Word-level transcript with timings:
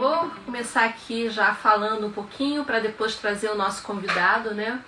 vou 0.00 0.30
começar 0.46 0.86
aqui 0.86 1.28
já 1.28 1.54
falando 1.54 2.06
um 2.06 2.10
pouquinho 2.10 2.64
para 2.64 2.80
depois 2.80 3.16
trazer 3.16 3.50
o 3.50 3.54
nosso 3.54 3.82
convidado, 3.82 4.54
né? 4.54 4.80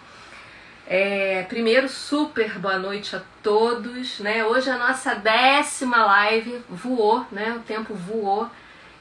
É, 0.86 1.42
primeiro, 1.50 1.86
super 1.86 2.58
boa 2.58 2.78
noite 2.78 3.14
a 3.14 3.20
todos, 3.42 4.20
né? 4.20 4.42
Hoje 4.46 4.70
é 4.70 4.72
a 4.72 4.78
nossa 4.78 5.14
décima 5.14 5.98
live, 6.06 6.62
voou, 6.66 7.26
né? 7.30 7.52
O 7.52 7.60
tempo 7.60 7.94
voou. 7.94 8.48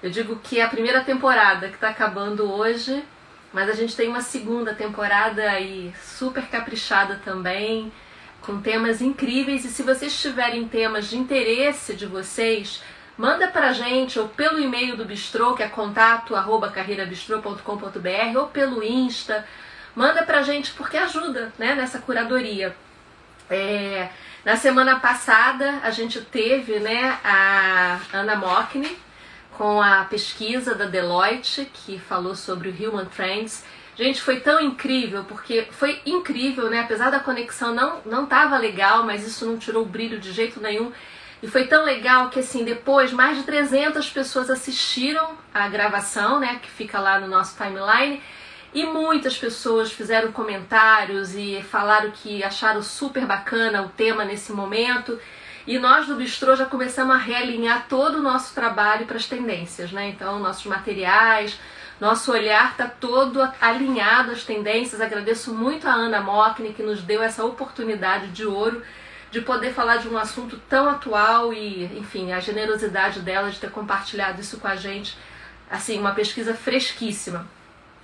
Eu 0.04 0.10
digo 0.10 0.36
que 0.44 0.60
é 0.60 0.64
a 0.64 0.68
primeira 0.68 1.02
temporada 1.02 1.70
que 1.70 1.76
está 1.76 1.88
acabando 1.88 2.52
hoje, 2.52 3.02
mas 3.54 3.70
a 3.70 3.74
gente 3.74 3.96
tem 3.96 4.10
uma 4.10 4.22
segunda 4.22 4.76
temporada 4.76 5.42
aí 5.50 5.94
super 6.04 6.46
caprichada 6.48 7.22
também, 7.24 7.90
com 8.42 8.60
temas 8.60 9.02
incríveis. 9.02 9.64
E 9.64 9.70
se 9.70 9.82
vocês 9.82 10.22
tiverem 10.22 10.68
temas 10.68 11.10
de 11.10 11.18
interesse 11.18 11.96
de 11.96 12.06
vocês, 12.06 12.84
manda 13.22 13.48
pra 13.48 13.72
gente 13.72 14.18
ou 14.18 14.28
pelo 14.28 14.60
e-mail 14.60 14.98
do 14.98 15.06
Bistrô, 15.06 15.54
que 15.54 15.62
é 15.62 15.68
contato 15.68 16.36
arroba 16.36 16.74
ou 18.36 18.48
pelo 18.48 18.84
Insta. 18.84 19.46
Manda 19.96 20.24
pra 20.24 20.42
gente 20.42 20.72
porque 20.72 20.98
ajuda 20.98 21.54
né, 21.60 21.76
nessa 21.76 22.00
curadoria. 22.00 22.76
É, 23.48 24.10
na 24.44 24.56
semana 24.56 25.00
passada 25.00 25.82
a 25.84 25.92
gente 25.92 26.20
teve 26.20 26.80
né, 26.80 27.20
a 27.24 28.00
Ana 28.12 28.36
Mockney 28.36 28.98
com 29.56 29.80
a 29.80 30.04
pesquisa 30.06 30.74
da 30.74 30.86
Deloitte 30.86 31.70
que 31.72 32.00
falou 32.00 32.36
sobre 32.36 32.70
o 32.70 32.90
Human 32.90 33.06
Trends. 33.06 33.64
Gente, 33.96 34.20
foi 34.20 34.40
tão 34.40 34.60
incrível, 34.60 35.26
porque 35.26 35.68
foi 35.70 36.02
incrível, 36.08 36.72
né? 36.72 36.80
Apesar 36.80 37.12
da 37.12 37.20
conexão 37.20 37.72
não 37.76 38.02
não 38.04 38.26
tava 38.26 38.58
legal, 38.58 39.04
mas 39.04 39.28
isso 39.28 39.46
não 39.46 39.60
tirou 39.60 39.84
o 39.84 39.86
brilho 39.86 40.18
de 40.18 40.32
jeito 40.32 40.60
nenhum. 40.60 40.92
E 41.42 41.48
foi 41.48 41.66
tão 41.66 41.84
legal 41.84 42.30
que, 42.30 42.40
assim, 42.40 42.64
depois 42.64 43.12
mais 43.12 43.38
de 43.38 43.44
300 43.44 44.10
pessoas 44.10 44.50
assistiram 44.50 45.32
a 45.54 45.68
gravação, 45.68 46.40
né, 46.40 46.60
que 46.62 46.70
fica 46.70 47.00
lá 47.00 47.20
no 47.20 47.28
nosso 47.28 47.58
timeline. 47.58 48.22
E 48.74 48.86
muitas 48.86 49.38
pessoas 49.38 49.92
fizeram 49.92 50.32
comentários 50.32 51.36
e 51.36 51.62
falaram 51.64 52.12
que 52.12 52.44
acharam 52.44 52.82
super 52.82 53.26
bacana 53.26 53.82
o 53.82 53.90
tema 53.90 54.24
nesse 54.24 54.54
momento. 54.54 55.20
E 55.68 55.78
nós 55.78 56.08
do 56.08 56.16
Bistrô 56.16 56.56
já 56.56 56.66
começamos 56.66 57.16
a 57.16 57.20
realinhar 57.20 57.88
todo 57.90 58.20
o 58.20 58.22
nosso 58.22 58.54
trabalho 58.54 59.06
para 59.06 59.18
as 59.18 59.26
tendências, 59.26 59.92
né? 59.92 60.10
Então, 60.10 60.40
nossos 60.40 60.66
materiais, 60.66 61.60
nosso 62.00 62.32
olhar 62.32 62.72
está 62.72 62.88
todo 62.88 63.48
alinhado 63.60 64.32
às 64.32 64.44
tendências. 64.44 65.02
Agradeço 65.02 65.54
muito 65.54 65.88
a 65.88 65.94
Ana 65.94 66.22
Mockney 66.22 66.74
que 66.74 66.82
nos 66.82 67.02
deu 67.02 67.22
essa 67.22 67.44
oportunidade 67.44 68.28
de 68.28 68.46
ouro 68.46 68.82
de 69.32 69.42
poder 69.42 69.74
falar 69.74 69.98
de 69.98 70.10
um 70.10 70.18
assunto 70.18 70.62
tão 70.70 70.90
atual 70.90 71.54
e, 71.54 71.86
enfim, 71.98 72.34
a 72.34 72.40
generosidade 72.40 73.22
dela 73.22 73.50
de 73.50 73.60
ter 73.60 73.72
compartilhado 73.72 74.42
isso 74.42 74.60
com 74.60 74.68
a 74.68 74.76
gente, 74.76 75.18
assim, 75.70 75.98
uma 75.98 76.14
pesquisa 76.14 76.54
fresquíssima. 76.54 77.48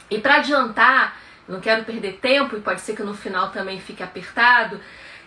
E 0.10 0.18
para 0.20 0.36
adiantar, 0.36 1.18
não 1.48 1.60
quero 1.60 1.84
perder 1.84 2.14
tempo 2.22 2.56
e 2.56 2.62
pode 2.62 2.80
ser 2.80 2.96
que 2.96 3.04
no 3.04 3.14
final 3.14 3.52
também 3.52 3.80
fique 3.80 4.02
apertado. 4.02 4.80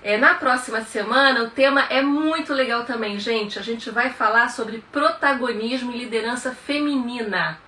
É, 0.02 0.16
na 0.16 0.32
próxima 0.32 0.80
semana 0.80 1.44
o 1.44 1.50
tema 1.50 1.82
é 1.90 2.00
muito 2.00 2.54
legal 2.54 2.84
também, 2.84 3.18
gente. 3.18 3.58
A 3.58 3.62
gente 3.62 3.90
vai 3.90 4.08
falar 4.08 4.48
sobre 4.48 4.82
protagonismo 4.90 5.92
e 5.92 5.98
liderança 5.98 6.52
feminina. 6.54 7.58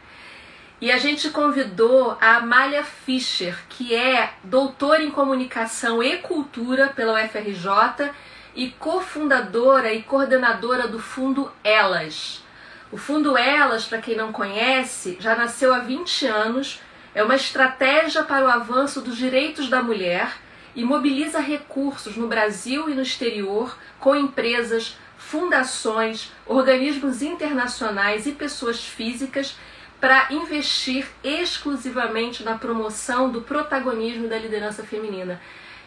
E 0.82 0.90
a 0.90 0.98
gente 0.98 1.30
convidou 1.30 2.18
a 2.20 2.38
Amália 2.38 2.82
Fischer, 2.82 3.56
que 3.68 3.94
é 3.94 4.32
doutora 4.42 5.00
em 5.00 5.12
comunicação 5.12 6.02
e 6.02 6.16
cultura 6.16 6.88
pela 6.88 7.24
UFRJ 7.24 8.10
e 8.52 8.68
cofundadora 8.70 9.92
e 9.92 10.02
coordenadora 10.02 10.88
do 10.88 10.98
Fundo 10.98 11.52
Elas. 11.62 12.42
O 12.90 12.96
Fundo 12.96 13.36
Elas, 13.38 13.84
para 13.84 14.02
quem 14.02 14.16
não 14.16 14.32
conhece, 14.32 15.16
já 15.20 15.36
nasceu 15.36 15.72
há 15.72 15.78
20 15.78 16.26
anos, 16.26 16.80
é 17.14 17.22
uma 17.22 17.36
estratégia 17.36 18.24
para 18.24 18.44
o 18.44 18.50
avanço 18.50 19.00
dos 19.00 19.16
direitos 19.16 19.68
da 19.68 19.80
mulher 19.84 20.32
e 20.74 20.82
mobiliza 20.82 21.38
recursos 21.38 22.16
no 22.16 22.26
Brasil 22.26 22.90
e 22.90 22.94
no 22.94 23.02
exterior 23.02 23.78
com 24.00 24.16
empresas, 24.16 24.96
fundações, 25.16 26.32
organismos 26.44 27.22
internacionais 27.22 28.26
e 28.26 28.32
pessoas 28.32 28.82
físicas 28.82 29.54
para 30.02 30.26
investir 30.30 31.06
exclusivamente 31.22 32.42
na 32.42 32.58
promoção 32.58 33.30
do 33.30 33.40
protagonismo 33.40 34.26
da 34.26 34.36
liderança 34.36 34.82
feminina. 34.82 35.40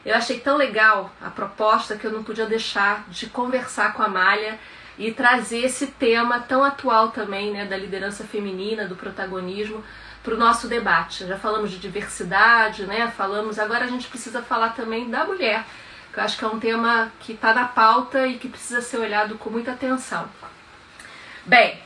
Eu 0.06 0.16
achei 0.16 0.40
tão 0.40 0.56
legal 0.56 1.12
a 1.22 1.30
proposta 1.30 1.98
que 1.98 2.08
eu 2.08 2.14
não 2.14 2.24
podia 2.24 2.46
deixar 2.46 3.04
de 3.10 3.28
conversar 3.28 3.92
com 3.92 4.02
a 4.02 4.08
Malha 4.08 4.58
e 4.98 5.12
trazer 5.12 5.66
esse 5.66 5.88
tema 5.88 6.40
tão 6.40 6.64
atual 6.64 7.10
também, 7.10 7.52
né, 7.52 7.66
da 7.66 7.76
liderança 7.76 8.24
feminina, 8.24 8.88
do 8.88 8.96
protagonismo, 8.96 9.84
para 10.24 10.34
o 10.34 10.38
nosso 10.38 10.70
debate. 10.70 11.28
Já 11.28 11.38
falamos 11.38 11.70
de 11.70 11.78
diversidade, 11.78 12.86
né? 12.86 13.12
Falamos, 13.18 13.60
agora 13.60 13.84
a 13.84 13.90
gente 13.90 14.08
precisa 14.08 14.42
falar 14.42 14.70
também 14.70 15.10
da 15.10 15.26
mulher, 15.26 15.66
que 16.14 16.22
eu 16.22 16.24
acho 16.24 16.38
que 16.38 16.46
é 16.46 16.48
um 16.48 16.58
tema 16.58 17.12
que 17.20 17.34
está 17.34 17.54
na 17.54 17.66
pauta 17.66 18.26
e 18.26 18.38
que 18.38 18.48
precisa 18.48 18.80
ser 18.80 18.98
olhado 18.98 19.38
com 19.38 19.50
muita 19.50 19.74
atenção. 19.74 20.26
Bem, 21.46 21.85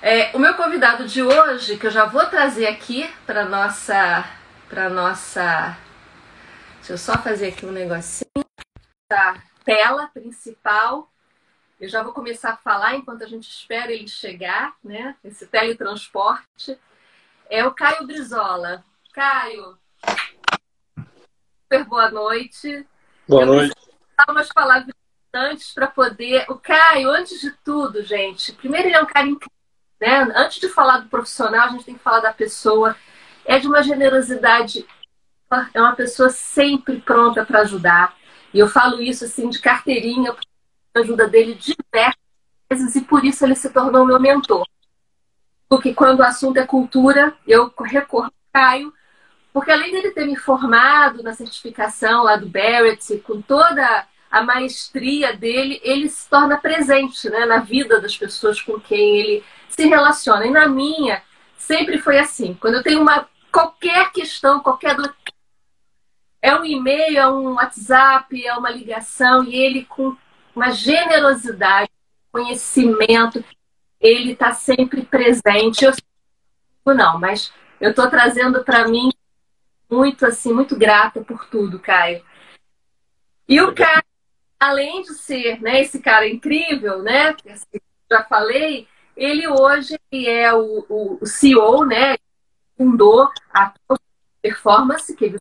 é, 0.00 0.34
o 0.36 0.38
meu 0.38 0.54
convidado 0.54 1.06
de 1.06 1.22
hoje, 1.22 1.76
que 1.76 1.86
eu 1.86 1.90
já 1.90 2.04
vou 2.04 2.24
trazer 2.26 2.66
aqui 2.66 3.08
para 3.26 3.44
nossa, 3.44 4.24
para 4.68 4.88
nossa, 4.88 5.76
deixa 6.76 6.92
eu 6.92 6.98
só 6.98 7.18
fazer 7.18 7.48
aqui 7.48 7.66
um 7.66 7.72
negocinho, 7.72 8.44
da 9.10 9.42
tela 9.64 10.06
principal. 10.08 11.10
Eu 11.80 11.88
já 11.88 12.02
vou 12.02 12.12
começar 12.12 12.50
a 12.50 12.56
falar 12.56 12.96
enquanto 12.96 13.22
a 13.22 13.26
gente 13.26 13.48
espera 13.48 13.92
ele 13.92 14.08
chegar, 14.08 14.74
né? 14.82 15.16
Esse 15.24 15.46
teletransporte. 15.46 16.78
É 17.48 17.64
o 17.64 17.72
Caio 17.72 18.06
Brizola. 18.06 18.84
Caio, 19.12 19.78
super 21.62 21.84
boa 21.84 22.10
noite. 22.10 22.86
Boa 23.26 23.42
eu 23.42 23.46
noite. 23.46 23.74
Dar 24.16 24.32
umas 24.32 24.48
palavras 24.52 24.94
antes 25.32 25.72
para 25.72 25.86
poder. 25.86 26.44
O 26.48 26.56
Caio, 26.56 27.10
antes 27.10 27.40
de 27.40 27.50
tudo, 27.64 28.02
gente, 28.02 28.52
primeiro 28.52 28.88
ele 28.88 28.96
é 28.96 29.02
um 29.02 29.06
cara 29.06 29.26
incrível 29.26 29.57
né? 30.00 30.28
Antes 30.34 30.60
de 30.60 30.68
falar 30.68 30.98
do 30.98 31.08
profissional, 31.08 31.66
a 31.66 31.70
gente 31.70 31.84
tem 31.84 31.94
que 31.94 32.02
falar 32.02 32.20
da 32.20 32.32
pessoa. 32.32 32.96
É 33.44 33.58
de 33.58 33.66
uma 33.66 33.82
generosidade, 33.82 34.86
é 35.72 35.80
uma 35.80 35.96
pessoa 35.96 36.28
sempre 36.28 37.00
pronta 37.00 37.44
para 37.44 37.60
ajudar. 37.60 38.16
E 38.52 38.58
eu 38.58 38.68
falo 38.68 39.00
isso 39.00 39.24
assim 39.24 39.48
de 39.48 39.60
carteirinha, 39.60 40.32
porque 40.32 40.48
a 40.94 41.00
ajuda 41.00 41.26
dele 41.28 41.54
diversas 41.54 42.16
vezes 42.70 42.96
e 42.96 43.00
por 43.02 43.24
isso 43.24 43.44
ele 43.44 43.54
se 43.54 43.70
tornou 43.70 44.06
meu 44.06 44.20
mentor. 44.20 44.66
Porque 45.68 45.94
quando 45.94 46.20
o 46.20 46.24
assunto 46.24 46.58
é 46.58 46.66
cultura, 46.66 47.34
eu 47.46 47.72
recorro 47.80 48.32
Caio, 48.52 48.92
porque 49.52 49.70
além 49.70 49.92
dele 49.92 50.10
ter 50.10 50.26
me 50.26 50.36
formado 50.36 51.22
na 51.22 51.34
certificação 51.34 52.22
lá 52.22 52.36
do 52.36 52.48
Barrett, 52.48 53.18
com 53.18 53.40
toda 53.40 54.06
a 54.30 54.42
maestria 54.42 55.34
dele, 55.36 55.80
ele 55.82 56.08
se 56.08 56.28
torna 56.28 56.56
presente 56.56 57.28
né, 57.30 57.46
na 57.46 57.58
vida 57.58 58.00
das 58.00 58.16
pessoas 58.16 58.60
com 58.60 58.78
quem 58.78 59.18
ele 59.18 59.44
se 59.78 59.86
relaciona. 59.86 60.44
E 60.44 60.50
na 60.50 60.66
minha, 60.66 61.22
sempre 61.56 61.98
foi 61.98 62.18
assim. 62.18 62.54
Quando 62.54 62.74
eu 62.74 62.82
tenho 62.82 63.00
uma 63.00 63.28
qualquer 63.52 64.10
questão, 64.10 64.58
qualquer 64.58 64.96
é 66.42 66.54
um 66.54 66.64
e-mail, 66.64 67.18
é 67.18 67.30
um 67.30 67.54
WhatsApp, 67.54 68.44
é 68.44 68.54
uma 68.56 68.70
ligação, 68.70 69.44
e 69.44 69.54
ele 69.54 69.84
com 69.84 70.16
uma 70.54 70.70
generosidade, 70.70 71.90
conhecimento, 72.32 73.44
ele 74.00 74.32
está 74.32 74.52
sempre 74.52 75.02
presente. 75.02 75.84
Eu 75.84 75.94
não, 76.94 77.18
mas 77.18 77.52
eu 77.80 77.90
estou 77.90 78.10
trazendo 78.10 78.64
para 78.64 78.88
mim 78.88 79.10
muito 79.88 80.26
assim, 80.26 80.52
muito 80.52 80.76
grata 80.76 81.22
por 81.22 81.46
tudo, 81.46 81.78
Caio. 81.78 82.22
E 83.48 83.60
o 83.60 83.72
Caio, 83.72 84.02
além 84.58 85.02
de 85.02 85.14
ser 85.14 85.60
né, 85.62 85.80
esse 85.80 86.00
cara 86.00 86.28
incrível, 86.28 87.02
né? 87.02 87.36
Assim, 87.48 87.80
já 88.10 88.24
falei, 88.24 88.88
ele 89.18 89.48
hoje 89.48 89.98
é 90.12 90.54
o, 90.54 91.18
o, 91.20 91.26
CEO, 91.26 91.84
né? 91.84 92.16
Fundou 92.76 93.28
a 93.52 93.74
Performance, 94.40 95.14
que 95.16 95.24
ele 95.24 95.38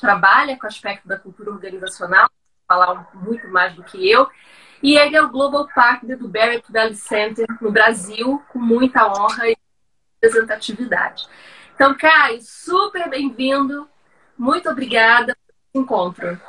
trabalha 0.00 0.58
com 0.58 0.66
o 0.66 0.68
aspecto 0.68 1.06
da 1.06 1.16
cultura 1.16 1.52
organizacional, 1.52 2.28
falar 2.66 3.08
muito 3.14 3.46
mais 3.48 3.72
do 3.74 3.84
que 3.84 4.10
eu. 4.10 4.28
E 4.82 4.98
ele 4.98 5.16
é 5.16 5.22
o 5.22 5.30
Global 5.30 5.68
Partner 5.72 6.18
do 6.18 6.26
Barrett 6.26 6.70
Valley 6.70 6.96
Center 6.96 7.46
no 7.60 7.70
Brasil, 7.70 8.42
com 8.48 8.58
muita 8.58 9.06
honra 9.06 9.48
e 9.48 9.56
representatividade. 10.20 11.28
Então, 11.72 11.96
Caio, 11.96 12.40
super 12.42 13.08
bem-vindo. 13.08 13.88
Muito 14.36 14.68
obrigada 14.68 15.36
pelo 15.72 15.84
encontro. 15.84 16.40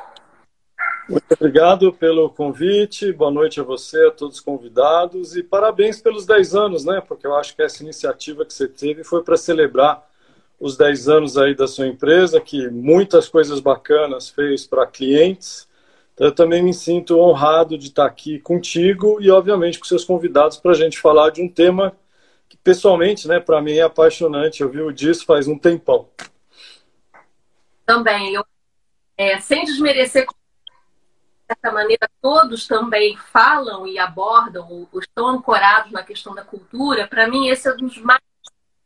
Muito 1.08 1.32
obrigado 1.34 1.92
pelo 1.92 2.28
convite, 2.28 3.12
boa 3.12 3.30
noite 3.30 3.60
a 3.60 3.62
você, 3.62 4.06
a 4.06 4.10
todos 4.10 4.38
os 4.38 4.40
convidados 4.40 5.36
e 5.36 5.42
parabéns 5.42 6.00
pelos 6.00 6.26
10 6.26 6.54
anos, 6.56 6.84
né? 6.84 7.00
Porque 7.00 7.24
eu 7.24 7.36
acho 7.36 7.54
que 7.54 7.62
essa 7.62 7.80
iniciativa 7.84 8.44
que 8.44 8.52
você 8.52 8.66
teve 8.66 9.04
foi 9.04 9.22
para 9.22 9.36
celebrar 9.36 10.04
os 10.58 10.76
10 10.76 11.08
anos 11.08 11.38
aí 11.38 11.54
da 11.54 11.68
sua 11.68 11.86
empresa, 11.86 12.40
que 12.40 12.68
muitas 12.70 13.28
coisas 13.28 13.60
bacanas 13.60 14.28
fez 14.28 14.66
para 14.66 14.84
clientes. 14.84 15.68
Então, 16.12 16.26
eu 16.26 16.34
também 16.34 16.60
me 16.60 16.74
sinto 16.74 17.20
honrado 17.20 17.78
de 17.78 17.86
estar 17.86 18.06
aqui 18.06 18.40
contigo 18.40 19.18
e, 19.20 19.30
obviamente, 19.30 19.78
com 19.78 19.84
seus 19.84 20.04
convidados 20.04 20.56
para 20.56 20.72
a 20.72 20.74
gente 20.74 20.98
falar 20.98 21.30
de 21.30 21.40
um 21.40 21.48
tema 21.48 21.96
que 22.48 22.56
pessoalmente, 22.56 23.28
né, 23.28 23.38
para 23.38 23.62
mim 23.62 23.74
é 23.74 23.82
apaixonante. 23.82 24.60
Eu 24.60 24.70
vivo 24.70 24.92
disso 24.92 25.24
faz 25.24 25.46
um 25.46 25.56
tempão. 25.56 26.08
Também, 27.84 28.34
eu, 28.34 28.44
é, 29.16 29.38
sem 29.38 29.64
desmerecer 29.64 30.26
dessa 31.48 31.72
maneira 31.72 32.08
todos 32.20 32.66
também 32.66 33.16
falam 33.16 33.86
e 33.86 33.98
abordam 33.98 34.68
ou 34.70 35.00
estão 35.00 35.28
ancorados 35.28 35.92
na 35.92 36.02
questão 36.02 36.34
da 36.34 36.42
cultura, 36.42 37.06
para 37.06 37.28
mim 37.28 37.48
esse 37.48 37.68
é 37.68 37.72
um 37.72 37.76
dos 37.76 37.98
mais 37.98 38.20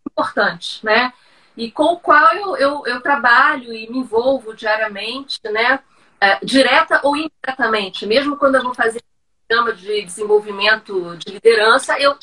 importantes, 0.06 0.82
né? 0.82 1.12
E 1.56 1.70
com 1.70 1.94
o 1.94 1.98
qual 1.98 2.34
eu, 2.34 2.56
eu, 2.56 2.86
eu 2.86 3.00
trabalho 3.00 3.72
e 3.72 3.90
me 3.90 3.98
envolvo 3.98 4.54
diariamente, 4.54 5.40
né? 5.44 5.80
É, 6.20 6.38
direta 6.44 7.00
ou 7.02 7.16
indiretamente, 7.16 8.06
mesmo 8.06 8.36
quando 8.36 8.56
eu 8.56 8.62
vou 8.62 8.74
fazer 8.74 9.02
programa 9.48 9.72
de 9.72 10.02
desenvolvimento 10.02 11.16
de 11.16 11.32
liderança, 11.32 11.98
eu 11.98 12.16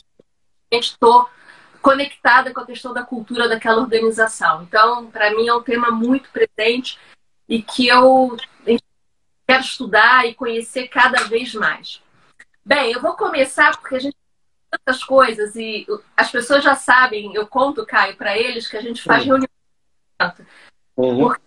estou 0.71 1.29
conectada 1.81 2.53
com 2.53 2.61
a 2.61 2.65
questão 2.65 2.93
da 2.93 3.03
cultura 3.03 3.49
daquela 3.49 3.81
organização. 3.81 4.63
Então, 4.63 5.07
para 5.07 5.31
mim 5.31 5.47
é 5.47 5.53
um 5.53 5.61
tema 5.61 5.91
muito 5.91 6.29
presente 6.29 6.97
e 7.49 7.61
que 7.61 7.87
eu 7.87 8.37
quero 9.47 9.61
estudar 9.61 10.27
e 10.27 10.35
conhecer 10.35 10.89
cada 10.89 11.23
vez 11.23 11.53
mais. 11.53 12.03
Bem, 12.65 12.91
eu 12.91 13.01
vou 13.01 13.15
começar 13.15 13.77
porque 13.77 13.95
a 13.95 13.99
gente 13.99 14.13
tem 14.13 14.79
tantas 14.79 15.03
coisas 15.03 15.55
e 15.55 15.87
as 16.17 16.29
pessoas 16.29 16.63
já 16.63 16.75
sabem, 16.75 17.33
eu 17.33 17.47
conto, 17.47 17.85
Caio, 17.85 18.17
para 18.17 18.37
eles 18.37 18.67
que 18.67 18.75
a 18.75 18.81
gente 18.81 19.01
faz 19.01 19.23
uhum. 19.23 19.29
reunião. 19.29 19.49
Uhum. 20.97 21.19
Porque 21.19 21.41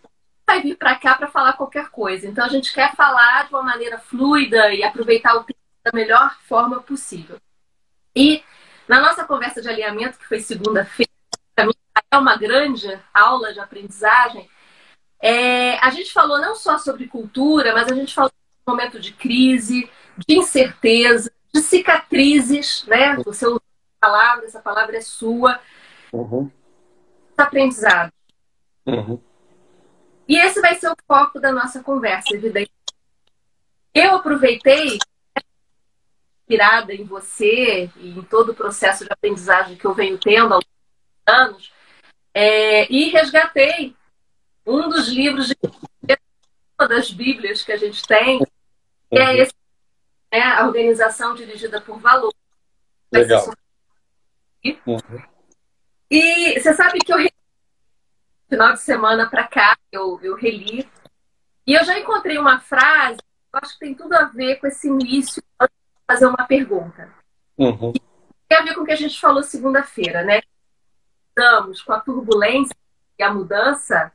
vai 0.47 0.63
vir 0.63 0.77
para 0.77 0.97
cá 0.97 1.15
para 1.15 1.29
falar 1.29 1.53
qualquer 1.53 1.91
coisa. 1.91 2.27
Então 2.27 2.45
a 2.45 2.49
gente 2.49 2.73
quer 2.73 2.97
falar 2.97 3.47
de 3.47 3.55
uma 3.55 3.63
maneira 3.63 3.99
fluida 3.99 4.73
e 4.73 4.83
aproveitar 4.83 5.37
o 5.37 5.45
tempo 5.45 5.61
da 5.85 5.93
melhor 5.93 6.35
forma 6.49 6.81
possível. 6.81 7.39
E 8.17 8.43
na 8.89 8.99
nossa 8.99 9.25
conversa 9.25 9.61
de 9.61 9.69
alinhamento, 9.69 10.19
que 10.19 10.27
foi 10.27 10.41
segunda-feira, 10.41 11.13
para 11.55 11.67
mim 11.67 11.73
é 12.11 12.19
uma 12.19 12.37
grande 12.37 12.99
aula 13.13 13.53
de 13.53 13.61
aprendizagem, 13.61 14.49
é, 15.21 15.79
a 15.79 15.91
gente 15.91 16.13
falou 16.13 16.41
não 16.41 16.55
só 16.55 16.79
sobre 16.79 17.07
cultura, 17.07 17.75
mas 17.75 17.91
a 17.91 17.95
gente 17.95 18.15
falou 18.15 18.31
de 18.31 18.71
momento 18.71 18.99
de 18.99 19.13
crise, 19.13 19.91
de 20.17 20.39
incerteza, 20.39 21.31
de 21.53 21.61
cicatrizes, 21.61 22.85
né? 22.87 23.17
Você 23.17 23.47
usou 23.47 23.63
a 24.01 24.07
palavra, 24.07 24.47
essa 24.47 24.61
palavra 24.61 24.97
é 24.97 25.01
sua. 25.01 25.61
Uhum. 26.13 26.51
Aprendizado. 27.37 28.13
Uhum. 28.87 29.21
E 30.27 30.37
esse 30.37 30.61
vai 30.61 30.75
ser 30.77 30.89
o 30.89 30.97
foco 31.07 31.41
da 31.41 31.53
nossa 31.53 31.83
conversa, 31.83 32.35
evidente. 32.35 32.71
Eu 33.93 34.17
aproveitei 34.17 34.99
inspirada 36.51 36.95
em 36.95 37.05
você 37.05 37.91
e 37.97 38.11
em 38.11 38.23
todo 38.23 38.53
o 38.53 38.55
processo 38.55 39.05
de 39.05 39.13
aprendizagem 39.13 39.77
que 39.77 39.85
eu 39.85 39.95
venho 39.95 40.19
tendo 40.19 40.55
há 40.55 40.61
anos, 41.27 41.73
é, 42.33 42.91
e 42.91 43.11
resgatei 43.11 43.95
um 44.71 44.89
dos 44.89 45.09
livros 45.09 45.49
de 45.49 45.57
uma 46.79 46.89
das 46.89 47.11
Bíblias 47.11 47.63
que 47.63 47.73
a 47.73 47.77
gente 47.77 48.07
tem, 48.07 48.39
que 48.39 49.19
é 49.19 49.39
esse, 49.39 49.53
né, 50.33 50.41
a 50.41 50.67
organização 50.67 51.35
dirigida 51.35 51.81
por 51.81 51.99
valor. 51.99 52.33
Legal. 53.13 53.53
Uhum. 54.87 55.23
E 56.11 56.61
você 56.61 56.73
sabe 56.75 56.99
que 56.99 57.13
eu 57.13 57.19
final 58.49 58.73
de 58.73 58.81
semana 58.81 59.31
para 59.31 59.47
cá 59.47 59.79
eu, 59.93 60.19
eu 60.23 60.35
reli 60.35 60.89
e 61.65 61.73
eu 61.73 61.85
já 61.85 61.99
encontrei 61.99 62.37
uma 62.37 62.59
frase 62.59 63.19
que 63.19 63.25
eu 63.55 63.61
acho 63.63 63.75
que 63.75 63.79
tem 63.79 63.95
tudo 63.95 64.13
a 64.15 64.25
ver 64.25 64.57
com 64.57 64.67
esse 64.67 64.89
início 64.89 65.43
fazer 66.07 66.27
uma 66.27 66.45
pergunta. 66.47 67.09
Uhum. 67.57 67.93
Tem 68.49 68.59
a 68.59 68.63
ver 68.63 68.75
com 68.75 68.81
o 68.81 68.85
que 68.85 68.93
a 68.93 68.97
gente 68.97 69.21
falou 69.21 69.43
segunda-feira, 69.43 70.25
né? 70.25 70.41
Estamos 71.29 71.81
com 71.83 71.93
a 71.93 72.01
turbulência 72.01 72.75
e 73.19 73.23
a 73.23 73.33
mudança 73.33 74.13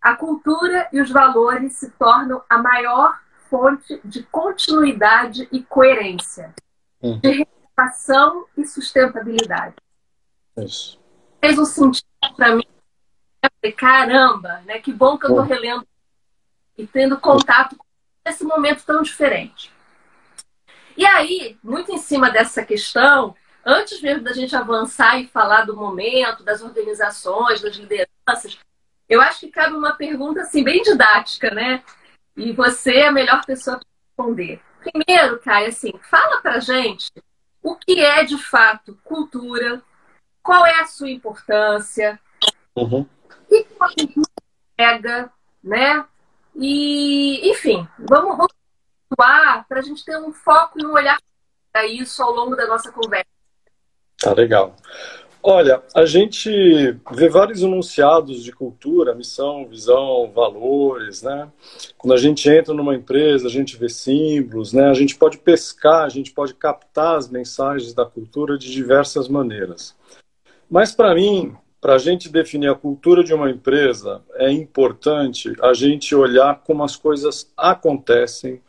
a 0.00 0.14
cultura 0.14 0.88
e 0.92 1.00
os 1.00 1.10
valores 1.10 1.74
se 1.74 1.90
tornam 1.92 2.42
a 2.48 2.58
maior 2.58 3.18
fonte 3.48 4.00
de 4.04 4.22
continuidade 4.24 5.48
e 5.50 5.62
coerência, 5.62 6.54
uhum. 7.02 7.18
de 7.18 7.44
renovação 7.76 8.46
e 8.56 8.66
sustentabilidade. 8.66 9.74
Isso. 10.56 10.98
Fez 11.40 11.58
um 11.58 11.64
sentido 11.64 12.06
para 12.36 12.54
mim. 12.54 12.66
caramba, 13.76 14.62
né? 14.66 14.78
Que 14.78 14.92
bom 14.92 15.16
que 15.18 15.26
eu 15.26 15.30
estou 15.30 15.44
relendo 15.44 15.86
e 16.76 16.86
tendo 16.86 17.18
contato 17.18 17.76
com 17.76 17.84
esse 18.24 18.44
momento 18.44 18.84
tão 18.84 19.02
diferente. 19.02 19.72
E 20.96 21.06
aí, 21.06 21.56
muito 21.62 21.92
em 21.92 21.98
cima 21.98 22.30
dessa 22.30 22.64
questão, 22.64 23.34
antes 23.64 24.00
mesmo 24.00 24.24
da 24.24 24.32
gente 24.32 24.54
avançar 24.56 25.20
e 25.20 25.28
falar 25.28 25.64
do 25.64 25.76
momento, 25.76 26.42
das 26.42 26.60
organizações, 26.60 27.60
das 27.60 27.76
lideranças, 27.76 28.58
eu 29.08 29.20
acho 29.20 29.40
que 29.40 29.48
cabe 29.48 29.74
uma 29.74 29.94
pergunta 29.94 30.42
assim, 30.42 30.62
bem 30.62 30.82
didática, 30.82 31.50
né? 31.50 31.82
E 32.36 32.52
você 32.52 32.96
é 32.98 33.08
a 33.08 33.12
melhor 33.12 33.44
pessoa 33.44 33.78
para 33.78 33.86
responder. 34.06 34.60
Primeiro, 34.80 35.38
Caio, 35.40 35.68
assim, 35.68 35.92
fala 36.10 36.40
pra 36.40 36.60
gente 36.60 37.10
o 37.62 37.74
que 37.74 38.00
é 38.00 38.24
de 38.24 38.38
fato 38.38 38.98
cultura, 39.02 39.82
qual 40.42 40.64
é 40.64 40.80
a 40.80 40.86
sua 40.86 41.10
importância, 41.10 42.18
uhum. 42.76 43.00
o 43.00 43.46
que 43.48 43.66
a 43.80 43.88
cultura 43.88 44.26
pega, 44.76 45.32
né? 45.62 46.04
E, 46.54 47.50
enfim, 47.50 47.86
vamos, 47.98 48.36
vamos 48.36 48.52
para 49.16 49.78
a 49.78 49.82
gente 49.82 50.04
ter 50.04 50.18
um 50.18 50.32
foco 50.32 50.78
e 50.80 50.86
um 50.86 50.92
olhar 50.92 51.18
para 51.72 51.86
isso 51.86 52.22
ao 52.22 52.32
longo 52.32 52.56
da 52.56 52.66
nossa 52.66 52.90
conversa. 52.92 53.26
Tá 54.18 54.32
legal. 54.32 54.74
Olha, 55.42 55.82
a 55.94 56.04
gente 56.04 56.50
vê 57.12 57.28
vários 57.28 57.62
enunciados 57.62 58.42
de 58.42 58.52
cultura, 58.52 59.14
missão, 59.14 59.66
visão, 59.66 60.30
valores, 60.34 61.22
né? 61.22 61.48
Quando 61.96 62.12
a 62.12 62.16
gente 62.16 62.48
entra 62.50 62.74
numa 62.74 62.94
empresa, 62.94 63.46
a 63.46 63.50
gente 63.50 63.76
vê 63.76 63.88
símbolos, 63.88 64.72
né? 64.72 64.90
A 64.90 64.94
gente 64.94 65.16
pode 65.16 65.38
pescar, 65.38 66.04
a 66.04 66.08
gente 66.08 66.32
pode 66.32 66.54
captar 66.54 67.16
as 67.16 67.28
mensagens 67.28 67.94
da 67.94 68.04
cultura 68.04 68.58
de 68.58 68.70
diversas 68.70 69.28
maneiras. 69.28 69.96
Mas 70.68 70.92
para 70.92 71.14
mim, 71.14 71.56
para 71.80 71.94
a 71.94 71.98
gente 71.98 72.28
definir 72.28 72.68
a 72.68 72.74
cultura 72.74 73.22
de 73.22 73.32
uma 73.32 73.48
empresa, 73.48 74.22
é 74.34 74.50
importante 74.50 75.52
a 75.62 75.72
gente 75.72 76.14
olhar 76.14 76.62
como 76.66 76.82
as 76.82 76.96
coisas 76.96 77.50
acontecem, 77.56 78.60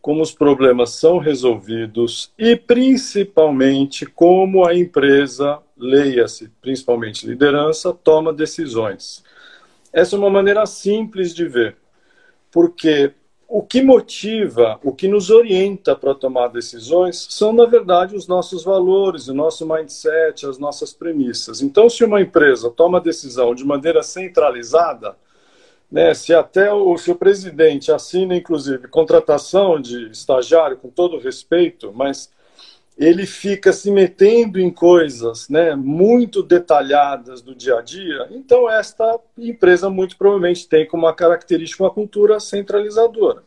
como 0.00 0.22
os 0.22 0.32
problemas 0.32 0.90
são 0.90 1.18
resolvidos 1.18 2.32
e, 2.38 2.54
principalmente, 2.54 4.06
como 4.06 4.64
a 4.64 4.74
empresa 4.74 5.60
leia-se, 5.76 6.48
principalmente 6.60 7.26
liderança, 7.26 7.92
toma 7.92 8.32
decisões. 8.32 9.22
Essa 9.92 10.16
é 10.16 10.18
uma 10.18 10.30
maneira 10.30 10.66
simples 10.66 11.34
de 11.34 11.46
ver, 11.46 11.76
porque 12.50 13.12
o 13.46 13.62
que 13.62 13.82
motiva, 13.82 14.80
o 14.82 14.92
que 14.92 15.06
nos 15.06 15.30
orienta 15.30 15.94
para 15.94 16.14
tomar 16.14 16.48
decisões 16.48 17.26
são, 17.30 17.52
na 17.52 17.66
verdade, 17.66 18.16
os 18.16 18.26
nossos 18.26 18.64
valores, 18.64 19.28
o 19.28 19.34
nosso 19.34 19.66
mindset, 19.66 20.46
as 20.46 20.58
nossas 20.58 20.92
premissas. 20.92 21.60
Então, 21.60 21.88
se 21.88 22.04
uma 22.04 22.20
empresa 22.20 22.70
toma 22.70 23.00
decisão 23.00 23.54
de 23.54 23.64
maneira 23.64 24.02
centralizada, 24.02 25.16
né, 25.90 26.14
se 26.14 26.34
até 26.34 26.72
o 26.72 26.96
seu 26.98 27.14
presidente 27.14 27.92
assina, 27.92 28.34
inclusive, 28.34 28.88
contratação 28.88 29.80
de 29.80 30.10
estagiário, 30.10 30.76
com 30.76 30.88
todo 30.88 31.18
respeito, 31.18 31.92
mas 31.94 32.32
ele 32.96 33.26
fica 33.26 33.72
se 33.72 33.90
metendo 33.90 34.60
em 34.60 34.70
coisas 34.70 35.48
né, 35.48 35.74
muito 35.74 36.42
detalhadas 36.42 37.42
do 37.42 37.54
dia 37.54 37.78
a 37.78 37.82
dia, 37.82 38.28
então 38.30 38.70
esta 38.70 39.18
empresa 39.36 39.90
muito 39.90 40.16
provavelmente 40.16 40.68
tem 40.68 40.86
como 40.86 41.04
uma 41.04 41.14
característica 41.14 41.82
uma 41.82 41.90
cultura 41.90 42.38
centralizadora. 42.38 43.42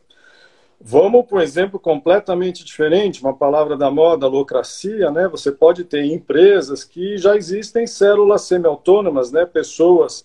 Vamos 0.80 1.26
para 1.26 1.38
um 1.38 1.40
exemplo 1.40 1.80
completamente 1.80 2.64
diferente, 2.64 3.20
uma 3.20 3.34
palavra 3.34 3.76
da 3.76 3.90
moda, 3.90 4.28
locracia, 4.28 5.10
né? 5.10 5.26
Você 5.26 5.50
pode 5.50 5.82
ter 5.82 6.04
empresas 6.04 6.84
que 6.84 7.18
já 7.18 7.36
existem 7.36 7.84
células 7.84 8.42
semi-autônomas, 8.42 9.32
né? 9.32 9.44
Pessoas 9.44 10.22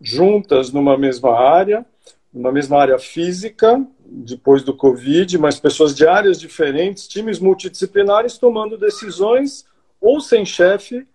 juntas 0.00 0.70
numa 0.72 0.96
mesma 0.96 1.36
área, 1.36 1.84
numa 2.32 2.52
mesma 2.52 2.80
área 2.80 3.00
física, 3.00 3.84
depois 4.10 4.62
do 4.62 4.74
Covid, 4.74 5.38
mas 5.38 5.60
pessoas 5.60 5.94
de 5.94 6.06
áreas 6.06 6.40
diferentes, 6.40 7.06
times 7.06 7.38
multidisciplinares 7.38 8.36
tomando 8.36 8.76
decisões 8.76 9.64
ou 10.00 10.20
sem 10.20 10.44
chefe 10.44 11.06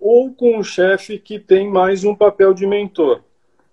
ou 0.00 0.32
com 0.32 0.58
um 0.58 0.62
chefe 0.62 1.18
que 1.18 1.38
tem 1.38 1.68
mais 1.68 2.04
um 2.04 2.14
papel 2.14 2.54
de 2.54 2.66
mentor. 2.66 3.22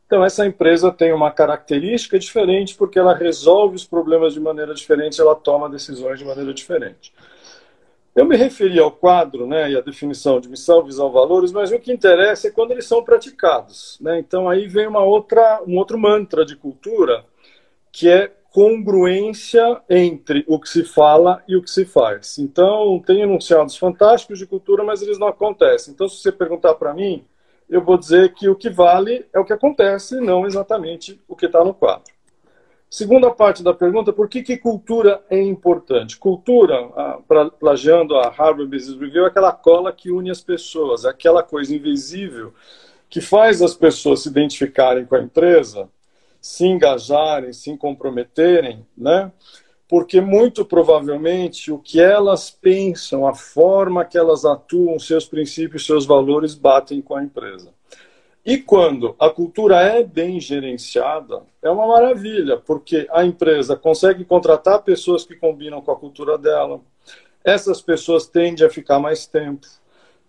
Então, 0.07 0.25
essa 0.25 0.45
empresa 0.45 0.91
tem 0.91 1.13
uma 1.13 1.31
característica 1.31 2.17
diferente 2.17 2.75
porque 2.75 2.97
ela 2.97 3.13
resolve 3.13 3.75
os 3.75 3.85
problemas 3.85 4.33
de 4.33 4.39
maneira 4.39 4.73
diferente, 4.73 5.21
ela 5.21 5.35
toma 5.35 5.69
decisões 5.69 6.19
de 6.19 6.25
maneira 6.25 6.53
diferente. 6.53 7.13
Eu 8.13 8.25
me 8.25 8.35
referi 8.35 8.77
ao 8.77 8.91
quadro 8.91 9.47
né, 9.47 9.71
e 9.71 9.77
à 9.77 9.81
definição 9.81 10.41
de 10.41 10.49
missão, 10.49 10.83
visão, 10.83 11.09
valores, 11.11 11.53
mas 11.53 11.71
o 11.71 11.79
que 11.79 11.93
interessa 11.93 12.49
é 12.49 12.51
quando 12.51 12.71
eles 12.71 12.85
são 12.85 13.01
praticados. 13.03 13.97
Né? 14.01 14.19
Então, 14.19 14.49
aí 14.49 14.67
vem 14.67 14.85
uma 14.85 15.03
outra, 15.03 15.61
um 15.65 15.77
outro 15.77 15.97
mantra 15.97 16.43
de 16.43 16.57
cultura, 16.57 17.23
que 17.89 18.09
é 18.09 18.31
congruência 18.51 19.81
entre 19.89 20.43
o 20.45 20.59
que 20.59 20.69
se 20.69 20.83
fala 20.83 21.41
e 21.47 21.55
o 21.55 21.63
que 21.63 21.69
se 21.69 21.85
faz. 21.85 22.37
Então, 22.37 23.01
tem 23.05 23.21
enunciados 23.21 23.77
fantásticos 23.77 24.37
de 24.37 24.45
cultura, 24.45 24.83
mas 24.83 25.01
eles 25.01 25.17
não 25.17 25.27
acontecem. 25.27 25.93
Então, 25.93 26.07
se 26.07 26.17
você 26.17 26.31
perguntar 26.31 26.75
para 26.75 26.93
mim, 26.93 27.23
eu 27.69 27.81
vou 27.81 27.97
dizer 27.97 28.33
que 28.33 28.49
o 28.49 28.55
que 28.55 28.69
vale 28.69 29.25
é 29.33 29.39
o 29.39 29.45
que 29.45 29.53
acontece, 29.53 30.19
não 30.19 30.45
exatamente 30.45 31.19
o 31.27 31.35
que 31.35 31.45
está 31.45 31.63
no 31.63 31.73
quadro. 31.73 32.13
Segunda 32.89 33.31
parte 33.31 33.63
da 33.63 33.73
pergunta, 33.73 34.11
por 34.11 34.27
que, 34.27 34.43
que 34.43 34.57
cultura 34.57 35.23
é 35.29 35.41
importante? 35.41 36.17
Cultura, 36.17 36.75
plagiando 37.57 38.17
a 38.17 38.27
Harvard 38.27 38.65
Business 38.65 38.99
Review, 38.99 39.23
é 39.23 39.27
aquela 39.27 39.53
cola 39.53 39.93
que 39.93 40.11
une 40.11 40.29
as 40.29 40.41
pessoas, 40.41 41.05
é 41.05 41.09
aquela 41.09 41.41
coisa 41.41 41.73
invisível 41.73 42.53
que 43.09 43.21
faz 43.21 43.61
as 43.61 43.73
pessoas 43.73 44.23
se 44.23 44.29
identificarem 44.29 45.05
com 45.05 45.15
a 45.15 45.21
empresa, 45.21 45.87
se 46.41 46.65
engajarem, 46.65 47.53
se 47.53 47.77
comprometerem, 47.77 48.85
né? 48.97 49.31
Porque 49.87 50.19
muito 50.19 50.65
provavelmente 50.65 51.71
o 51.71 51.77
que 51.77 52.01
elas 52.01 52.49
pensam, 52.49 53.27
a 53.27 53.35
forma 53.35 54.03
que 54.03 54.17
elas 54.17 54.43
atuam, 54.43 54.97
seus 54.97 55.25
princípios, 55.25 55.85
seus 55.85 56.05
valores 56.05 56.55
batem 56.55 57.01
com 57.01 57.15
a 57.15 57.23
empresa. 57.23 57.71
E 58.43 58.57
quando 58.57 59.15
a 59.19 59.29
cultura 59.29 59.81
é 59.81 60.03
bem 60.03 60.39
gerenciada, 60.39 61.43
é 61.61 61.69
uma 61.69 61.85
maravilha, 61.85 62.57
porque 62.57 63.07
a 63.11 63.23
empresa 63.23 63.75
consegue 63.75 64.25
contratar 64.25 64.81
pessoas 64.81 65.23
que 65.23 65.35
combinam 65.35 65.79
com 65.79 65.91
a 65.91 65.95
cultura 65.95 66.39
dela. 66.39 66.81
Essas 67.43 67.81
pessoas 67.81 68.25
tendem 68.25 68.65
a 68.65 68.69
ficar 68.69 68.97
mais 68.99 69.27
tempo, 69.27 69.67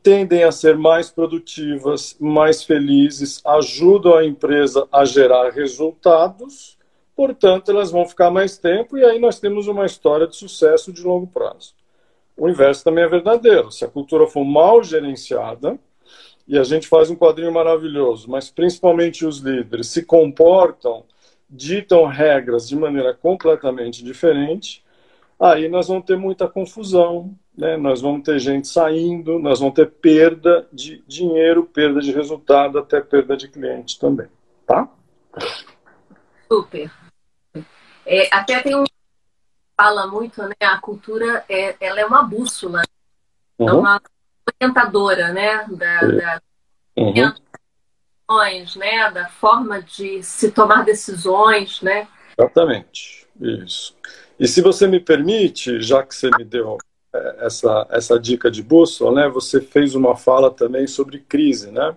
tendem 0.02 0.42
a 0.44 0.52
ser 0.52 0.76
mais 0.76 1.10
produtivas, 1.10 2.16
mais 2.18 2.64
felizes, 2.64 3.40
ajudam 3.44 4.14
a 4.14 4.24
empresa 4.24 4.86
a 4.90 5.04
gerar 5.04 5.50
resultados, 5.50 6.76
portanto, 7.14 7.70
elas 7.70 7.90
vão 7.90 8.06
ficar 8.06 8.30
mais 8.30 8.58
tempo 8.58 8.98
e 8.98 9.04
aí 9.04 9.18
nós 9.18 9.38
temos 9.38 9.68
uma 9.68 9.86
história 9.86 10.26
de 10.26 10.36
sucesso 10.36 10.92
de 10.92 11.02
longo 11.02 11.26
prazo. 11.26 11.74
O 12.36 12.48
inverso 12.48 12.82
também 12.82 13.04
é 13.04 13.08
verdadeiro. 13.08 13.70
Se 13.70 13.84
a 13.84 13.88
cultura 13.88 14.26
for 14.26 14.44
mal 14.44 14.82
gerenciada, 14.82 15.78
e 16.46 16.58
a 16.58 16.64
gente 16.64 16.88
faz 16.88 17.08
um 17.08 17.16
quadrinho 17.16 17.52
maravilhoso, 17.52 18.28
mas 18.28 18.50
principalmente 18.50 19.24
os 19.24 19.38
líderes 19.38 19.88
se 19.88 20.04
comportam, 20.04 21.04
ditam 21.48 22.06
regras 22.06 22.68
de 22.68 22.74
maneira 22.74 23.14
completamente 23.14 24.02
diferente, 24.02 24.84
aí 25.38 25.68
nós 25.68 25.88
vamos 25.88 26.04
ter 26.04 26.16
muita 26.16 26.48
confusão, 26.48 27.34
né? 27.56 27.76
nós 27.76 28.00
vamos 28.00 28.22
ter 28.22 28.38
gente 28.38 28.68
saindo, 28.68 29.38
nós 29.38 29.60
vamos 29.60 29.74
ter 29.74 29.90
perda 29.90 30.66
de 30.72 31.02
dinheiro, 31.06 31.64
perda 31.64 32.00
de 32.00 32.12
resultado, 32.12 32.78
até 32.78 33.00
perda 33.00 33.36
de 33.36 33.48
cliente 33.48 33.98
também, 33.98 34.28
tá? 34.66 34.88
Super. 36.48 36.90
É, 38.04 38.34
até 38.34 38.60
tem 38.60 38.74
um 38.76 38.84
fala 39.76 40.06
muito, 40.06 40.42
né? 40.42 40.54
A 40.60 40.78
cultura 40.78 41.44
é, 41.48 41.76
ela 41.80 42.00
é 42.00 42.06
uma 42.06 42.22
bússola, 42.22 42.82
é 42.82 43.62
uhum. 43.62 43.68
é 43.68 43.72
uma 43.72 44.02
orientadora, 44.60 45.32
né? 45.32 45.66
Da, 45.70 46.00
da 46.00 46.40
uhum. 46.96 47.14
né? 48.76 49.10
Da 49.10 49.28
forma 49.28 49.82
de 49.82 50.22
se 50.22 50.50
tomar 50.50 50.84
decisões, 50.84 51.80
né? 51.82 52.06
Exatamente, 52.38 53.26
isso. 53.40 53.96
E 54.38 54.46
se 54.46 54.60
você 54.60 54.86
me 54.86 55.00
permite, 55.00 55.80
já 55.80 56.02
que 56.02 56.14
você 56.14 56.30
me 56.36 56.44
deu 56.44 56.76
é, 56.76 56.91
essa, 57.38 57.86
essa 57.90 58.18
dica 58.18 58.50
de 58.50 58.62
bússola, 58.62 59.22
né? 59.22 59.28
Você 59.28 59.60
fez 59.60 59.94
uma 59.94 60.16
fala 60.16 60.50
também 60.50 60.86
sobre 60.86 61.18
crise, 61.18 61.70
né? 61.70 61.94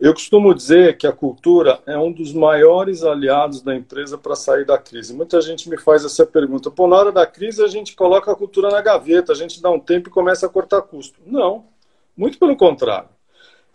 Eu 0.00 0.12
costumo 0.12 0.52
dizer 0.52 0.96
que 0.96 1.06
a 1.06 1.12
cultura 1.12 1.80
é 1.86 1.96
um 1.96 2.10
dos 2.10 2.32
maiores 2.32 3.04
aliados 3.04 3.62
da 3.62 3.72
empresa 3.72 4.18
para 4.18 4.34
sair 4.34 4.66
da 4.66 4.76
crise. 4.76 5.14
Muita 5.14 5.40
gente 5.40 5.70
me 5.70 5.78
faz 5.78 6.04
essa 6.04 6.26
pergunta. 6.26 6.72
Pô, 6.72 6.88
na 6.88 6.96
hora 6.96 7.12
da 7.12 7.24
crise 7.24 7.62
a 7.62 7.68
gente 7.68 7.94
coloca 7.94 8.32
a 8.32 8.34
cultura 8.34 8.68
na 8.68 8.80
gaveta, 8.80 9.30
a 9.30 9.34
gente 9.36 9.62
dá 9.62 9.70
um 9.70 9.78
tempo 9.78 10.08
e 10.08 10.12
começa 10.12 10.44
a 10.44 10.48
cortar 10.48 10.82
custo. 10.82 11.20
Não, 11.24 11.66
muito 12.16 12.36
pelo 12.36 12.56
contrário. 12.56 13.10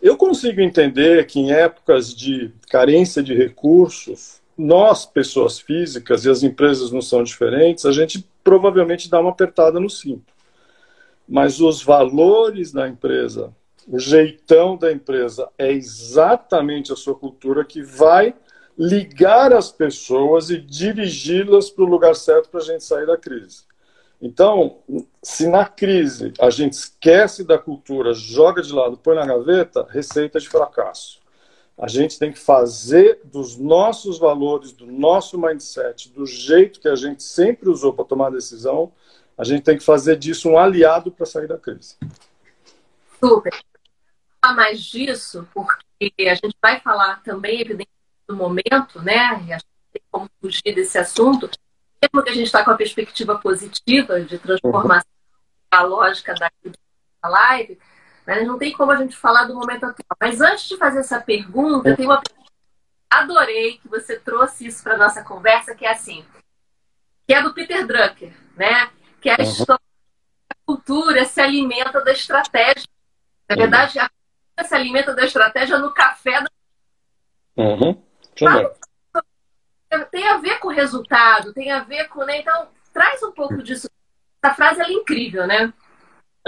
Eu 0.02 0.18
consigo 0.18 0.60
entender 0.60 1.26
que 1.26 1.40
em 1.40 1.50
épocas 1.50 2.14
de 2.14 2.52
carência 2.68 3.22
de 3.22 3.34
recursos, 3.34 4.42
nós, 4.56 5.06
pessoas 5.06 5.58
físicas, 5.58 6.26
e 6.26 6.30
as 6.30 6.42
empresas 6.42 6.92
não 6.92 7.00
são 7.00 7.22
diferentes, 7.22 7.86
a 7.86 7.92
gente 7.92 8.22
provavelmente 8.44 9.08
dá 9.08 9.18
uma 9.18 9.30
apertada 9.30 9.80
no 9.80 9.88
cinto. 9.88 10.37
Mas 11.28 11.60
os 11.60 11.82
valores 11.82 12.72
da 12.72 12.88
empresa, 12.88 13.54
o 13.86 13.98
jeitão 13.98 14.76
da 14.76 14.90
empresa 14.90 15.48
é 15.58 15.70
exatamente 15.70 16.92
a 16.92 16.96
sua 16.96 17.14
cultura 17.14 17.64
que 17.64 17.82
vai 17.82 18.34
ligar 18.78 19.52
as 19.52 19.72
pessoas 19.72 20.50
e 20.50 20.58
dirigi-las 20.58 21.68
para 21.68 21.84
o 21.84 21.88
lugar 21.88 22.14
certo 22.14 22.48
para 22.48 22.60
a 22.60 22.64
gente 22.64 22.84
sair 22.84 23.06
da 23.06 23.16
crise. 23.16 23.64
Então, 24.20 24.78
se 25.22 25.48
na 25.48 25.64
crise 25.64 26.32
a 26.40 26.50
gente 26.50 26.72
esquece 26.72 27.44
da 27.44 27.58
cultura, 27.58 28.14
joga 28.14 28.62
de 28.62 28.72
lado, 28.72 28.96
põe 28.96 29.14
na 29.14 29.26
gaveta, 29.26 29.86
receita 29.90 30.40
de 30.40 30.48
fracasso. 30.48 31.20
A 31.78 31.86
gente 31.86 32.18
tem 32.18 32.32
que 32.32 32.38
fazer 32.38 33.20
dos 33.24 33.56
nossos 33.56 34.18
valores, 34.18 34.72
do 34.72 34.86
nosso 34.86 35.38
mindset, 35.38 36.10
do 36.10 36.26
jeito 36.26 36.80
que 36.80 36.88
a 36.88 36.96
gente 36.96 37.22
sempre 37.22 37.68
usou 37.68 37.92
para 37.92 38.04
tomar 38.04 38.30
decisão, 38.30 38.92
a 39.36 39.44
gente 39.44 39.62
tem 39.62 39.78
que 39.78 39.84
fazer 39.84 40.16
disso 40.16 40.48
um 40.48 40.58
aliado 40.58 41.12
para 41.12 41.24
sair 41.24 41.46
da 41.46 41.56
crise. 41.56 41.96
Super 43.20 43.52
falar 44.40 44.54
mais 44.54 44.82
disso, 44.82 45.46
porque 45.52 46.28
a 46.28 46.34
gente 46.34 46.56
vai 46.62 46.80
falar 46.80 47.22
também, 47.22 47.60
evidentemente, 47.60 47.90
do 48.26 48.36
momento, 48.36 49.02
né? 49.02 49.44
E 49.46 49.52
a 49.52 49.56
gente 49.56 49.66
tem 49.92 50.02
como 50.10 50.28
fugir 50.40 50.74
desse 50.74 50.98
assunto, 50.98 51.50
mesmo 52.02 52.22
que 52.22 52.30
a 52.30 52.34
gente 52.34 52.46
está 52.46 52.64
com 52.64 52.70
a 52.70 52.76
perspectiva 52.76 53.38
positiva 53.38 54.20
de 54.20 54.38
transformação 54.38 55.10
uhum. 55.10 55.78
a 55.78 55.82
lógica 55.82 56.34
da 56.34 56.50
live, 57.24 57.78
né? 58.36 58.42
não 58.42 58.58
tem 58.58 58.72
como 58.72 58.92
a 58.92 58.96
gente 58.96 59.16
falar 59.16 59.44
do 59.44 59.54
momento 59.54 59.84
atual. 59.84 60.16
Mas 60.20 60.40
antes 60.40 60.68
de 60.68 60.76
fazer 60.76 61.00
essa 61.00 61.20
pergunta, 61.20 61.88
eu 61.88 61.96
tenho 61.96 62.10
uma 62.10 62.22
adorei 63.10 63.78
que 63.78 63.88
você 63.88 64.18
trouxe 64.18 64.66
isso 64.66 64.82
para 64.82 64.98
nossa 64.98 65.24
conversa, 65.24 65.74
que 65.74 65.86
é 65.86 65.90
assim, 65.90 66.22
que 67.26 67.32
é 67.32 67.42
do 67.42 67.54
Peter 67.54 67.86
Drucker, 67.86 68.32
né? 68.54 68.90
Que 69.20 69.30
é 69.30 69.34
a 69.34 69.38
uhum. 69.38 69.44
história 69.44 69.80
da 70.48 70.56
cultura 70.66 71.24
se 71.24 71.40
alimenta 71.40 72.02
da 72.02 72.12
estratégia. 72.12 72.86
Na 73.48 73.56
verdade, 73.56 73.98
a 73.98 74.10
se 74.62 74.74
alimenta 74.74 75.14
da 75.14 75.24
estratégia 75.24 75.78
no 75.78 75.94
café. 75.94 76.42
Da... 76.42 76.50
Uhum. 77.56 78.02
Tem 80.10 80.28
a 80.28 80.36
ver 80.36 80.58
com 80.58 80.68
o 80.68 80.72
resultado, 80.72 81.54
tem 81.54 81.70
a 81.70 81.80
ver 81.80 82.08
com. 82.08 82.24
Né? 82.24 82.40
Então, 82.40 82.68
traz 82.92 83.22
um 83.22 83.32
pouco 83.32 83.62
disso. 83.62 83.88
Essa 84.42 84.54
frase 84.54 84.82
é 84.82 84.92
incrível, 84.92 85.46
né? 85.46 85.72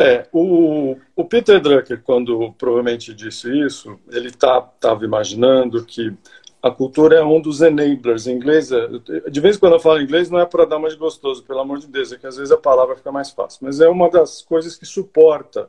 É, 0.01 0.27
o, 0.33 0.97
o 1.15 1.25
Peter 1.27 1.61
Drucker, 1.61 2.01
quando 2.03 2.55
provavelmente 2.55 3.13
disse 3.13 3.51
isso, 3.67 4.01
ele 4.11 4.29
estava 4.29 4.63
tá, 4.81 4.99
imaginando 5.03 5.85
que 5.85 6.17
a 6.63 6.71
cultura 6.71 7.17
é 7.17 7.23
um 7.23 7.39
dos 7.39 7.61
enablers. 7.61 8.27
Em 8.27 8.35
inglês, 8.35 8.73
é, 8.73 8.89
de 9.31 9.41
vez 9.41 9.57
em 9.57 9.61
quando 9.61 9.75
eu 9.75 9.81
falo 9.81 10.01
inglês, 10.01 10.31
não 10.31 10.41
é 10.41 10.47
para 10.47 10.65
dar 10.65 10.79
mais 10.79 10.95
gostoso, 10.95 11.45
pelo 11.45 11.61
amor 11.61 11.81
de 11.81 11.87
Deus, 11.87 12.13
é 12.13 12.17
que 12.17 12.27
às 12.27 12.39
vezes 12.39 12.51
a 12.51 12.57
palavra 12.57 12.97
fica 12.97 13.13
mais 13.13 13.31
fácil. 13.31 13.59
Mas 13.61 13.79
é 13.79 13.91
uma 13.91 14.09
das 14.09 14.41
coisas 14.41 14.75
que 14.75 14.87
suporta 14.87 15.69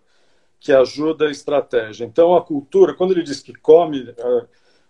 que 0.62 0.72
ajuda 0.72 1.28
a 1.28 1.32
estratégia. 1.32 2.06
Então, 2.06 2.34
a 2.34 2.42
cultura, 2.42 2.94
quando 2.94 3.12
ele 3.12 3.24
diz 3.24 3.42
que 3.42 3.54
come, 3.54 4.14
eh, 4.18 4.46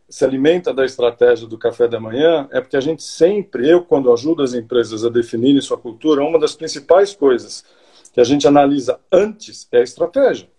se 0.07 0.23
alimenta 0.23 0.71
da 0.71 0.85
estratégia 0.85 1.47
do 1.47 1.57
café 1.57 1.87
da 1.87 1.99
manhã, 1.99 2.47
é 2.51 2.61
porque 2.61 2.77
a 2.77 2.81
gente 2.81 3.01
sempre, 3.01 3.67
eu, 3.67 3.81
quando 3.83 4.13
ajudo 4.13 4.43
as 4.43 4.53
empresas 4.53 5.03
a 5.03 5.09
definirem 5.09 5.61
sua 5.61 5.77
cultura, 5.77 6.23
uma 6.23 6.37
das 6.37 6.55
principais 6.55 7.15
coisas 7.15 7.63
que 8.11 8.19
a 8.19 8.23
gente 8.23 8.47
analisa 8.47 8.99
antes 9.11 9.67
é 9.71 9.79
a 9.79 9.83
estratégia. 9.83 10.49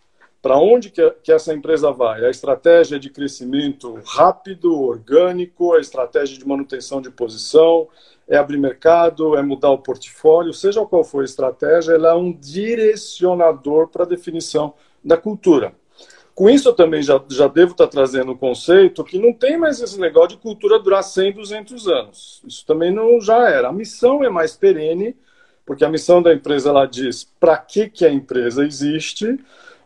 Para 0.41 0.59
onde 0.59 0.91
que, 0.91 1.09
que 1.23 1.31
essa 1.31 1.55
empresa 1.55 1.93
vai? 1.93 2.25
A 2.25 2.31
estratégia 2.31 2.99
de 2.99 3.09
crescimento 3.09 4.01
rápido, 4.05 4.81
orgânico, 4.81 5.73
a 5.75 5.81
estratégia 5.81 6.37
de 6.37 6.47
manutenção 6.47 7.01
de 7.01 7.11
posição, 7.11 7.87
é 8.29 8.37
abrir 8.37 8.59
mercado, 8.59 9.37
é 9.37 9.43
mudar 9.43 9.71
o 9.71 9.79
portfólio, 9.79 10.53
seja 10.53 10.85
qual 10.85 11.05
for 11.05 11.23
a 11.23 11.25
estratégia, 11.25 11.93
ela 11.93 12.11
é 12.11 12.15
um 12.15 12.33
direcionador 12.33 13.89
para 13.89 14.03
a 14.03 14.07
definição 14.07 14.75
da 15.05 15.17
cultura. 15.17 15.75
Com 16.35 16.49
isso, 16.49 16.69
eu 16.69 16.73
também 16.73 17.03
já, 17.03 17.23
já 17.29 17.47
devo 17.47 17.73
estar 17.73 17.87
trazendo 17.87 18.33
um 18.33 18.37
conceito 18.37 19.05
que 19.05 19.19
não 19.19 19.35
tem 19.35 19.59
mais 19.59 19.81
esse 19.81 20.01
negócio 20.01 20.31
de 20.31 20.37
cultura 20.39 20.79
durar 20.79 21.05
100, 21.05 21.35
200 21.35 21.89
anos. 21.89 22.43
Isso 22.47 22.65
também 22.65 22.91
não 22.91 23.21
já 23.21 23.51
era. 23.51 23.69
A 23.69 23.73
missão 23.73 24.25
é 24.25 24.31
mais 24.31 24.57
perene, 24.57 25.15
porque 25.65 25.85
a 25.85 25.89
missão 25.89 26.23
da 26.23 26.33
empresa 26.33 26.71
ela 26.71 26.87
diz 26.87 27.25
para 27.39 27.57
que, 27.57 27.89
que 27.89 28.05
a 28.05 28.13
empresa 28.13 28.65
existe, 28.65 29.39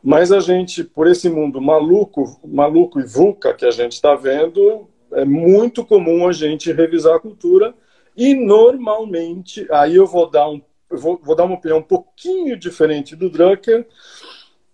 mas 0.02 0.30
a 0.30 0.40
gente, 0.40 0.84
por 0.84 1.06
esse 1.06 1.28
mundo 1.28 1.60
maluco, 1.60 2.40
maluco 2.44 3.00
e 3.00 3.04
VUCA 3.04 3.54
que 3.54 3.66
a 3.66 3.70
gente 3.70 3.92
está 3.92 4.14
vendo, 4.14 4.88
é 5.12 5.24
muito 5.24 5.84
comum 5.84 6.28
a 6.28 6.32
gente 6.32 6.72
revisar 6.72 7.16
a 7.16 7.20
cultura 7.20 7.74
e 8.16 8.34
normalmente, 8.34 9.66
aí 9.70 9.96
eu 9.96 10.06
vou 10.06 10.30
dar 10.30 10.48
um 10.48 10.60
vou, 10.88 11.20
vou 11.22 11.34
dar 11.34 11.44
uma 11.44 11.56
opinião 11.56 11.78
um 11.78 11.82
pouquinho 11.82 12.56
diferente 12.56 13.16
do 13.16 13.28
Drucker, 13.28 13.86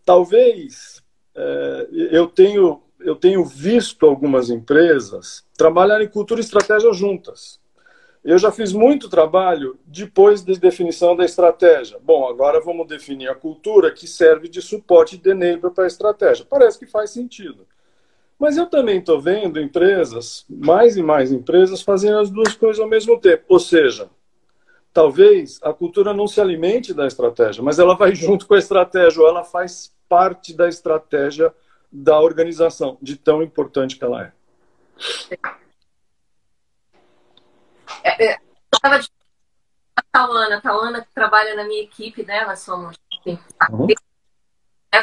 talvez 0.05 1.03
é, 1.35 1.89
eu 2.11 2.27
tenho 2.27 2.83
eu 3.01 3.17
tenho 3.17 3.45
visto 3.45 4.07
algumas 4.07 4.49
empresas 4.49 5.45
trabalharem 5.57 6.07
cultura 6.07 6.41
e 6.41 6.45
estratégia 6.45 6.93
juntas. 6.93 7.62
Eu 8.25 8.39
já 8.39 8.53
fiz 8.53 8.73
muito 8.73 9.09
trabalho 9.09 9.77
depois 9.85 10.43
da 10.43 10.53
definição 10.55 11.17
da 11.17 11.25
estratégia. 11.25 11.99
Bom, 12.01 12.29
agora 12.29 12.61
vamos 12.61 12.87
definir 12.87 13.29
a 13.29 13.35
cultura 13.35 13.91
que 13.91 14.07
serve 14.07 14.49
de 14.49 14.63
suporte 14.63 15.17
de 15.17 15.31
enabler 15.31 15.73
para 15.73 15.85
a 15.85 15.89
estratégia. 15.89 16.47
Parece 16.49 16.79
que 16.79 16.87
faz 16.87 17.11
sentido. 17.11 17.67
Mas 18.39 18.57
eu 18.57 18.67
também 18.67 18.99
estou 18.99 19.21
vendo 19.21 19.61
empresas, 19.61 20.45
mais 20.49 20.97
e 20.97 21.03
mais 21.03 21.33
empresas, 21.33 21.83
fazendo 21.83 22.19
as 22.19 22.31
duas 22.31 22.55
coisas 22.55 22.81
ao 22.81 22.89
mesmo 22.89 23.19
tempo. 23.21 23.45
Ou 23.49 23.59
seja, 23.59 24.09
talvez 24.93 25.59
a 25.63 25.73
cultura 25.73 26.15
não 26.15 26.29
se 26.29 26.41
alimente 26.41 26.95
da 26.95 27.07
estratégia, 27.07 27.63
mas 27.63 27.79
ela 27.79 27.95
vai 27.95 28.15
junto 28.15 28.47
com 28.47 28.55
a 28.55 28.59
estratégia, 28.59 29.21
ou 29.21 29.29
ela 29.29 29.43
faz 29.45 29.93
parte 30.09 30.55
da 30.55 30.69
estratégia 30.69 31.53
da 31.91 32.21
organização, 32.21 32.99
de 33.03 33.17
tão 33.17 33.43
importante 33.43 33.97
que 33.97 34.05
ela 34.05 34.25
é. 34.25 34.33
É, 38.03 38.25
é 38.25 38.35
eu 38.35 38.77
estava 38.77 39.01
a 39.97 40.03
Tawana, 40.11 40.57
a 40.57 40.61
Tawana 40.61 41.01
que 41.03 41.13
trabalha 41.15 41.55
na 41.55 41.65
minha 41.65 41.83
equipe, 41.83 42.25
né? 42.25 42.45
Nós 42.45 42.61
somos 42.61 42.97
uhum 43.27 43.39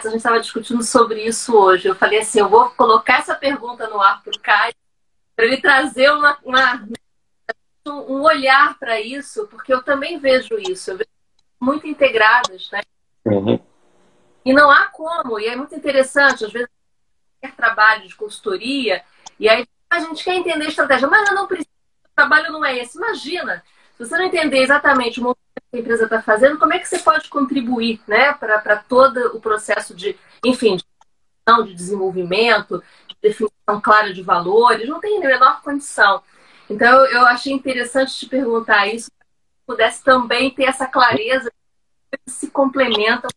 a 0.07 0.09
gente 0.09 0.17
estava 0.17 0.39
discutindo 0.39 0.83
sobre 0.83 1.23
isso 1.23 1.55
hoje. 1.57 1.87
Eu 1.87 1.95
falei 1.95 2.19
assim, 2.19 2.39
eu 2.39 2.49
vou 2.49 2.69
colocar 2.71 3.19
essa 3.19 3.35
pergunta 3.35 3.87
no 3.87 3.99
ar 3.99 4.21
para 4.21 4.35
o 4.35 4.39
Caio, 4.39 4.73
para 5.35 5.45
ele 5.45 5.57
trazer 5.57 6.11
uma, 6.11 6.37
uma 6.43 6.87
um 7.87 8.21
olhar 8.21 8.77
para 8.77 9.01
isso, 9.01 9.47
porque 9.47 9.73
eu 9.73 9.81
também 9.81 10.19
vejo 10.19 10.59
isso. 10.59 10.91
Eu 10.91 10.97
vejo 10.97 11.09
muito 11.59 11.87
integradas, 11.87 12.69
né? 12.71 12.81
Uhum. 13.25 13.59
E 14.45 14.53
não 14.53 14.69
há 14.69 14.85
como, 14.85 15.39
e 15.39 15.47
é 15.47 15.55
muito 15.55 15.75
interessante, 15.75 16.45
às 16.45 16.51
vezes, 16.51 16.69
trabalho 17.57 18.07
de 18.07 18.15
consultoria, 18.15 19.03
e 19.39 19.49
aí 19.49 19.65
a 19.89 19.99
gente 19.99 20.23
quer 20.23 20.35
entender 20.35 20.65
a 20.65 20.69
estratégia, 20.69 21.07
mas 21.07 21.27
eu 21.27 21.35
não 21.35 21.47
preciso, 21.47 21.69
trabalho 22.19 22.51
não 22.51 22.65
é 22.65 22.77
esse. 22.77 22.97
Imagina, 22.97 23.63
se 23.93 24.05
você 24.05 24.17
não 24.17 24.25
entender 24.25 24.59
exatamente 24.59 25.21
o 25.21 25.33
que 25.33 25.77
a 25.77 25.79
empresa 25.79 26.03
está 26.03 26.21
fazendo, 26.21 26.59
como 26.59 26.73
é 26.73 26.79
que 26.79 26.87
você 26.87 26.99
pode 26.99 27.29
contribuir 27.29 28.01
né, 28.07 28.33
para 28.33 28.77
todo 28.77 29.35
o 29.35 29.39
processo 29.39 29.95
de, 29.95 30.17
enfim, 30.43 30.75
de, 30.75 30.83
de 31.65 31.73
desenvolvimento, 31.73 32.83
de 33.07 33.15
definição 33.21 33.81
clara 33.81 34.13
de 34.13 34.21
valores? 34.21 34.89
Não 34.89 34.99
tem 34.99 35.17
a 35.17 35.27
menor 35.27 35.61
condição. 35.61 36.21
Então, 36.69 37.05
eu 37.05 37.25
achei 37.25 37.53
interessante 37.53 38.15
te 38.15 38.27
perguntar 38.27 38.87
isso, 38.87 39.09
pudesse 39.65 40.03
também 40.03 40.51
ter 40.51 40.65
essa 40.65 40.85
clareza 40.85 41.51
que 42.11 42.31
se 42.31 42.51
complementa 42.51 43.27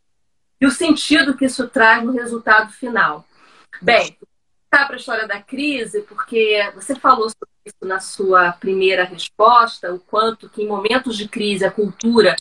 e 0.61 0.67
o 0.67 0.71
sentido 0.71 1.37
que 1.37 1.45
isso 1.45 1.69
traz 1.69 2.05
no 2.05 2.13
resultado 2.13 2.73
final. 2.73 3.25
Bem, 3.81 4.17
para 4.71 4.95
a 4.95 4.97
história 4.97 5.27
da 5.27 5.41
crise, 5.41 6.03
porque 6.03 6.71
você 6.75 6.95
falou 6.95 7.29
sobre 7.29 7.52
isso 7.65 7.77
na 7.83 8.01
sua 8.01 8.53
primeira 8.53 9.05
resposta, 9.05 9.93
o 9.93 10.01
quanto 10.01 10.49
que 10.49 10.63
em 10.63 10.69
momentos 10.69 11.17
de 11.17 11.29
crise 11.29 11.65
a 11.65 11.71
cultura 11.71 12.37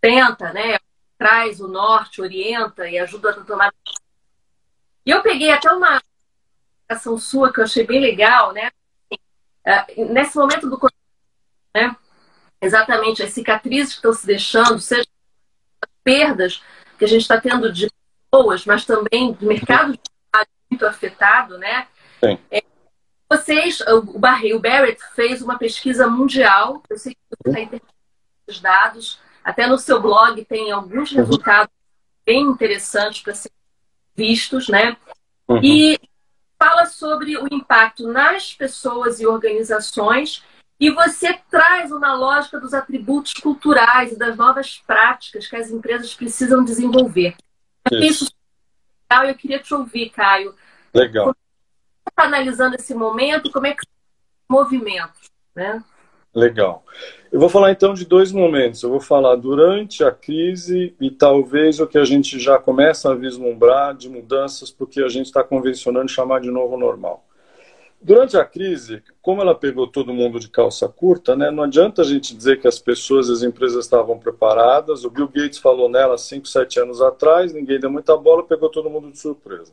tenta, 0.00 0.52
né, 0.52 0.78
traz 1.18 1.60
o 1.60 1.68
norte, 1.68 2.20
orienta 2.20 2.88
e 2.88 2.98
ajuda 2.98 3.30
a 3.30 3.44
tomar. 3.44 3.72
E 5.06 5.10
eu 5.10 5.22
peguei 5.22 5.50
até 5.50 5.72
uma 5.72 6.02
ação 6.88 7.16
sua 7.18 7.52
que 7.52 7.60
eu 7.60 7.64
achei 7.64 7.86
bem 7.86 8.00
legal, 8.00 8.52
né? 8.52 8.70
É, 9.64 10.04
nesse 10.04 10.36
momento 10.36 10.68
do 10.68 10.78
né? 11.74 11.96
Exatamente 12.60 13.22
as 13.22 13.32
cicatrizes 13.32 13.94
que 13.94 13.98
estão 13.98 14.12
se 14.12 14.26
deixando, 14.26 14.78
seja 14.78 15.06
as 15.82 15.90
perdas 16.02 16.62
que 16.98 17.04
a 17.04 17.08
gente 17.08 17.22
está 17.22 17.40
tendo 17.40 17.72
de 17.72 17.88
pessoas, 18.30 18.64
mas 18.64 18.84
também 18.84 19.32
de 19.32 19.44
mercado 19.44 19.92
de 19.92 20.00
trabalho 20.30 20.50
muito 20.70 20.86
afetado, 20.86 21.58
né? 21.58 21.88
Sim. 22.22 22.38
É, 22.50 22.62
vocês, 23.36 23.80
o, 23.80 24.18
Barry, 24.18 24.54
o 24.54 24.60
Barrett 24.60 25.00
fez 25.14 25.42
uma 25.42 25.58
pesquisa 25.58 26.06
mundial, 26.06 26.82
eu 26.88 26.96
sei 26.96 27.14
que 27.14 27.20
você 27.44 27.60
está 27.60 27.80
os 28.46 28.60
dados, 28.60 29.18
até 29.42 29.66
no 29.66 29.78
seu 29.78 30.00
blog 30.00 30.44
tem 30.44 30.70
alguns 30.70 31.10
uhum. 31.10 31.18
resultados 31.18 31.74
bem 32.24 32.42
interessantes 32.42 33.22
para 33.22 33.34
serem 33.34 33.56
vistos, 34.14 34.68
né? 34.68 34.96
Uhum. 35.48 35.60
E 35.62 35.98
fala 36.58 36.86
sobre 36.86 37.36
o 37.36 37.46
impacto 37.52 38.06
nas 38.06 38.54
pessoas 38.54 39.20
e 39.20 39.26
organizações 39.26 40.42
e 40.78 40.90
você 40.90 41.38
traz 41.50 41.90
uma 41.90 42.14
lógica 42.14 42.60
dos 42.60 42.72
atributos 42.72 43.32
culturais 43.34 44.12
e 44.12 44.18
das 44.18 44.36
novas 44.36 44.78
práticas 44.86 45.46
que 45.46 45.56
as 45.56 45.70
empresas 45.70 46.14
precisam 46.14 46.64
desenvolver. 46.64 47.34
Isso. 47.90 48.24
Isso 48.24 48.34
eu 49.26 49.34
queria 49.34 49.60
te 49.60 49.72
ouvir, 49.72 50.10
Caio. 50.10 50.54
Legal 50.92 51.34
está 52.14 52.24
analisando 52.24 52.76
esse 52.76 52.94
momento? 52.94 53.50
Como 53.50 53.66
é 53.66 53.74
que 53.74 53.82
movimentos, 54.48 55.30
né? 55.54 55.82
Legal. 56.32 56.84
Eu 57.30 57.38
vou 57.38 57.48
falar 57.48 57.70
então 57.70 57.94
de 57.94 58.04
dois 58.04 58.32
momentos. 58.32 58.82
Eu 58.82 58.90
vou 58.90 59.00
falar 59.00 59.36
durante 59.36 60.02
a 60.02 60.10
crise 60.10 60.94
e 61.00 61.10
talvez 61.10 61.78
o 61.78 61.86
que 61.86 61.98
a 61.98 62.04
gente 62.04 62.38
já 62.38 62.58
começa 62.58 63.10
a 63.10 63.14
vislumbrar 63.14 63.94
de 63.94 64.08
mudanças, 64.08 64.70
porque 64.70 65.00
a 65.02 65.08
gente 65.08 65.26
está 65.26 65.44
convencionando 65.44 66.08
chamar 66.08 66.40
de 66.40 66.50
novo 66.50 66.76
normal. 66.76 67.24
Durante 68.00 68.36
a 68.36 68.44
crise, 68.44 69.02
como 69.22 69.40
ela 69.40 69.54
pegou 69.54 69.86
todo 69.86 70.12
mundo 70.12 70.38
de 70.38 70.48
calça 70.48 70.88
curta, 70.88 71.34
né, 71.34 71.50
não 71.50 71.62
adianta 71.62 72.02
a 72.02 72.04
gente 72.04 72.36
dizer 72.36 72.60
que 72.60 72.68
as 72.68 72.78
pessoas, 72.78 73.30
as 73.30 73.42
empresas 73.42 73.84
estavam 73.84 74.18
preparadas. 74.18 75.04
O 75.04 75.10
Bill 75.10 75.28
Gates 75.28 75.58
falou 75.58 75.88
nela 75.88 76.18
5, 76.18 76.46
7 76.46 76.80
anos 76.80 77.00
atrás, 77.00 77.52
ninguém 77.52 77.80
deu 77.80 77.90
muita 77.90 78.16
bola, 78.16 78.44
pegou 78.44 78.68
todo 78.68 78.90
mundo 78.90 79.10
de 79.10 79.18
surpresa. 79.18 79.72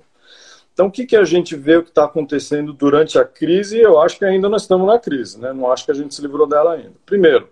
Então, 0.74 0.88
o 0.88 0.92
que, 0.92 1.06
que 1.06 1.16
a 1.16 1.24
gente 1.24 1.56
vê 1.56 1.78
o 1.78 1.84
que 1.84 1.90
está 1.90 2.06
acontecendo 2.06 2.74
durante 2.74 3.20
a 3.20 3.26
crise? 3.26 3.78
Eu 3.78 4.00
acho 4.00 4.18
que 4.18 4.26
ainda 4.26 4.48
nós 4.48 4.64
estamos 4.64 4.88
na 4.88 4.98
crise, 4.98 5.40
né? 5.40 5.52
não 5.54 5.72
acho 5.72 5.86
que 5.86 5.92
a 5.92 5.96
gente 5.96 6.16
se 6.16 6.22
livrou 6.22 6.48
dela 6.48 6.74
ainda. 6.74 6.94
Primeiro, 7.06 7.50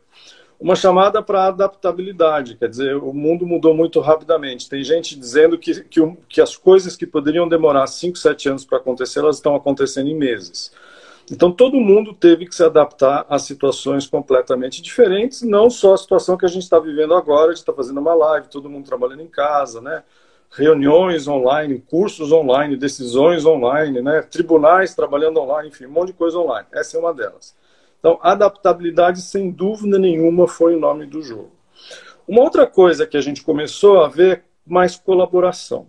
uma 0.60 0.75
chamada 0.75 1.21
para 1.21 1.45
adaptabilidade, 1.45 2.55
quer 2.55 2.67
dizer, 2.67 2.97
o 2.97 3.13
mundo 3.13 3.45
mudou 3.45 3.73
muito 3.73 3.99
rapidamente. 4.01 4.69
Tem 4.69 4.84
gente 4.84 5.17
dizendo 5.17 5.58
que, 5.58 5.84
que, 5.84 6.01
que 6.27 6.41
as 6.41 6.58
coisas 6.58 6.97
que 6.97 7.08
poderiam 7.08 7.47
demorar 7.47 7.88
5, 7.88 8.17
7 8.17 8.49
anos 8.49 8.65
para 8.65 8.77
acontecer, 8.77 9.19
elas 9.19 9.38
estão 9.38 9.55
acontecendo 9.55 10.10
em 10.10 10.15
meses. 10.15 10.71
Então, 11.32 11.51
todo 11.51 11.79
mundo 11.79 12.13
teve 12.13 12.45
que 12.47 12.55
se 12.55 12.63
adaptar 12.63 13.25
a 13.29 13.38
situações 13.38 14.08
completamente 14.08 14.82
diferentes, 14.82 15.43
não 15.43 15.69
só 15.69 15.93
a 15.93 15.97
situação 15.97 16.36
que 16.36 16.45
a 16.45 16.49
gente 16.49 16.63
está 16.63 16.79
vivendo 16.79 17.13
agora, 17.13 17.51
a 17.51 17.53
gente 17.53 17.60
está 17.60 17.73
fazendo 17.73 17.99
uma 17.99 18.15
live, 18.15 18.47
todo 18.47 18.69
mundo 18.69 18.86
trabalhando 18.86 19.21
em 19.21 19.27
casa, 19.27 19.79
né? 19.79 20.03
Reuniões 20.51 21.27
online, 21.27 21.79
cursos 21.79 22.31
online, 22.31 22.75
decisões 22.75 23.45
online, 23.45 24.01
né? 24.01 24.21
tribunais 24.21 24.95
trabalhando 24.95 25.39
online, 25.39 25.69
enfim, 25.69 25.85
um 25.85 25.91
monte 25.91 26.07
de 26.07 26.13
coisa 26.13 26.38
online. 26.38 26.67
Essa 26.71 26.97
é 26.97 26.99
uma 26.99 27.13
delas. 27.13 27.55
Então, 27.99 28.17
adaptabilidade, 28.21 29.21
sem 29.21 29.51
dúvida 29.51 29.99
nenhuma, 29.99 30.47
foi 30.47 30.75
o 30.75 30.79
nome 30.79 31.05
do 31.05 31.21
jogo. 31.21 31.51
Uma 32.27 32.41
outra 32.41 32.65
coisa 32.65 33.05
que 33.05 33.17
a 33.17 33.21
gente 33.21 33.43
começou 33.43 34.01
a 34.01 34.07
ver 34.07 34.43
mais 34.65 34.95
colaboração. 34.95 35.88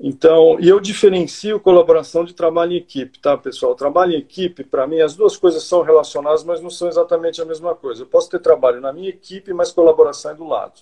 Então, 0.00 0.60
e 0.60 0.68
eu 0.68 0.78
diferencio 0.78 1.58
colaboração 1.58 2.24
de 2.24 2.32
trabalho 2.32 2.72
em 2.72 2.76
equipe, 2.76 3.18
tá, 3.18 3.36
pessoal? 3.36 3.74
Trabalho 3.74 4.12
em 4.12 4.18
equipe, 4.18 4.62
para 4.62 4.86
mim, 4.86 5.00
as 5.00 5.16
duas 5.16 5.36
coisas 5.36 5.64
são 5.64 5.82
relacionadas, 5.82 6.44
mas 6.44 6.60
não 6.60 6.70
são 6.70 6.88
exatamente 6.88 7.42
a 7.42 7.44
mesma 7.44 7.74
coisa. 7.74 8.02
Eu 8.02 8.06
posso 8.06 8.30
ter 8.30 8.38
trabalho 8.38 8.80
na 8.80 8.92
minha 8.92 9.08
equipe, 9.08 9.52
mas 9.52 9.72
colaboração 9.72 10.30
é 10.30 10.34
do 10.34 10.46
lado. 10.46 10.80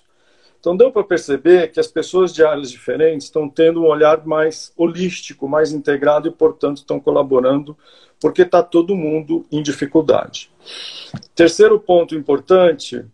Então 0.59 0.75
deu 0.75 0.91
para 0.91 1.03
perceber 1.03 1.71
que 1.71 1.79
as 1.79 1.87
pessoas 1.87 2.33
de 2.33 2.43
áreas 2.43 2.71
diferentes 2.71 3.27
estão 3.27 3.47
tendo 3.47 3.81
um 3.81 3.87
olhar 3.87 4.25
mais 4.25 4.73
holístico, 4.75 5.47
mais 5.47 5.71
integrado 5.71 6.27
e, 6.27 6.31
portanto, 6.31 6.77
estão 6.77 6.99
colaborando 6.99 7.77
porque 8.19 8.41
está 8.41 8.63
todo 8.63 8.95
mundo 8.95 9.45
em 9.51 9.61
dificuldade. 9.61 10.51
Terceiro 11.35 11.79
ponto 11.79 12.15
importante, 12.15 13.05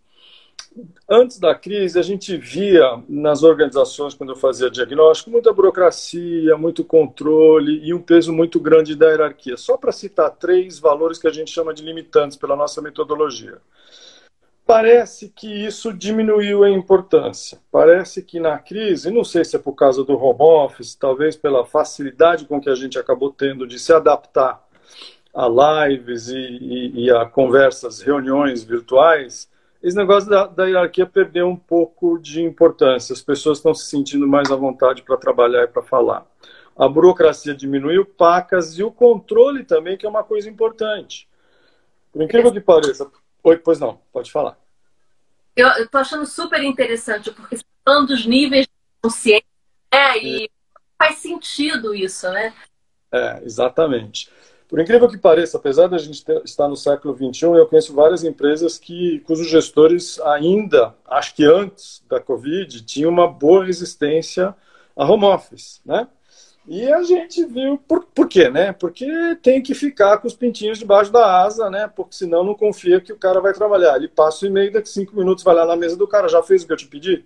antes 1.10 1.38
da 1.40 1.54
crise 1.54 2.00
a 2.00 2.02
gente 2.02 2.38
via 2.38 3.04
nas 3.08 3.44
organizações, 3.44 4.14
quando 4.14 4.32
eu 4.32 4.36
fazia 4.36 4.72
diagnóstico, 4.72 5.30
muita 5.30 5.54
burocracia, 5.54 6.58
muito 6.58 6.84
controle 6.84 7.86
e 7.86 7.94
um 7.94 8.02
peso 8.02 8.32
muito 8.32 8.60
grande 8.60 8.96
da 8.96 9.10
hierarquia. 9.10 9.58
Só 9.58 9.78
para 9.78 9.92
citar 9.92 10.32
três 10.32 10.80
valores 10.80 11.20
que 11.20 11.28
a 11.28 11.32
gente 11.32 11.52
chama 11.52 11.74
de 11.74 11.84
limitantes 11.84 12.38
pela 12.38 12.56
nossa 12.56 12.82
metodologia. 12.82 13.58
Parece 14.66 15.30
que 15.30 15.48
isso 15.48 15.94
diminuiu 15.94 16.64
a 16.64 16.70
importância. 16.70 17.60
Parece 17.70 18.24
que 18.24 18.40
na 18.40 18.58
crise, 18.58 19.12
não 19.12 19.24
sei 19.24 19.44
se 19.44 19.58
é 19.58 19.60
por 19.60 19.74
causa 19.74 20.04
do 20.06 20.18
home 20.18 20.42
office, 20.42 20.96
talvez 20.96 21.36
pela 21.36 21.66
facilidade 21.66 22.46
com 22.46 22.62
que 22.62 22.70
a 22.70 22.76
gente 22.76 22.98
acabou 22.98 23.32
tendo 23.32 23.68
de 23.68 23.78
se 23.78 23.92
adaptar 23.92 24.64
a 25.34 25.88
lives 25.88 26.30
e, 26.30 26.38
e, 26.38 27.06
e 27.06 27.12
a 27.12 27.26
conversas, 27.26 28.02
reuniões 28.02 28.64
virtuais, 28.64 29.50
esse 29.84 29.98
negócio 29.98 30.30
da, 30.30 30.48
da, 30.48 30.66
hierarquia 30.66 31.06
perdeu 31.06 31.46
um 31.46 31.58
pouco 31.58 32.18
de 32.18 32.42
importância. 32.42 33.12
As 33.12 33.22
pessoas 33.22 33.58
estão 33.58 33.74
se 33.74 33.86
sentindo 33.88 34.26
mais 34.26 34.50
à 34.50 34.56
vontade 34.56 35.02
para 35.02 35.18
trabalhar 35.18 35.64
e 35.66 35.68
para 35.68 35.84
falar. 35.84 36.26
A 36.78 36.88
burocracia 36.88 37.54
diminuiu, 37.54 38.06
pacas 38.06 38.80
e 38.80 38.84
o 38.84 38.90
controle 38.90 39.66
também, 39.66 39.98
que 39.98 40.06
é 40.06 40.10
uma 40.10 40.24
coisa 40.24 40.50
importante. 40.50 41.28
Por 42.14 42.22
incrível 42.22 42.52
que 42.52 42.62
pareça, 42.62 43.12
Oi, 43.44 43.58
pois 43.58 43.80
não, 43.80 44.00
pode 44.12 44.32
falar. 44.32 44.58
Eu, 45.56 45.68
estou 45.70 46.00
achando 46.00 46.26
super 46.26 46.64
interessante, 46.64 47.32
porque 47.32 47.58
falando 47.86 48.08
dos 48.08 48.26
níveis 48.26 48.66
de 48.66 48.72
consciência, 49.02 49.46
né, 49.94 50.18
e 50.18 50.46
é. 50.46 50.48
faz 50.98 51.18
sentido 51.18 51.94
isso, 51.94 52.30
né? 52.30 52.54
É, 53.12 53.44
exatamente. 53.44 54.30
Por 54.68 54.80
incrível 54.80 55.08
que 55.08 55.18
pareça, 55.18 55.58
apesar 55.58 55.88
da 55.88 56.00
gente 56.00 56.26
ter, 56.26 56.42
estar 56.44 56.68
no 56.68 56.76
século 56.76 57.16
XXI, 57.16 57.46
eu 57.46 57.68
conheço 57.68 57.94
várias 57.94 58.24
empresas 58.24 58.80
que, 58.80 59.20
cujos 59.20 59.48
gestores 59.48 60.20
ainda, 60.22 60.96
acho 61.06 61.36
que 61.36 61.46
antes 61.46 62.04
da 62.10 62.20
Covid, 62.20 62.82
tinham 62.84 63.12
uma 63.12 63.28
boa 63.28 63.66
resistência 63.66 64.56
a 64.96 65.06
home 65.06 65.26
office, 65.26 65.80
né? 65.86 66.08
E 66.66 66.92
a 66.92 67.04
gente 67.04 67.44
viu 67.46 67.78
por, 67.78 68.06
por 68.06 68.28
quê, 68.28 68.50
né? 68.50 68.72
Porque 68.72 69.06
tem 69.42 69.62
que 69.62 69.74
ficar 69.74 70.18
com 70.20 70.28
os 70.28 70.34
pintinhos 70.34 70.80
debaixo 70.80 71.12
da 71.12 71.44
asa, 71.44 71.70
né? 71.70 71.92
Porque 71.94 72.16
senão 72.16 72.44
não 72.44 72.56
confia 72.56 73.02
que 73.02 73.12
o 73.12 73.18
cara 73.18 73.42
vai 73.42 73.54
trabalhar. 73.54 73.98
Ele 73.98 74.08
passa 74.08 74.46
o 74.46 74.48
e-mail, 74.48 74.72
daqui 74.72 74.88
cinco 74.88 75.16
minutos 75.16 75.44
vai 75.44 75.54
lá 75.54 75.66
na 75.66 75.76
mesa 75.76 75.98
do 75.98 76.08
cara, 76.08 76.30
já 76.30 76.42
fez 76.42 76.64
o 76.64 76.68
que 76.68 76.74
eu 76.74 76.78
te 76.78 76.88
pedi? 76.88 77.26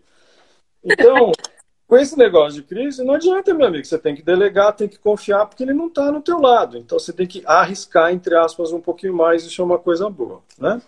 Então, 0.84 1.32
com 1.88 1.98
esse 1.98 2.18
negócio 2.18 2.62
de 2.62 2.68
crise, 2.68 3.04
não 3.04 3.14
adianta, 3.14 3.54
meu 3.54 3.68
amigo. 3.68 3.86
Você 3.86 4.00
tem 4.00 4.16
que 4.16 4.24
delegar, 4.24 4.76
tem 4.76 4.88
que 4.88 4.98
confiar, 4.98 5.46
porque 5.46 5.62
ele 5.62 5.74
não 5.74 5.88
está 5.88 6.12
no 6.12 6.22
teu 6.22 6.40
lado. 6.40 6.76
Então 6.76 6.98
você 6.98 7.14
tem 7.14 7.28
que 7.28 7.44
arriscar, 7.46 8.12
entre 8.12 8.36
aspas, 8.36 8.72
um 8.72 8.82
pouquinho 8.82 9.14
mais. 9.14 9.46
Isso 9.46 9.62
é 9.62 9.66
uma 9.66 9.78
coisa 9.78 10.10
boa, 10.10 10.42
né? 10.58 10.82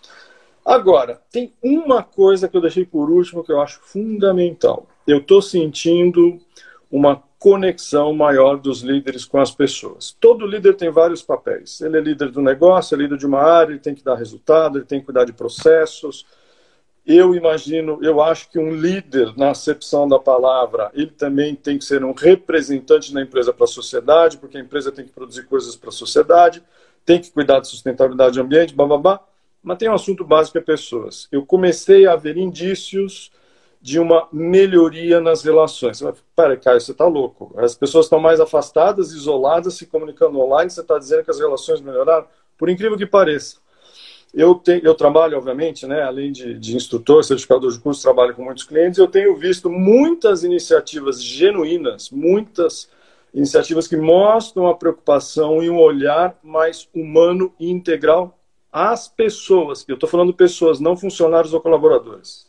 Agora, 0.65 1.21
tem 1.31 1.53
uma 1.63 2.01
coisa 2.03 2.47
que 2.47 2.57
eu 2.57 2.61
deixei 2.61 2.85
por 2.85 3.09
último 3.11 3.43
que 3.43 3.51
eu 3.51 3.61
acho 3.61 3.79
fundamental. 3.81 4.87
Eu 5.07 5.19
estou 5.19 5.41
sentindo 5.41 6.39
uma 6.91 7.23
conexão 7.39 8.13
maior 8.13 8.57
dos 8.57 8.81
líderes 8.81 9.23
com 9.23 9.39
as 9.39 9.49
pessoas. 9.49 10.15
Todo 10.19 10.45
líder 10.45 10.75
tem 10.75 10.91
vários 10.91 11.23
papéis. 11.23 11.79
Ele 11.79 11.97
é 11.97 12.01
líder 12.01 12.29
do 12.29 12.41
negócio, 12.41 12.93
é 12.93 12.97
líder 12.97 13.17
de 13.17 13.25
uma 13.25 13.41
área, 13.41 13.71
ele 13.71 13.79
tem 13.79 13.95
que 13.95 14.03
dar 14.03 14.15
resultado, 14.15 14.77
ele 14.77 14.85
tem 14.85 14.99
que 14.99 15.05
cuidar 15.05 15.23
de 15.23 15.31
processos. 15.31 16.25
Eu 17.05 17.33
imagino, 17.33 17.97
eu 18.03 18.21
acho 18.21 18.49
que 18.51 18.59
um 18.59 18.75
líder, 18.75 19.35
na 19.37 19.51
acepção 19.51 20.05
da 20.05 20.19
palavra, 20.19 20.91
ele 20.93 21.11
também 21.11 21.55
tem 21.55 21.77
que 21.77 21.85
ser 21.85 22.03
um 22.03 22.11
representante 22.11 23.13
da 23.13 23.21
empresa 23.21 23.53
para 23.53 23.63
a 23.63 23.67
sociedade, 23.67 24.37
porque 24.37 24.57
a 24.57 24.61
empresa 24.61 24.91
tem 24.91 25.05
que 25.05 25.11
produzir 25.11 25.45
coisas 25.45 25.77
para 25.77 25.89
a 25.89 25.93
sociedade, 25.93 26.61
tem 27.05 27.21
que 27.21 27.31
cuidar 27.31 27.61
de 27.61 27.69
sustentabilidade 27.69 28.35
do 28.35 28.41
ambiente, 28.41 28.75
babá. 28.75 29.21
Mas 29.63 29.77
tem 29.77 29.89
um 29.89 29.93
assunto 29.93 30.25
básico 30.25 30.57
é 30.57 30.61
pessoas. 30.61 31.27
Eu 31.31 31.45
comecei 31.45 32.05
a 32.05 32.17
ver 32.17 32.37
indícios 32.37 33.31
de 33.81 33.99
uma 33.99 34.27
melhoria 34.31 35.21
nas 35.21 35.41
relações. 35.41 36.01
Vai, 36.01 36.13
peraí, 36.35 36.57
Caio, 36.57 36.81
você 36.81 36.91
está 36.91 37.05
louco. 37.05 37.53
As 37.57 37.75
pessoas 37.75 38.05
estão 38.05 38.19
mais 38.19 38.39
afastadas, 38.39 39.11
isoladas, 39.11 39.75
se 39.75 39.85
comunicando 39.85 40.39
online, 40.39 40.69
você 40.69 40.81
está 40.81 40.97
dizendo 40.97 41.23
que 41.23 41.31
as 41.31 41.39
relações 41.39 41.79
melhoraram? 41.79 42.27
Por 42.57 42.69
incrível 42.69 42.97
que 42.97 43.05
pareça. 43.05 43.57
Eu, 44.33 44.53
tenho, 44.55 44.85
eu 44.85 44.93
trabalho, 44.93 45.37
obviamente, 45.37 45.87
né, 45.87 46.03
além 46.03 46.31
de, 46.31 46.53
de 46.59 46.75
instrutor, 46.75 47.23
certificador 47.23 47.71
de 47.71 47.79
curso, 47.79 48.01
trabalho 48.01 48.35
com 48.35 48.43
muitos 48.43 48.63
clientes, 48.63 48.99
eu 48.99 49.07
tenho 49.07 49.35
visto 49.35 49.69
muitas 49.69 50.43
iniciativas 50.43 51.23
genuínas, 51.23 52.11
muitas 52.11 52.89
iniciativas 53.33 53.87
que 53.87 53.97
mostram 53.97 54.67
a 54.67 54.75
preocupação 54.75 55.63
e 55.63 55.69
um 55.69 55.79
olhar 55.79 56.37
mais 56.43 56.87
humano 56.93 57.53
e 57.59 57.71
integral 57.71 58.37
às 58.71 59.07
pessoas. 59.07 59.83
Eu 59.87 59.95
estou 59.95 60.09
falando 60.09 60.33
pessoas, 60.33 60.79
não 60.79 60.95
funcionários 60.95 61.53
ou 61.53 61.61
colaboradores. 61.61 62.48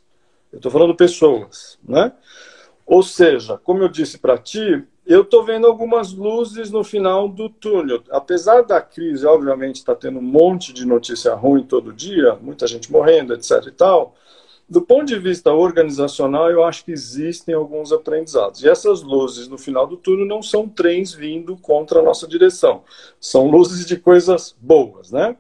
Eu 0.53 0.57
estou 0.57 0.71
falando 0.71 0.95
pessoas, 0.95 1.79
né? 1.87 2.13
Ou 2.87 3.03
seja, 3.03 3.57
como 3.59 3.83
eu 3.83 3.89
disse 3.89 4.19
para 4.19 4.37
ti, 4.37 4.85
eu 5.07 5.23
estou 5.23 5.45
vendo 5.45 5.67
algumas 5.67 6.13
luzes 6.13 6.71
no 6.71 6.85
final 6.85 7.29
do 7.29 7.49
túnel. 7.49 8.03
Apesar 8.11 8.63
da 8.63 8.81
crise, 8.81 9.27
obviamente, 9.27 9.77
está 9.77 9.95
tendo 9.95 10.19
um 10.19 10.23
monte 10.23 10.73
de 10.73 10.85
notícia 10.85 11.35
ruim 11.35 11.65
todo 11.65 11.93
dia, 11.93 12.35
muita 12.41 12.67
gente 12.67 12.91
morrendo, 12.91 13.35
etc. 13.35 13.65
e 13.67 13.73
tal. 13.73 14.15
Do 14.69 14.81
ponto 14.81 15.07
de 15.07 15.19
vista 15.19 15.53
organizacional, 15.53 16.49
eu 16.49 16.63
acho 16.63 16.85
que 16.85 16.93
existem 16.93 17.53
alguns 17.53 17.91
aprendizados. 17.91 18.63
E 18.63 18.69
essas 18.69 19.03
luzes 19.03 19.49
no 19.49 19.59
final 19.59 19.85
do 19.85 19.97
túnel 19.97 20.27
não 20.27 20.41
são 20.41 20.69
trens 20.69 21.13
vindo 21.13 21.57
contra 21.57 21.99
a 21.99 22.03
nossa 22.03 22.27
direção. 22.29 22.85
São 23.21 23.51
luzes 23.51 23.85
de 23.85 23.97
coisas 23.97 24.55
boas, 24.61 25.11
né? 25.11 25.37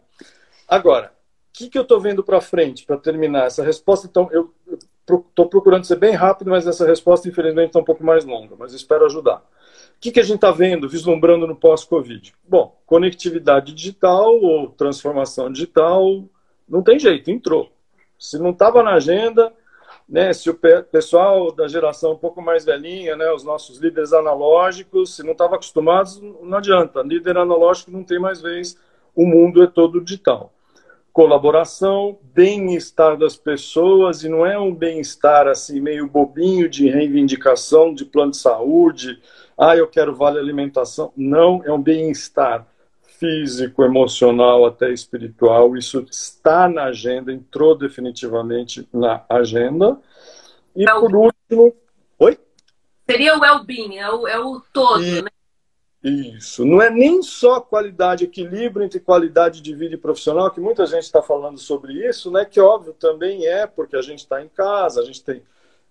Agora, 0.66 1.12
o 1.50 1.52
que, 1.52 1.68
que 1.68 1.78
eu 1.78 1.82
estou 1.82 2.00
vendo 2.00 2.24
para 2.24 2.40
frente, 2.40 2.84
para 2.84 2.96
terminar 2.96 3.46
essa 3.46 3.62
resposta? 3.62 4.08
Então, 4.08 4.28
eu 4.32 4.52
estou 5.16 5.46
procurando 5.46 5.84
ser 5.84 5.96
bem 5.96 6.14
rápido, 6.14 6.50
mas 6.50 6.66
essa 6.66 6.86
resposta, 6.86 7.28
infelizmente, 7.28 7.68
está 7.68 7.78
um 7.78 7.84
pouco 7.84 8.04
mais 8.04 8.24
longa, 8.24 8.54
mas 8.58 8.72
espero 8.72 9.06
ajudar. 9.06 9.38
O 9.38 10.00
que, 10.00 10.10
que 10.10 10.20
a 10.20 10.22
gente 10.22 10.36
está 10.36 10.50
vendo, 10.50 10.88
vislumbrando 10.88 11.46
no 11.46 11.54
pós-Covid? 11.54 12.32
Bom, 12.48 12.76
conectividade 12.86 13.74
digital 13.74 14.34
ou 14.40 14.68
transformação 14.68 15.52
digital, 15.52 16.24
não 16.68 16.82
tem 16.82 16.98
jeito, 16.98 17.30
entrou. 17.30 17.70
Se 18.18 18.38
não 18.38 18.50
estava 18.50 18.82
na 18.82 18.94
agenda, 18.94 19.52
né, 20.08 20.32
se 20.32 20.48
o 20.48 20.54
pessoal 20.90 21.52
da 21.52 21.68
geração 21.68 22.12
um 22.12 22.18
pouco 22.18 22.40
mais 22.40 22.64
velhinha, 22.64 23.16
né, 23.16 23.30
os 23.32 23.44
nossos 23.44 23.78
líderes 23.78 24.12
analógicos, 24.12 25.16
se 25.16 25.22
não 25.22 25.32
estava 25.32 25.56
acostumados, 25.56 26.20
não 26.20 26.58
adianta. 26.58 27.02
Líder 27.02 27.36
analógico 27.36 27.90
não 27.90 28.02
tem 28.02 28.18
mais 28.18 28.40
vez, 28.40 28.78
o 29.14 29.26
mundo 29.26 29.62
é 29.62 29.66
todo 29.66 30.00
digital 30.00 30.52
colaboração, 31.20 32.18
bem-estar 32.32 33.14
das 33.14 33.36
pessoas, 33.36 34.24
e 34.24 34.28
não 34.30 34.46
é 34.46 34.58
um 34.58 34.74
bem-estar 34.74 35.46
assim 35.48 35.78
meio 35.78 36.08
bobinho 36.08 36.66
de 36.66 36.88
reivindicação 36.88 37.92
de 37.92 38.06
plano 38.06 38.30
de 38.30 38.38
saúde, 38.38 39.20
ah, 39.58 39.76
eu 39.76 39.86
quero 39.86 40.16
vale 40.16 40.38
alimentação. 40.38 41.12
Não, 41.14 41.62
é 41.62 41.70
um 41.70 41.82
bem-estar 41.82 42.66
físico, 43.02 43.84
emocional, 43.84 44.64
até 44.64 44.90
espiritual. 44.90 45.76
Isso 45.76 46.06
está 46.10 46.66
na 46.66 46.84
agenda, 46.84 47.30
entrou 47.30 47.76
definitivamente 47.76 48.88
na 48.90 49.22
agenda. 49.28 50.00
E 50.74 50.86
por 50.86 51.14
último. 51.14 51.76
Oi? 52.18 52.38
Seria 53.06 53.36
o 53.36 53.40
well-being, 53.40 53.98
é 53.98 54.10
o, 54.10 54.26
é 54.26 54.38
o 54.38 54.62
todo, 54.72 55.04
e... 55.04 55.20
né? 55.20 55.28
Isso. 56.02 56.64
Não 56.64 56.80
é 56.80 56.88
nem 56.88 57.22
só 57.22 57.60
qualidade, 57.60 58.24
equilíbrio 58.24 58.84
entre 58.84 58.98
qualidade 59.00 59.60
de 59.60 59.74
vida 59.74 59.94
e 59.94 59.98
profissional, 59.98 60.50
que 60.50 60.60
muita 60.60 60.86
gente 60.86 61.02
está 61.02 61.20
falando 61.20 61.58
sobre 61.58 61.92
isso, 62.08 62.30
né? 62.30 62.44
Que 62.46 62.58
óbvio 62.58 62.94
também 62.94 63.46
é, 63.46 63.66
porque 63.66 63.94
a 63.94 64.02
gente 64.02 64.20
está 64.20 64.42
em 64.42 64.48
casa, 64.48 65.00
a 65.00 65.04
gente 65.04 65.22
tem. 65.22 65.42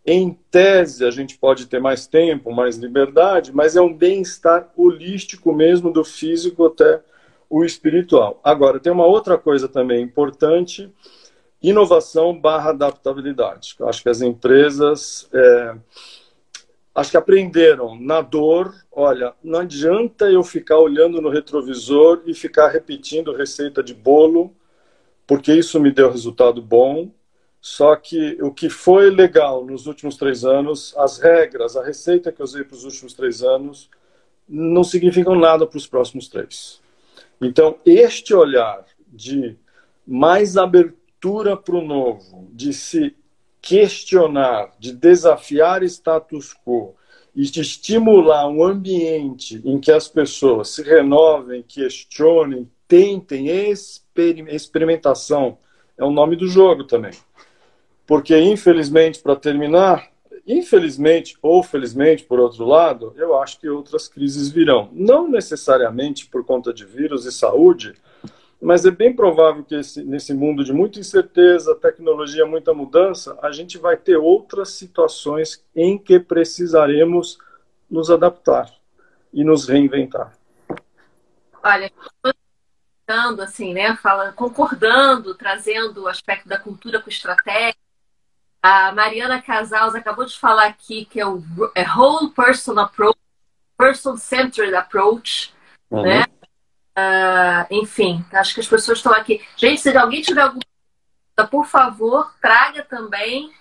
Em 0.03 0.33
tese, 0.49 1.05
a 1.05 1.11
gente 1.11 1.37
pode 1.37 1.67
ter 1.67 1.79
mais 1.79 2.07
tempo, 2.07 2.51
mais 2.51 2.77
liberdade, 2.77 3.53
mas 3.53 3.75
é 3.75 3.81
um 3.81 3.93
bem-estar 3.93 4.71
holístico 4.75 5.53
mesmo, 5.53 5.91
do 5.91 6.03
físico 6.03 6.65
até 6.65 7.01
o 7.47 7.63
espiritual. 7.63 8.39
Agora, 8.43 8.79
tem 8.79 8.91
uma 8.91 9.05
outra 9.05 9.37
coisa 9.37 9.67
também 9.67 10.01
importante: 10.01 10.91
inovação 11.61 12.39
barra 12.39 12.71
adaptabilidade. 12.71 13.75
Eu 13.79 13.87
acho 13.87 14.01
que 14.01 14.09
as 14.09 14.21
empresas. 14.21 15.29
É 15.31 15.75
acho 16.99 17.11
que 17.11 17.17
aprenderam 17.17 17.99
na 17.99 18.21
dor. 18.21 18.73
Olha, 18.91 19.33
não 19.43 19.59
adianta 19.59 20.29
eu 20.29 20.43
ficar 20.43 20.77
olhando 20.77 21.21
no 21.21 21.29
retrovisor 21.29 22.21
e 22.25 22.33
ficar 22.33 22.67
repetindo 22.67 23.33
receita 23.33 23.81
de 23.81 23.93
bolo, 23.93 24.53
porque 25.25 25.53
isso 25.53 25.79
me 25.79 25.91
deu 25.91 26.11
resultado 26.11 26.61
bom. 26.61 27.09
Só 27.61 27.95
que 27.95 28.37
o 28.41 28.53
que 28.53 28.69
foi 28.69 29.09
legal 29.09 29.65
nos 29.65 29.85
últimos 29.85 30.15
três 30.17 30.43
anos, 30.45 30.93
as 30.97 31.19
regras, 31.19 31.75
a 31.75 31.83
receita 31.83 32.31
que 32.31 32.41
eu 32.41 32.45
usei 32.45 32.63
para 32.63 32.75
os 32.75 32.83
últimos 32.83 33.13
três 33.13 33.43
anos, 33.43 33.89
não 34.47 34.83
significam 34.83 35.35
nada 35.35 35.65
para 35.67 35.77
os 35.77 35.87
próximos 35.87 36.27
três. 36.27 36.81
Então, 37.41 37.77
este 37.85 38.33
olhar 38.33 38.85
de 39.07 39.57
mais 40.05 40.57
abertura 40.57 41.55
para 41.55 41.75
o 41.75 41.85
novo, 41.85 42.47
de 42.51 42.73
se 42.73 43.15
questionar, 43.69 44.71
de 44.79 44.91
desafiar 44.91 45.83
status 45.83 46.55
quo 46.65 46.95
e 47.35 47.43
de 47.43 47.61
estimular 47.61 48.47
um 48.47 48.63
ambiente 48.63 49.61
em 49.63 49.79
que 49.79 49.91
as 49.91 50.07
pessoas 50.07 50.69
se 50.69 50.81
renovem, 50.81 51.61
questionem, 51.61 52.67
tentem 52.87 53.47
experimentação, 54.49 55.59
é 55.95 56.03
o 56.03 56.09
nome 56.09 56.35
do 56.35 56.47
jogo 56.47 56.83
também. 56.83 57.11
Porque, 58.07 58.35
infelizmente, 58.39 59.19
para 59.19 59.35
terminar, 59.35 60.09
infelizmente 60.47 61.37
ou 61.39 61.61
felizmente, 61.61 62.23
por 62.23 62.39
outro 62.39 62.65
lado, 62.65 63.13
eu 63.17 63.39
acho 63.39 63.59
que 63.59 63.69
outras 63.69 64.07
crises 64.07 64.49
virão. 64.49 64.89
Não 64.91 65.29
necessariamente 65.29 66.25
por 66.25 66.43
conta 66.43 66.73
de 66.73 66.85
vírus 66.85 67.27
e 67.27 67.31
saúde, 67.31 67.93
mas 68.61 68.85
é 68.85 68.91
bem 68.91 69.15
provável 69.15 69.63
que 69.63 69.75
esse, 69.75 70.03
nesse 70.03 70.33
mundo 70.33 70.63
de 70.63 70.73
muita 70.73 70.99
incerteza, 70.99 71.75
tecnologia, 71.75 72.45
muita 72.45 72.73
mudança, 72.73 73.37
a 73.41 73.51
gente 73.51 73.77
vai 73.77 73.95
ter 73.95 74.17
outras 74.17 74.71
situações 74.71 75.63
em 75.73 75.97
que 75.97 76.19
precisaremos 76.19 77.37
nos 77.89 78.11
adaptar 78.11 78.69
e 79.33 79.43
nos 79.43 79.67
reinventar. 79.67 80.33
Olha, 81.63 81.91
assim, 83.41 83.73
né, 83.73 83.95
falando, 83.95 84.33
concordando, 84.33 85.33
trazendo 85.35 86.03
o 86.03 86.07
aspecto 86.07 86.47
da 86.47 86.59
cultura 86.59 87.01
com 87.01 87.09
estratégia. 87.09 87.75
A 88.61 88.91
Mariana 88.91 89.41
Casals 89.41 89.95
acabou 89.95 90.25
de 90.25 90.37
falar 90.37 90.67
aqui 90.67 91.05
que 91.05 91.19
é 91.19 91.25
o 91.25 91.41
é 91.73 91.85
whole 91.87 92.29
person 92.31 92.77
approach, 92.77 93.17
person 93.77 94.17
centered 94.17 94.75
approach, 94.75 95.53
uhum. 95.89 96.03
né? 96.03 96.25
Uh, 96.99 97.65
enfim, 97.71 98.25
acho 98.33 98.53
que 98.53 98.59
as 98.59 98.67
pessoas 98.67 98.97
estão 98.97 99.13
aqui. 99.13 99.41
Gente, 99.55 99.81
se 99.81 99.95
alguém 99.97 100.21
tiver 100.21 100.41
alguma 100.41 100.61
dúvida, 100.61 101.49
por 101.49 101.65
favor, 101.65 102.33
traga 102.41 102.83
também, 102.83 103.53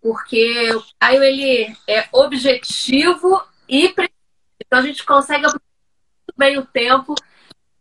porque 0.00 0.72
o 0.74 0.82
Caio 0.98 1.22
ele 1.22 1.76
é 1.86 2.08
objetivo 2.12 3.42
e 3.68 3.88
preciso. 3.90 4.18
Então 4.64 4.78
a 4.78 4.82
gente 4.82 5.04
consegue 5.04 5.46
bem 6.36 6.58
o 6.58 6.66
tempo 6.66 7.14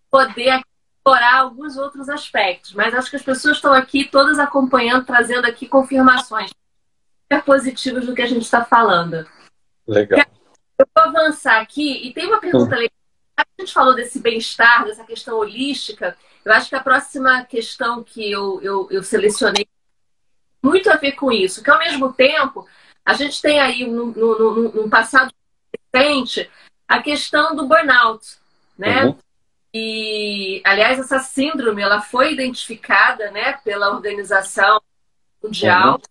poder 0.10 0.62
explorar 0.98 1.40
alguns 1.40 1.78
outros 1.78 2.10
aspectos, 2.10 2.74
mas 2.74 2.94
acho 2.94 3.10
que 3.10 3.16
as 3.16 3.24
pessoas 3.24 3.58
estão 3.58 3.74
aqui 3.74 4.06
todas 4.06 4.40
acompanhando, 4.40 5.06
trazendo 5.06 5.46
aqui 5.46 5.68
confirmações 5.68 6.52
super 7.24 7.44
positivas 7.44 8.06
do 8.06 8.16
que 8.16 8.22
a 8.22 8.28
gente 8.28 8.44
está 8.44 8.64
falando. 8.64 9.28
Legal. 9.88 10.20
Eu 10.80 10.88
vou 10.96 11.04
avançar 11.04 11.62
aqui 11.62 12.08
e 12.08 12.14
tem 12.14 12.28
uma 12.28 12.40
pergunta 12.40 12.76
legal. 12.76 12.97
A 13.38 13.46
gente 13.60 13.74
falou 13.74 13.96
desse 13.96 14.20
bem-estar, 14.20 14.86
dessa 14.86 15.04
questão 15.04 15.38
holística. 15.38 16.18
Eu 16.44 16.52
acho 16.54 16.70
que 16.70 16.76
a 16.76 16.84
próxima 16.84 17.46
questão 17.46 18.04
que 18.04 18.32
eu, 18.32 18.60
eu, 18.62 18.88
eu 18.90 19.04
selecionei 19.04 19.68
muito 20.62 20.90
a 20.90 20.96
ver 20.96 21.14
com 21.14 21.32
isso, 21.32 21.64
que 21.64 21.70
ao 21.70 21.78
mesmo 21.78 22.12
tempo 22.12 22.68
a 23.06 23.14
gente 23.14 23.42
tem 23.42 23.60
aí 23.60 23.86
no, 23.86 24.08
no, 24.08 24.40
no, 24.40 24.72
no 24.74 24.90
passado 24.90 25.32
recente 25.94 26.50
a 26.88 27.02
questão 27.02 27.56
do 27.56 27.68
burnout, 27.68 28.38
né? 28.78 29.06
Uhum. 29.06 29.18
E, 29.74 30.62
aliás, 30.66 30.98
essa 31.00 31.20
síndrome 31.20 31.82
ela 31.82 32.02
foi 32.02 32.34
identificada 32.34 33.30
né, 33.32 33.54
pela 33.64 33.94
Organização 33.94 34.82
Mundial 35.44 35.94
uhum. 35.94 36.02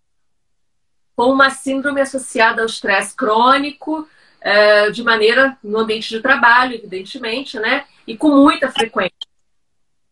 como 1.15 1.33
uma 1.33 1.49
síndrome 1.49 1.99
associada 1.99 2.61
ao 2.61 2.67
estresse 2.67 3.15
crônico, 3.15 4.07
é, 4.47 4.89
de 4.89 5.03
maneira 5.03 5.57
no 5.61 5.79
ambiente 5.79 6.07
de 6.07 6.21
trabalho, 6.21 6.73
evidentemente, 6.73 7.59
né? 7.59 7.85
E 8.07 8.15
com 8.15 8.29
muita 8.29 8.71
frequência. 8.71 9.27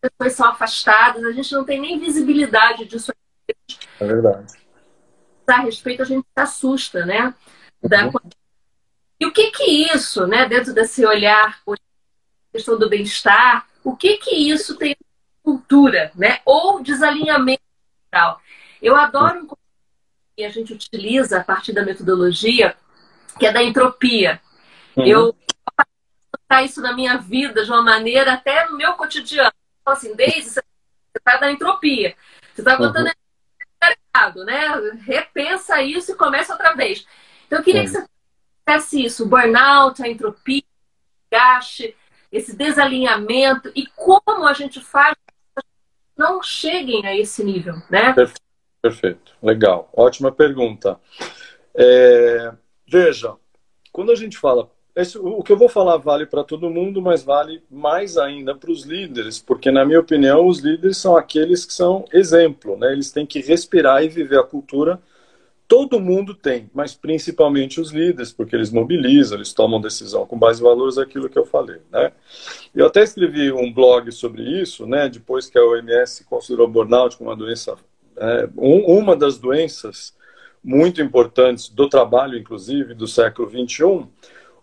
As 0.02 0.10
pessoas 0.10 0.32
são 0.34 0.48
afastadas, 0.48 1.24
a 1.24 1.32
gente 1.32 1.54
não 1.54 1.64
tem 1.64 1.80
nem 1.80 1.98
visibilidade 1.98 2.84
disso. 2.84 3.14
É 3.98 4.04
verdade. 4.04 4.52
A 5.46 5.60
respeito, 5.60 6.02
a 6.02 6.04
gente 6.04 6.22
se 6.24 6.42
assusta, 6.42 7.06
né? 7.06 7.34
Da... 7.82 8.08
Uhum. 8.08 8.12
E 9.18 9.24
o 9.24 9.32
que 9.32 9.50
que 9.52 9.64
isso, 9.90 10.26
né, 10.26 10.46
dentro 10.46 10.74
desse 10.74 11.06
olhar 11.06 11.58
questão 12.52 12.78
do 12.78 12.90
bem-estar, 12.90 13.66
o 13.82 13.96
que 13.96 14.18
que 14.18 14.34
isso 14.34 14.76
tem 14.76 14.94
cultura, 15.42 16.12
né? 16.14 16.40
Ou 16.44 16.82
desalinhamento 16.82 17.62
cultural. 18.02 18.42
Eu 18.82 18.96
adoro 18.96 19.44
um 19.44 19.48
que 20.36 20.44
a 20.44 20.50
gente 20.50 20.74
utiliza 20.74 21.38
a 21.38 21.44
partir 21.44 21.72
da 21.72 21.82
metodologia, 21.82 22.76
que 23.38 23.46
é 23.46 23.52
da 23.52 23.62
entropia. 23.62 24.40
Uhum. 24.96 25.06
Eu 25.06 25.36
aplicar 25.76 26.62
isso 26.64 26.80
na 26.80 26.92
minha 26.92 27.16
vida 27.18 27.64
de 27.64 27.70
uma 27.70 27.82
maneira 27.82 28.34
até 28.34 28.66
no 28.66 28.76
meu 28.76 28.94
cotidiano. 28.94 29.52
Então, 29.80 29.92
assim, 29.92 30.14
desde 30.14 30.50
você 30.50 30.62
está 31.16 31.36
da 31.36 31.50
entropia. 31.50 32.16
Você 32.54 32.60
está 32.62 32.76
botando 32.76 33.06
uhum. 33.06 33.92
errado, 34.14 34.44
né? 34.44 34.68
Repensa 35.04 35.82
isso 35.82 36.12
e 36.12 36.16
começa 36.16 36.52
outra 36.52 36.74
vez. 36.74 37.06
Então, 37.46 37.58
eu 37.58 37.64
queria 37.64 37.82
uhum. 37.82 37.86
que 37.86 37.92
você 37.92 38.06
fizesse 38.66 39.04
isso, 39.04 39.24
o 39.24 39.28
burnout, 39.28 40.02
a 40.02 40.08
entropia, 40.08 40.62
o 40.62 41.30
gaste, 41.30 41.96
esse 42.32 42.56
desalinhamento 42.56 43.70
e 43.74 43.86
como 43.86 44.46
a 44.46 44.52
gente 44.52 44.80
faz 44.80 45.14
não 46.16 46.42
cheguem 46.42 47.06
a 47.06 47.14
esse 47.14 47.44
nível, 47.44 47.74
né? 47.90 48.12
Perfeito, 48.14 48.40
perfeito. 48.80 49.36
legal, 49.42 49.90
ótima 49.94 50.32
pergunta. 50.32 50.98
É, 51.74 52.52
veja, 52.86 53.34
quando 53.92 54.12
a 54.12 54.14
gente 54.14 54.38
fala, 54.38 54.70
esse, 54.94 55.18
o 55.18 55.42
que 55.42 55.52
eu 55.52 55.56
vou 55.56 55.68
falar 55.68 55.96
vale 55.98 56.26
para 56.26 56.44
todo 56.44 56.70
mundo, 56.70 57.02
mas 57.02 57.22
vale 57.22 57.62
mais 57.70 58.16
ainda 58.16 58.54
para 58.54 58.70
os 58.70 58.84
líderes, 58.84 59.38
porque 59.38 59.70
na 59.70 59.84
minha 59.84 60.00
opinião 60.00 60.46
os 60.46 60.60
líderes 60.60 60.96
são 60.96 61.16
aqueles 61.16 61.64
que 61.64 61.72
são 61.72 62.04
exemplo, 62.12 62.76
né? 62.76 62.92
Eles 62.92 63.10
têm 63.10 63.26
que 63.26 63.40
respirar 63.40 64.02
e 64.02 64.08
viver 64.08 64.38
a 64.38 64.44
cultura 64.44 65.00
todo 65.68 66.00
mundo 66.00 66.34
tem, 66.34 66.70
mas 66.72 66.94
principalmente 66.94 67.80
os 67.80 67.90
líderes, 67.90 68.32
porque 68.32 68.54
eles 68.54 68.70
mobilizam, 68.70 69.38
eles 69.38 69.52
tomam 69.52 69.80
decisão 69.80 70.26
com 70.26 70.38
base 70.38 70.60
em 70.60 70.64
valores, 70.64 70.98
aquilo 70.98 71.28
que 71.28 71.38
eu 71.38 71.44
falei, 71.44 71.80
né? 71.90 72.12
Eu 72.74 72.86
até 72.86 73.02
escrevi 73.02 73.52
um 73.52 73.72
blog 73.72 74.10
sobre 74.12 74.42
isso, 74.42 74.86
né? 74.86 75.08
Depois 75.08 75.48
que 75.48 75.58
a 75.58 75.64
OMS 75.64 76.24
considerou 76.24 76.68
burnout 76.68 77.16
como 77.16 77.30
uma 77.30 77.36
doença, 77.36 77.74
é, 78.16 78.48
um, 78.56 78.98
uma 78.98 79.16
das 79.16 79.38
doenças 79.38 80.14
muito 80.66 81.00
importantes 81.00 81.68
do 81.68 81.88
trabalho, 81.88 82.36
inclusive, 82.36 82.92
do 82.92 83.06
século 83.06 83.48
21. 83.48 84.08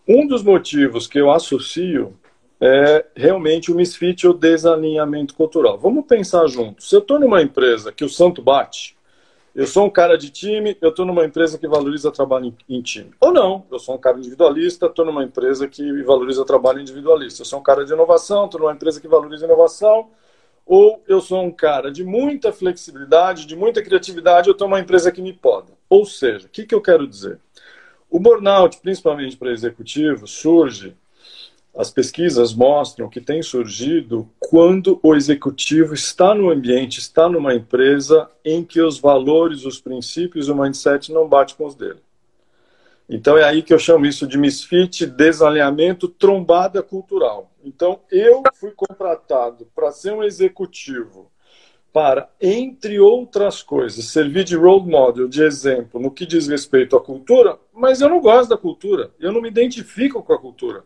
Um 0.05 0.27
dos 0.27 0.43
motivos 0.43 1.07
que 1.07 1.17
eu 1.17 1.31
associo 1.31 2.13
é 2.59 3.05
realmente 3.15 3.71
o 3.71 3.75
misfit 3.75 4.27
ou 4.27 4.33
desalinhamento 4.33 5.33
cultural. 5.33 5.77
Vamos 5.77 6.05
pensar 6.05 6.45
juntos. 6.47 6.89
Se 6.89 6.95
eu 6.95 6.99
estou 6.99 7.17
numa 7.17 7.41
empresa 7.41 7.89
que 7.89 8.03
o 8.03 8.09
santo 8.09 8.41
bate, 8.41 8.97
eu 9.55 9.65
sou 9.65 9.85
um 9.85 9.89
cara 9.89 10.17
de 10.17 10.29
time, 10.29 10.75
eu 10.81 10.89
estou 10.89 11.05
numa 11.05 11.23
empresa 11.23 11.57
que 11.57 11.67
valoriza 11.69 12.11
trabalho 12.11 12.53
em, 12.67 12.81
time. 12.81 13.11
Ou 13.21 13.31
não, 13.31 13.65
eu 13.71 13.79
sou 13.79 13.95
um 13.95 13.97
cara 13.97 14.17
individualista, 14.17 14.87
estou 14.87 15.05
numa 15.05 15.23
empresa 15.23 15.69
que 15.69 16.03
valoriza 16.03 16.43
trabalho 16.43 16.81
individualista. 16.81 17.43
Eu 17.43 17.45
sou 17.45 17.59
um 17.59 17.63
cara 17.63 17.85
de 17.85 17.93
inovação, 17.93 18.45
estou 18.45 18.59
numa 18.59 18.73
empresa 18.73 18.99
que 18.99 19.07
valoriza 19.07 19.45
inovação. 19.45 20.09
Ou 20.65 21.03
eu 21.07 21.19
sou 21.19 21.43
um 21.43 21.51
cara 21.51 21.91
de 21.91 22.03
muita 22.03 22.51
flexibilidade, 22.53 23.45
de 23.45 23.55
muita 23.55 23.81
criatividade, 23.81 24.47
eu 24.47 24.53
estou 24.53 24.67
numa 24.67 24.79
empresa 24.79 25.11
que 25.11 25.21
me 25.21 25.33
poda. 25.33 25.73
Ou 25.89 26.05
seja, 26.05 26.47
o 26.47 26.49
que, 26.49 26.65
que 26.65 26.73
eu 26.73 26.81
quero 26.81 27.07
dizer? 27.07 27.39
O 28.09 28.19
burnout, 28.19 28.79
principalmente 28.81 29.35
para 29.35 29.51
executivo, 29.51 30.27
surge 30.27 30.95
as 31.75 31.89
pesquisas 31.89 32.53
mostram 32.53 33.09
que 33.09 33.19
tem 33.19 33.41
surgido 33.41 34.29
quando 34.39 34.99
o 35.01 35.15
executivo 35.15 35.95
está 35.95 36.35
no 36.35 36.51
ambiente, 36.51 36.99
está 36.99 37.27
numa 37.27 37.55
empresa 37.55 38.29
em 38.45 38.63
que 38.63 38.79
os 38.79 38.99
valores, 38.99 39.65
os 39.65 39.81
princípios, 39.81 40.49
o 40.49 40.55
mindset 40.55 41.11
não 41.11 41.27
bate 41.27 41.55
com 41.55 41.65
os 41.65 41.73
dele. 41.73 41.99
Então 43.09 43.37
é 43.37 43.43
aí 43.43 43.63
que 43.63 43.73
eu 43.73 43.79
chamo 43.79 44.05
isso 44.05 44.27
de 44.27 44.37
misfit, 44.37 45.05
desalinhamento, 45.07 46.07
trombada 46.07 46.83
cultural. 46.83 47.51
Então 47.63 48.01
eu 48.11 48.43
fui 48.53 48.71
contratado 48.71 49.67
para 49.75 49.91
ser 49.91 50.13
um 50.13 50.23
executivo 50.23 51.31
para, 51.91 52.27
entre 52.41 52.99
outras 52.99 53.61
coisas, 53.61 54.05
servir 54.05 54.43
de 54.43 54.55
role 54.55 54.89
model, 54.89 55.27
de 55.27 55.43
exemplo, 55.43 56.01
no 56.01 56.09
que 56.09 56.25
diz 56.25 56.47
respeito 56.47 56.95
à 56.95 57.01
cultura, 57.01 57.59
mas 57.71 58.01
eu 58.01 58.09
não 58.09 58.19
gosto 58.19 58.49
da 58.49 58.57
cultura, 58.57 59.11
eu 59.19 59.31
não 59.31 59.41
me 59.41 59.47
identifico 59.47 60.23
com 60.23 60.33
a 60.33 60.39
cultura 60.39 60.83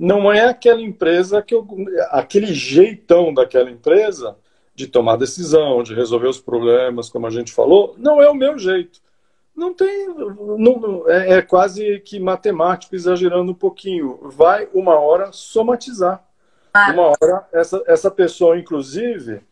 não 0.00 0.32
é 0.32 0.46
aquela 0.46 0.80
empresa 0.80 1.42
que 1.42 1.54
eu, 1.54 1.66
aquele 2.08 2.54
jeitão 2.54 3.34
daquela 3.34 3.70
empresa 3.70 4.34
de 4.74 4.86
tomar 4.86 5.16
decisão, 5.16 5.82
de 5.82 5.92
resolver 5.92 6.26
os 6.26 6.40
problemas, 6.40 7.10
como 7.10 7.26
a 7.26 7.30
gente 7.30 7.52
falou, 7.52 7.94
não 7.98 8.22
é 8.22 8.26
o 8.30 8.34
meu 8.34 8.58
jeito. 8.58 8.98
Não 9.60 9.74
tem, 9.74 10.08
não, 10.08 11.04
é, 11.06 11.34
é 11.34 11.42
quase 11.42 12.00
que 12.00 12.18
matemático 12.18 12.94
exagerando 12.94 13.52
um 13.52 13.54
pouquinho. 13.54 14.18
Vai 14.22 14.66
uma 14.72 14.98
hora 14.98 15.32
somatizar. 15.32 16.24
Ah. 16.72 16.90
Uma 16.92 17.08
hora 17.08 17.46
essa 17.52 17.84
essa 17.86 18.10
pessoa, 18.10 18.58
inclusive, 18.58 19.42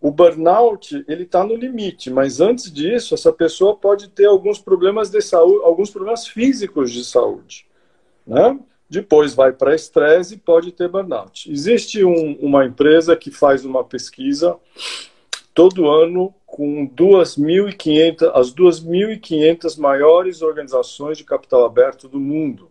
o 0.00 0.10
burnout 0.10 1.04
ele 1.06 1.22
está 1.22 1.44
no 1.44 1.54
limite, 1.54 2.10
mas 2.10 2.40
antes 2.40 2.72
disso 2.72 3.14
essa 3.14 3.32
pessoa 3.32 3.76
pode 3.76 4.08
ter 4.08 4.24
alguns 4.24 4.58
problemas 4.58 5.08
de 5.08 5.22
saúde, 5.22 5.64
alguns 5.64 5.88
problemas 5.88 6.26
físicos 6.26 6.90
de 6.90 7.04
saúde, 7.04 7.64
né? 8.26 8.58
depois 8.90 9.34
vai 9.34 9.52
para 9.52 9.72
estresse 9.72 10.34
e 10.34 10.38
pode 10.38 10.72
ter 10.72 10.88
burnout. 10.88 11.48
Existe 11.48 12.04
um, 12.04 12.36
uma 12.40 12.64
empresa 12.64 13.14
que 13.14 13.30
faz 13.30 13.64
uma 13.64 13.84
pesquisa 13.84 14.56
todo 15.54 15.88
ano 15.88 16.34
com 16.54 16.86
2.500, 16.86 18.30
as 18.32 18.54
2.500 18.54 19.76
maiores 19.76 20.40
organizações 20.40 21.18
de 21.18 21.24
capital 21.24 21.64
aberto 21.64 22.06
do 22.06 22.20
mundo. 22.20 22.70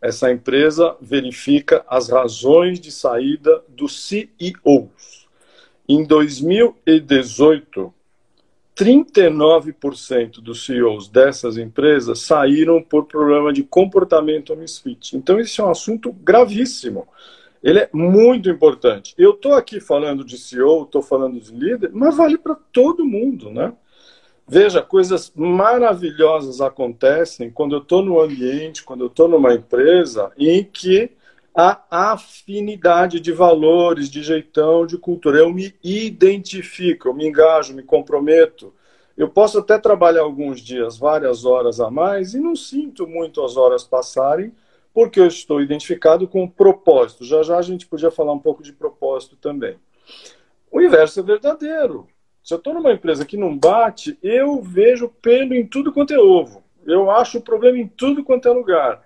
Essa 0.00 0.30
empresa 0.30 0.96
verifica 1.00 1.84
as 1.88 2.08
razões 2.08 2.78
de 2.78 2.92
saída 2.92 3.60
dos 3.68 4.06
CEOs. 4.06 5.26
Em 5.88 6.04
2018, 6.04 7.92
39% 8.76 10.40
dos 10.40 10.64
CEOs 10.64 11.08
dessas 11.08 11.58
empresas 11.58 12.20
saíram 12.20 12.80
por 12.80 13.06
problema 13.06 13.52
de 13.52 13.64
comportamento 13.64 14.54
misfit. 14.54 15.16
Então, 15.16 15.40
esse 15.40 15.60
é 15.60 15.64
um 15.64 15.70
assunto 15.70 16.12
gravíssimo. 16.12 17.08
Ele 17.64 17.78
é 17.78 17.88
muito 17.94 18.50
importante. 18.50 19.14
Eu 19.16 19.30
estou 19.30 19.54
aqui 19.54 19.80
falando 19.80 20.22
de 20.22 20.36
CEO, 20.36 20.82
estou 20.82 21.00
falando 21.00 21.40
de 21.40 21.50
líder, 21.50 21.90
mas 21.94 22.14
vale 22.14 22.36
para 22.36 22.54
todo 22.70 23.06
mundo, 23.06 23.50
né? 23.50 23.72
Veja, 24.46 24.82
coisas 24.82 25.32
maravilhosas 25.34 26.60
acontecem 26.60 27.50
quando 27.50 27.74
eu 27.74 27.80
estou 27.80 28.04
no 28.04 28.20
ambiente, 28.20 28.84
quando 28.84 29.00
eu 29.00 29.06
estou 29.06 29.26
numa 29.26 29.54
empresa 29.54 30.30
em 30.36 30.62
que 30.62 31.10
a 31.54 31.80
afinidade 31.88 33.18
de 33.18 33.32
valores, 33.32 34.10
de 34.10 34.22
jeitão, 34.22 34.84
de 34.84 34.98
cultura. 34.98 35.38
Eu 35.38 35.50
me 35.50 35.72
identifico, 35.82 37.08
eu 37.08 37.14
me 37.14 37.26
engajo, 37.26 37.74
me 37.74 37.82
comprometo. 37.82 38.74
Eu 39.16 39.28
posso 39.30 39.60
até 39.60 39.78
trabalhar 39.78 40.22
alguns 40.22 40.60
dias, 40.60 40.98
várias 40.98 41.46
horas 41.46 41.80
a 41.80 41.90
mais, 41.90 42.34
e 42.34 42.40
não 42.40 42.54
sinto 42.54 43.06
muito 43.06 43.42
as 43.42 43.56
horas 43.56 43.84
passarem, 43.84 44.52
porque 44.94 45.20
eu 45.20 45.26
estou 45.26 45.60
identificado 45.60 46.26
com 46.26 46.44
o 46.44 46.50
propósito. 46.50 47.24
Já 47.24 47.42
já 47.42 47.58
a 47.58 47.62
gente 47.62 47.86
podia 47.86 48.10
falar 48.10 48.32
um 48.32 48.38
pouco 48.38 48.62
de 48.62 48.72
propósito 48.72 49.36
também. 49.36 49.76
O 50.70 50.80
inverso 50.80 51.20
é 51.20 51.22
verdadeiro. 51.22 52.06
Se 52.42 52.54
eu 52.54 52.58
estou 52.58 52.72
numa 52.72 52.92
empresa 52.92 53.26
que 53.26 53.36
não 53.36 53.58
bate, 53.58 54.18
eu 54.22 54.62
vejo 54.62 55.08
pelo 55.20 55.52
em 55.52 55.66
tudo 55.66 55.92
quanto 55.92 56.14
é 56.14 56.18
ovo. 56.18 56.62
Eu 56.86 57.10
acho 57.10 57.38
o 57.38 57.42
problema 57.42 57.76
em 57.78 57.88
tudo 57.88 58.24
quanto 58.24 58.48
é 58.48 58.52
lugar 58.52 59.02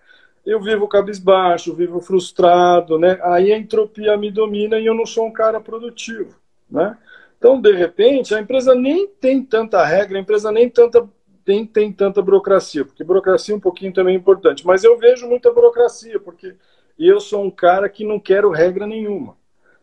eu 0.49 0.61
vivo 0.63 0.89
cabisbaixo, 0.89 1.75
vivo 1.75 2.01
frustrado, 2.01 2.99
né? 2.99 3.19
Aí 3.23 3.53
a 3.53 3.59
entropia 3.59 4.17
me 4.17 4.31
domina 4.31 4.79
e 4.79 4.87
eu 4.87 4.95
não 4.95 5.05
sou 5.05 5.27
um 5.27 5.31
cara 5.31 5.61
produtivo, 5.61 6.35
né? 6.71 6.97
Então, 7.37 7.61
de 7.61 7.71
repente, 7.73 8.35
a 8.35 8.41
empresa 8.41 8.75
nem 8.75 9.07
tem 9.07 9.43
tanta 9.43 9.85
regra, 9.85 10.17
a 10.17 10.21
empresa 10.23 10.51
nem 10.51 10.69
tanta, 10.69 11.07
tem, 11.49 11.65
tem 11.65 11.91
tanta 11.91 12.21
burocracia, 12.21 12.85
porque 12.85 13.03
burocracia 13.03 13.57
um 13.57 13.61
pouquinho 13.61 13.91
também 13.91 14.15
é 14.15 14.19
importante, 14.19 14.67
mas 14.67 14.85
eu 14.85 14.99
vejo 14.99 15.27
muita 15.27 15.51
burocracia, 15.51 16.21
porque 16.21 16.55
eu 16.99 17.19
sou 17.19 17.43
um 17.43 17.51
cara 17.51 17.89
que 17.89 18.05
não 18.05 18.21
quero 18.21 18.51
regra 18.51 18.87
nenhuma. 18.87 19.35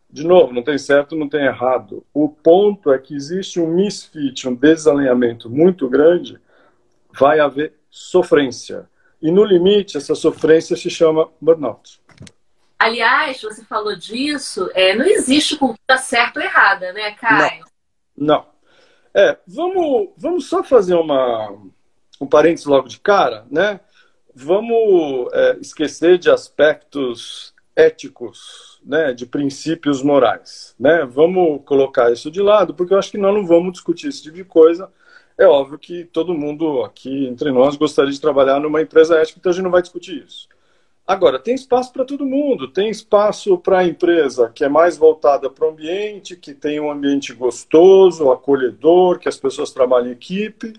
De 0.07 0.23
novo, 0.23 0.53
não 0.53 0.61
tem 0.61 0.77
certo, 0.77 1.15
não 1.15 1.27
tem 1.27 1.43
errado. 1.43 2.05
O 2.13 2.29
ponto 2.29 2.93
é 2.93 2.99
que 2.99 3.15
existe 3.15 3.59
um 3.59 3.65
misfit, 3.65 4.47
um 4.47 4.53
desalinhamento 4.53 5.49
muito 5.49 5.89
grande, 5.89 6.39
vai 7.11 7.39
haver 7.39 7.73
sofrência 7.89 8.87
e 9.19 9.31
no 9.31 9.43
limite, 9.43 9.97
essa 9.97 10.13
sofrência 10.13 10.77
se 10.77 10.87
chama 10.87 11.31
burnout. 11.41 11.99
Aliás, 12.77 13.41
você 13.41 13.65
falou 13.65 13.95
disso, 13.95 14.69
é, 14.75 14.95
não 14.95 15.05
existe 15.05 15.57
cultura 15.57 15.97
certa 15.97 16.39
ou 16.39 16.45
errada, 16.45 16.93
né, 16.93 17.09
Caio? 17.13 17.65
Não. 18.15 18.27
não. 18.27 18.54
É, 19.15 19.37
vamos, 19.47 20.09
vamos 20.17 20.45
só 20.47 20.63
fazer 20.63 20.95
uma, 20.95 21.49
um 22.19 22.27
parênteses 22.27 22.65
logo 22.65 22.87
de 22.87 22.99
cara, 22.99 23.45
né? 23.49 23.79
Vamos 24.33 25.29
é, 25.33 25.57
esquecer 25.61 26.17
de 26.17 26.29
aspectos 26.29 27.53
éticos, 27.75 28.81
né, 28.85 29.13
de 29.13 29.25
princípios 29.25 30.03
morais, 30.03 30.75
né? 30.79 31.05
Vamos 31.05 31.61
colocar 31.65 32.11
isso 32.11 32.29
de 32.29 32.41
lado, 32.41 32.73
porque 32.73 32.93
eu 32.93 32.99
acho 32.99 33.11
que 33.11 33.17
nós 33.17 33.33
não 33.33 33.45
vamos 33.45 33.73
discutir 33.73 34.09
esse 34.09 34.23
tipo 34.23 34.35
de 34.35 34.43
coisa 34.43 34.91
é 35.37 35.45
óbvio 35.45 35.77
que 35.77 36.05
todo 36.05 36.33
mundo 36.33 36.83
aqui 36.83 37.27
entre 37.27 37.51
nós 37.51 37.75
gostaria 37.75 38.11
de 38.11 38.21
trabalhar 38.21 38.59
numa 38.59 38.81
empresa 38.81 39.17
ética, 39.17 39.39
então 39.39 39.51
a 39.51 39.53
gente 39.53 39.63
não 39.63 39.71
vai 39.71 39.81
discutir 39.81 40.23
isso. 40.25 40.47
Agora, 41.07 41.37
tem 41.37 41.53
espaço 41.53 41.93
para 41.93 42.03
todo 42.03 42.25
mundo, 42.25 42.67
tem 42.67 42.89
espaço 42.89 43.57
para 43.59 43.79
a 43.79 43.85
empresa 43.85 44.51
que 44.53 44.63
é 44.63 44.69
mais 44.69 44.97
voltada 44.97 45.51
para 45.51 45.67
o 45.67 45.69
ambiente, 45.69 46.35
que 46.35 46.51
tem 46.51 46.79
um 46.79 46.89
ambiente 46.89 47.31
gostoso, 47.31 48.31
acolhedor, 48.31 49.19
que 49.19 49.29
as 49.29 49.37
pessoas 49.37 49.71
trabalham 49.71 50.07
em 50.07 50.13
equipe. 50.13 50.73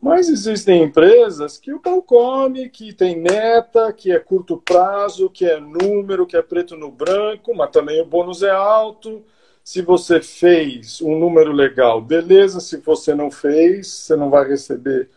Mas 0.00 0.28
existem 0.28 0.84
empresas 0.84 1.58
que 1.58 1.72
o 1.72 1.80
pau 1.80 2.00
come, 2.00 2.68
que 2.68 2.92
tem 2.92 3.18
meta, 3.20 3.92
que 3.92 4.12
é 4.12 4.20
curto 4.20 4.56
prazo, 4.58 5.28
que 5.28 5.44
é 5.44 5.58
número, 5.58 6.26
que 6.26 6.36
é 6.36 6.42
preto 6.42 6.76
no 6.76 6.90
branco, 6.90 7.52
mas 7.52 7.70
também 7.70 8.00
o 8.00 8.04
bônus 8.06 8.44
é 8.44 8.50
alto. 8.50 9.24
Se 9.64 9.82
você 9.82 10.20
fez 10.20 11.00
um 11.02 11.18
número 11.18 11.50
legal, 11.50 12.00
beleza. 12.00 12.60
Se 12.60 12.76
você 12.76 13.16
não 13.16 13.32
fez, 13.32 13.88
você 13.88 14.14
não 14.14 14.30
vai 14.30 14.46
receber 14.48 15.08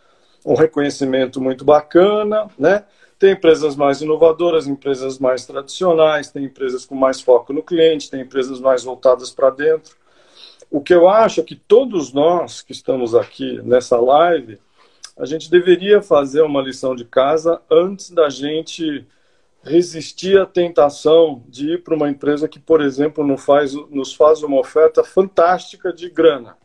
um 0.43 0.55
reconhecimento 0.55 1.39
muito 1.39 1.63
bacana, 1.63 2.49
né? 2.57 2.83
Tem 3.19 3.33
empresas 3.33 3.75
mais 3.75 4.01
inovadoras, 4.01 4.65
empresas 4.65 5.19
mais 5.19 5.45
tradicionais, 5.45 6.31
tem 6.31 6.45
empresas 6.45 6.85
com 6.85 6.95
mais 6.95 7.19
foco 7.19 7.51
no 7.51 7.61
cliente, 7.61 8.09
tem 8.09 8.21
empresas 8.21 8.61
mais 8.61 8.85
voltadas 8.85 9.29
para 9.29 9.49
dentro. 9.49 9.93
O 10.71 10.79
que 10.79 10.93
eu 10.93 11.09
acho 11.09 11.41
é 11.41 11.43
que 11.43 11.55
todos 11.55 12.13
nós 12.13 12.61
que 12.61 12.71
estamos 12.71 13.13
aqui 13.13 13.61
nessa 13.63 13.99
live, 13.99 14.57
a 15.17 15.25
gente 15.25 15.51
deveria 15.51 16.01
fazer 16.01 16.41
uma 16.43 16.61
lição 16.61 16.95
de 16.95 17.03
casa 17.03 17.61
antes 17.69 18.09
da 18.09 18.29
gente 18.29 19.05
resistir 19.61 20.39
à 20.39 20.45
tentação 20.45 21.43
de 21.47 21.73
ir 21.73 21.83
para 21.83 21.95
uma 21.95 22.09
empresa 22.09 22.47
que, 22.47 22.59
por 22.59 22.79
exemplo, 22.79 23.25
nos 23.25 23.43
faz, 23.43 23.73
nos 23.89 24.13
faz 24.13 24.41
uma 24.43 24.57
oferta 24.57 25.03
fantástica 25.03 25.91
de 25.91 26.09
grana. 26.09 26.55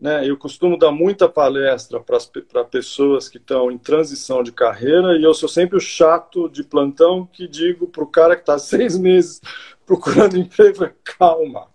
Né? 0.00 0.28
Eu 0.28 0.36
costumo 0.36 0.78
dar 0.78 0.90
muita 0.90 1.28
palestra 1.28 2.00
para 2.00 2.64
pessoas 2.64 3.28
que 3.28 3.38
estão 3.38 3.70
em 3.70 3.78
transição 3.78 4.42
de 4.42 4.52
carreira 4.52 5.16
e 5.16 5.22
eu 5.22 5.32
sou 5.32 5.48
sempre 5.48 5.76
o 5.76 5.80
chato 5.80 6.48
de 6.48 6.64
plantão 6.64 7.26
que 7.32 7.46
digo 7.46 7.86
para 7.86 8.04
o 8.04 8.10
cara 8.10 8.34
que 8.36 8.42
está 8.42 8.58
seis 8.58 8.98
meses 8.98 9.40
procurando 9.86 10.38
emprego, 10.38 10.88
calma, 11.04 11.68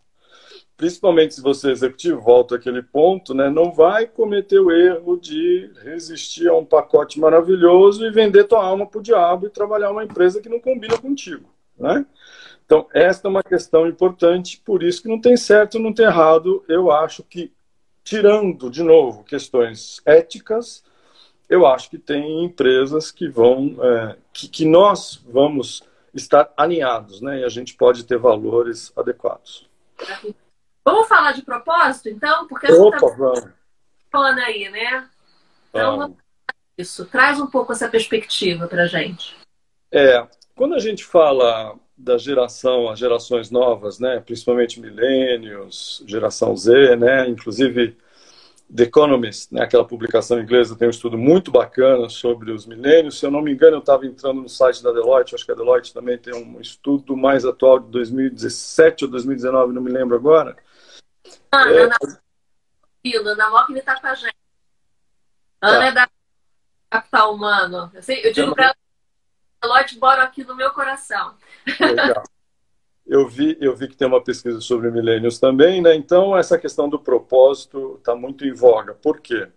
principalmente 0.79 1.35
se 1.35 1.41
você 1.41 1.69
é 1.69 1.71
executivo, 1.71 2.21
volta 2.21 2.55
àquele 2.55 2.81
ponto, 2.81 3.33
né, 3.33 3.49
não 3.49 3.71
vai 3.71 4.07
cometer 4.07 4.59
o 4.59 4.71
erro 4.71 5.17
de 5.17 5.69
resistir 5.83 6.47
a 6.47 6.55
um 6.55 6.63
pacote 6.63 7.19
maravilhoso 7.19 8.05
e 8.05 8.11
vender 8.11 8.45
tua 8.45 8.63
alma 8.63 8.87
para 8.87 8.99
o 8.99 9.03
diabo 9.03 9.45
e 9.45 9.49
trabalhar 9.49 9.91
uma 9.91 10.05
empresa 10.05 10.41
que 10.41 10.47
não 10.47 10.59
combina 10.59 10.97
contigo. 10.97 11.49
Né? 11.77 12.05
Então, 12.65 12.87
esta 12.93 13.27
é 13.27 13.29
uma 13.29 13.43
questão 13.43 13.87
importante, 13.87 14.61
por 14.63 14.83
isso 14.83 15.01
que 15.01 15.09
não 15.09 15.19
tem 15.19 15.35
certo, 15.35 15.79
não 15.79 15.93
tem 15.93 16.05
errado. 16.05 16.63
Eu 16.67 16.91
acho 16.91 17.23
que, 17.23 17.51
tirando, 18.03 18.69
de 18.69 18.83
novo, 18.83 19.23
questões 19.23 20.01
éticas, 20.05 20.83
eu 21.49 21.65
acho 21.65 21.89
que 21.89 21.97
tem 21.97 22.45
empresas 22.45 23.11
que 23.11 23.27
vão, 23.27 23.75
é, 23.81 24.17
que, 24.31 24.47
que 24.47 24.65
nós 24.65 25.23
vamos 25.27 25.83
estar 26.13 26.51
alinhados, 26.55 27.21
né? 27.21 27.39
E 27.39 27.43
a 27.43 27.49
gente 27.49 27.75
pode 27.75 28.03
ter 28.05 28.17
valores 28.17 28.93
adequados. 28.95 29.67
Vamos 30.85 31.07
falar 31.07 31.31
de 31.33 31.41
propósito, 31.41 32.09
então? 32.09 32.47
Porque 32.47 32.67
a 32.67 32.71
gente 32.71 32.93
está 32.93 33.51
falando 34.11 34.39
aí, 34.39 34.69
né? 34.69 35.09
Então, 35.69 35.97
vamos. 35.97 36.17
isso. 36.77 37.05
Traz 37.05 37.39
um 37.39 37.47
pouco 37.47 37.71
essa 37.71 37.87
perspectiva 37.87 38.67
para 38.67 38.87
gente. 38.87 39.35
É, 39.91 40.27
quando 40.55 40.75
a 40.75 40.79
gente 40.79 41.03
fala 41.03 41.75
da 41.99 42.17
geração, 42.17 42.89
as 42.89 42.97
gerações 42.97 43.51
novas, 43.51 43.99
né, 43.99 44.21
principalmente 44.25 44.79
milênios, 44.79 46.01
geração 46.07 46.55
Z, 46.55 46.95
né, 46.95 47.27
inclusive 47.27 47.97
The 48.73 48.83
Economist, 48.83 49.53
né, 49.53 49.63
aquela 49.63 49.83
publicação 49.83 50.39
inglesa, 50.39 50.77
tem 50.77 50.87
um 50.87 50.91
estudo 50.91 51.17
muito 51.17 51.51
bacana 51.51 52.07
sobre 52.07 52.51
os 52.51 52.65
milênios. 52.65 53.19
Se 53.19 53.25
eu 53.25 53.31
não 53.31 53.41
me 53.41 53.51
engano, 53.51 53.75
eu 53.75 53.79
estava 53.79 54.05
entrando 54.05 54.41
no 54.41 54.49
site 54.49 54.81
da 54.81 54.91
Deloitte, 54.91 55.35
acho 55.35 55.45
que 55.45 55.51
a 55.51 55.55
Deloitte 55.55 55.93
também 55.93 56.17
tem 56.17 56.33
um 56.33 56.61
estudo 56.61 57.17
mais 57.17 57.45
atual 57.45 57.79
de 57.79 57.89
2017 57.89 59.05
ou 59.05 59.11
2019, 59.11 59.73
não 59.73 59.81
me 59.81 59.91
lembro 59.91 60.15
agora, 60.15 60.55
Ana, 61.51 61.71
é... 61.71 61.83
Ana, 61.83 61.97
Ana 63.31 63.49
Mock 63.49 63.73
está 63.73 63.99
com 63.99 64.07
a 64.07 64.15
gente. 64.15 64.35
Ana 65.61 65.79
tá. 65.79 65.85
é 65.85 65.91
da 65.91 66.09
Capital 66.89 67.35
Humano. 67.35 67.91
Eu, 67.93 68.01
sei, 68.01 68.25
eu 68.25 68.33
digo 68.33 68.55
para 68.55 68.65
ela, 68.65 68.75
Deloitte 69.61 69.99
mora 69.99 70.23
aqui 70.23 70.43
no 70.43 70.55
meu 70.55 70.71
coração. 70.71 71.35
Legal. 71.79 72.23
Eu 73.05 73.27
vi, 73.27 73.57
eu 73.59 73.75
vi 73.75 73.87
que 73.87 73.97
tem 73.97 74.07
uma 74.07 74.23
pesquisa 74.23 74.61
sobre 74.61 74.91
milênios 74.91 75.39
também, 75.39 75.81
né? 75.81 75.95
Então, 75.95 76.37
essa 76.37 76.59
questão 76.59 76.87
do 76.87 76.99
propósito 76.99 77.95
está 77.97 78.15
muito 78.15 78.45
em 78.45 78.53
voga. 78.53 78.93
Por 78.93 79.19
quê? 79.19 79.47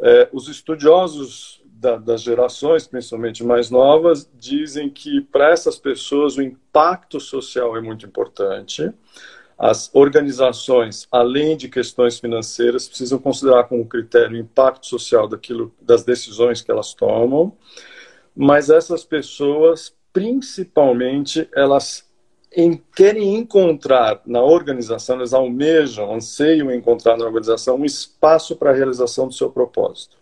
É, 0.00 0.30
os 0.32 0.48
estudiosos 0.48 1.62
da, 1.66 1.96
das 1.96 2.22
gerações, 2.22 2.86
principalmente 2.86 3.44
mais 3.44 3.70
novas, 3.70 4.28
dizem 4.34 4.88
que 4.88 5.20
para 5.20 5.50
essas 5.50 5.78
pessoas 5.78 6.38
o 6.38 6.42
impacto 6.42 7.20
social 7.20 7.76
é 7.76 7.82
muito 7.82 8.06
importante 8.06 8.90
as 9.60 9.90
organizações, 9.92 11.06
além 11.12 11.54
de 11.54 11.68
questões 11.68 12.18
financeiras, 12.18 12.88
precisam 12.88 13.18
considerar 13.18 13.64
como 13.64 13.86
critério 13.86 14.34
o 14.34 14.40
impacto 14.40 14.86
social 14.86 15.28
daquilo, 15.28 15.70
das 15.82 16.02
decisões 16.02 16.62
que 16.62 16.70
elas 16.70 16.94
tomam, 16.94 17.54
mas 18.34 18.70
essas 18.70 19.04
pessoas, 19.04 19.94
principalmente, 20.12 21.48
elas 21.54 22.08
em, 22.52 22.82
querem 22.94 23.36
encontrar 23.36 24.20
na 24.26 24.42
organização, 24.42 25.16
elas 25.16 25.32
almejam, 25.32 26.12
anseiam 26.12 26.72
encontrar 26.72 27.16
na 27.16 27.24
organização 27.24 27.76
um 27.76 27.84
espaço 27.84 28.56
para 28.56 28.70
a 28.70 28.74
realização 28.74 29.28
do 29.28 29.34
seu 29.34 29.50
propósito. 29.50 30.18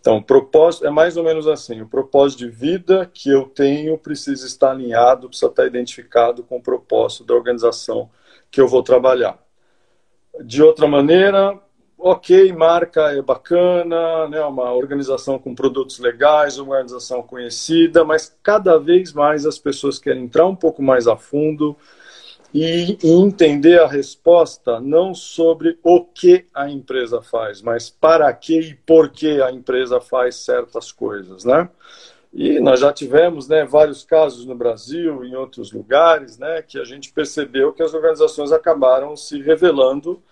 Então, 0.00 0.22
propósito 0.22 0.86
é 0.86 0.90
mais 0.90 1.16
ou 1.16 1.22
menos 1.22 1.46
assim: 1.46 1.82
o 1.82 1.88
propósito 1.88 2.40
de 2.40 2.48
vida 2.48 3.08
que 3.12 3.30
eu 3.30 3.44
tenho 3.44 3.98
precisa 3.98 4.46
estar 4.46 4.70
alinhado, 4.70 5.28
precisa 5.28 5.50
estar 5.50 5.66
identificado 5.66 6.42
com 6.42 6.56
o 6.56 6.62
propósito 6.62 7.24
da 7.24 7.34
organização 7.34 8.10
que 8.50 8.60
eu 8.60 8.66
vou 8.66 8.82
trabalhar. 8.82 9.38
De 10.42 10.62
outra 10.62 10.88
maneira, 10.88 11.60
ok, 12.02 12.52
marca 12.52 13.12
é 13.12 13.22
bacana, 13.22 14.28
né, 14.28 14.40
uma 14.42 14.72
organização 14.72 15.38
com 15.38 15.54
produtos 15.54 15.98
legais, 15.98 16.58
uma 16.58 16.72
organização 16.72 17.22
conhecida, 17.22 18.04
mas 18.04 18.36
cada 18.42 18.78
vez 18.78 19.12
mais 19.12 19.44
as 19.46 19.58
pessoas 19.58 19.98
querem 19.98 20.24
entrar 20.24 20.46
um 20.46 20.56
pouco 20.56 20.82
mais 20.82 21.06
a 21.06 21.16
fundo 21.16 21.76
e, 22.52 22.98
e 23.02 23.10
entender 23.10 23.80
a 23.80 23.86
resposta 23.86 24.80
não 24.80 25.14
sobre 25.14 25.78
o 25.82 26.04
que 26.04 26.46
a 26.54 26.68
empresa 26.68 27.22
faz, 27.22 27.62
mas 27.62 27.90
para 27.90 28.32
que 28.32 28.58
e 28.60 28.74
por 28.74 29.10
que 29.10 29.40
a 29.40 29.52
empresa 29.52 30.00
faz 30.00 30.36
certas 30.36 30.90
coisas, 30.90 31.44
né? 31.44 31.68
E 32.32 32.60
nós 32.60 32.78
já 32.78 32.92
tivemos 32.92 33.48
né, 33.48 33.64
vários 33.64 34.04
casos 34.04 34.46
no 34.46 34.54
Brasil, 34.54 35.24
em 35.24 35.34
outros 35.34 35.72
lugares, 35.72 36.38
né, 36.38 36.62
que 36.62 36.78
a 36.78 36.84
gente 36.84 37.12
percebeu 37.12 37.72
que 37.72 37.82
as 37.82 37.92
organizações 37.92 38.52
acabaram 38.52 39.16
se 39.16 39.42
revelando 39.42 40.22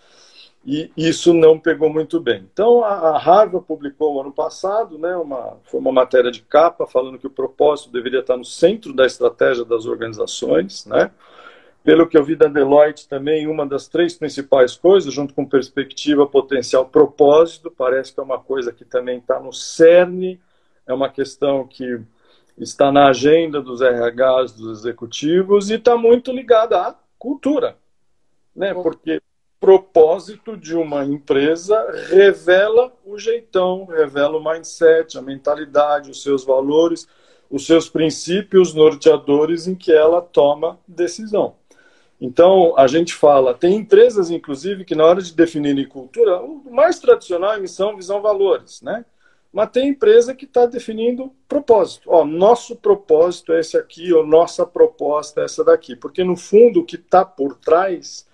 e 0.68 0.92
isso 0.96 1.32
não 1.32 1.58
pegou 1.58 1.88
muito 1.88 2.20
bem. 2.20 2.46
Então, 2.52 2.84
a 2.84 3.16
Harvard 3.16 3.66
publicou 3.66 4.20
ano 4.20 4.30
passado, 4.30 4.98
né, 4.98 5.16
uma, 5.16 5.56
foi 5.64 5.80
uma 5.80 5.92
matéria 5.92 6.30
de 6.30 6.42
capa 6.42 6.86
falando 6.86 7.18
que 7.18 7.26
o 7.26 7.30
propósito 7.30 7.90
deveria 7.90 8.20
estar 8.20 8.36
no 8.36 8.44
centro 8.44 8.92
da 8.92 9.06
estratégia 9.06 9.64
das 9.64 9.86
organizações. 9.86 10.84
Né? 10.84 11.10
Pelo 11.82 12.06
que 12.06 12.18
eu 12.18 12.24
vi 12.24 12.36
da 12.36 12.48
Deloitte 12.48 13.08
também, 13.08 13.46
uma 13.46 13.66
das 13.66 13.88
três 13.88 14.14
principais 14.14 14.76
coisas, 14.76 15.14
junto 15.14 15.32
com 15.32 15.46
perspectiva, 15.46 16.26
potencial, 16.26 16.84
propósito, 16.84 17.70
parece 17.70 18.12
que 18.12 18.20
é 18.20 18.22
uma 18.22 18.38
coisa 18.38 18.70
que 18.70 18.84
também 18.84 19.18
está 19.18 19.40
no 19.40 19.52
cerne 19.52 20.38
é 20.88 20.92
uma 20.92 21.10
questão 21.10 21.66
que 21.66 22.00
está 22.56 22.90
na 22.90 23.08
agenda 23.08 23.60
dos 23.60 23.82
RHs, 23.82 24.52
dos 24.52 24.80
executivos 24.80 25.70
e 25.70 25.74
está 25.74 25.96
muito 25.96 26.32
ligada 26.32 26.80
à 26.80 26.96
cultura, 27.18 27.76
né? 28.56 28.72
Porque 28.72 29.20
propósito 29.60 30.56
de 30.56 30.74
uma 30.76 31.04
empresa 31.04 31.76
revela 32.08 32.92
o 33.04 33.18
jeitão, 33.18 33.84
revela 33.86 34.38
o 34.38 34.44
mindset, 34.44 35.18
a 35.18 35.22
mentalidade, 35.22 36.10
os 36.10 36.22
seus 36.22 36.44
valores, 36.44 37.08
os 37.50 37.66
seus 37.66 37.88
princípios 37.88 38.74
norteadores 38.74 39.66
em 39.66 39.74
que 39.74 39.92
ela 39.92 40.20
toma 40.20 40.78
decisão. 40.86 41.56
Então, 42.20 42.74
a 42.76 42.86
gente 42.86 43.14
fala, 43.14 43.54
tem 43.54 43.76
empresas, 43.76 44.30
inclusive, 44.30 44.84
que 44.84 44.94
na 44.94 45.04
hora 45.04 45.22
de 45.22 45.32
definirem 45.34 45.86
cultura, 45.86 46.40
o 46.40 46.70
mais 46.70 46.98
tradicional 46.98 47.54
é 47.54 47.60
missão, 47.60 47.96
visão, 47.96 48.20
valores, 48.20 48.82
né? 48.82 49.04
Mas 49.52 49.70
tem 49.70 49.88
empresa 49.88 50.34
que 50.34 50.44
está 50.44 50.66
definindo 50.66 51.32
propósito. 51.48 52.10
Ó, 52.10 52.24
nosso 52.24 52.76
propósito 52.76 53.52
é 53.52 53.60
esse 53.60 53.78
aqui, 53.78 54.12
ou 54.12 54.26
nossa 54.26 54.66
proposta 54.66 55.40
é 55.40 55.44
essa 55.44 55.64
daqui. 55.64 55.96
Porque, 55.96 56.22
no 56.22 56.36
fundo, 56.36 56.80
o 56.80 56.84
que 56.84 56.96
está 56.96 57.24
por 57.24 57.54
trás 57.54 58.27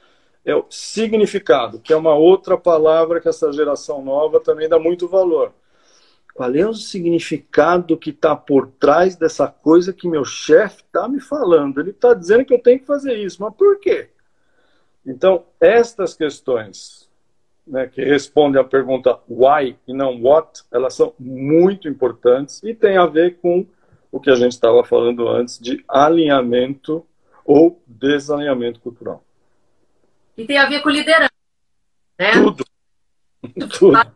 é 0.44 0.54
o 0.54 0.66
significado, 0.68 1.80
que 1.80 1.92
é 1.92 1.96
uma 1.96 2.14
outra 2.14 2.56
palavra 2.58 3.20
que 3.20 3.28
essa 3.28 3.52
geração 3.52 4.02
nova 4.02 4.40
também 4.40 4.68
dá 4.68 4.78
muito 4.78 5.08
valor. 5.08 5.52
Qual 6.34 6.52
é 6.54 6.66
o 6.66 6.74
significado 6.74 7.96
que 7.96 8.10
está 8.10 8.34
por 8.34 8.66
trás 8.66 9.14
dessa 9.16 9.46
coisa 9.46 9.92
que 9.92 10.08
meu 10.08 10.24
chefe 10.24 10.82
está 10.82 11.08
me 11.08 11.20
falando? 11.20 11.80
Ele 11.80 11.90
está 11.90 12.12
dizendo 12.12 12.44
que 12.44 12.52
eu 12.52 12.58
tenho 12.58 12.80
que 12.80 12.86
fazer 12.86 13.14
isso, 13.14 13.40
mas 13.40 13.54
por 13.54 13.78
quê? 13.78 14.10
Então, 15.06 15.44
estas 15.60 16.14
questões 16.14 17.08
né, 17.66 17.86
que 17.86 18.02
respondem 18.02 18.60
à 18.60 18.64
pergunta 18.64 19.18
why 19.28 19.76
e 19.86 19.92
não 19.92 20.20
what, 20.20 20.62
elas 20.72 20.94
são 20.94 21.14
muito 21.18 21.88
importantes 21.88 22.62
e 22.62 22.74
tem 22.74 22.96
a 22.96 23.06
ver 23.06 23.38
com 23.38 23.64
o 24.10 24.20
que 24.20 24.30
a 24.30 24.34
gente 24.34 24.52
estava 24.52 24.84
falando 24.84 25.28
antes 25.28 25.58
de 25.58 25.84
alinhamento 25.88 27.06
ou 27.44 27.80
desalinhamento 27.86 28.80
cultural. 28.80 29.22
E 30.36 30.46
tem 30.46 30.58
a 30.58 30.66
ver 30.68 30.82
com 30.82 30.90
liderança, 30.90 31.30
né? 32.18 32.32
Tudo. 32.32 32.64
Tudo 33.78 34.14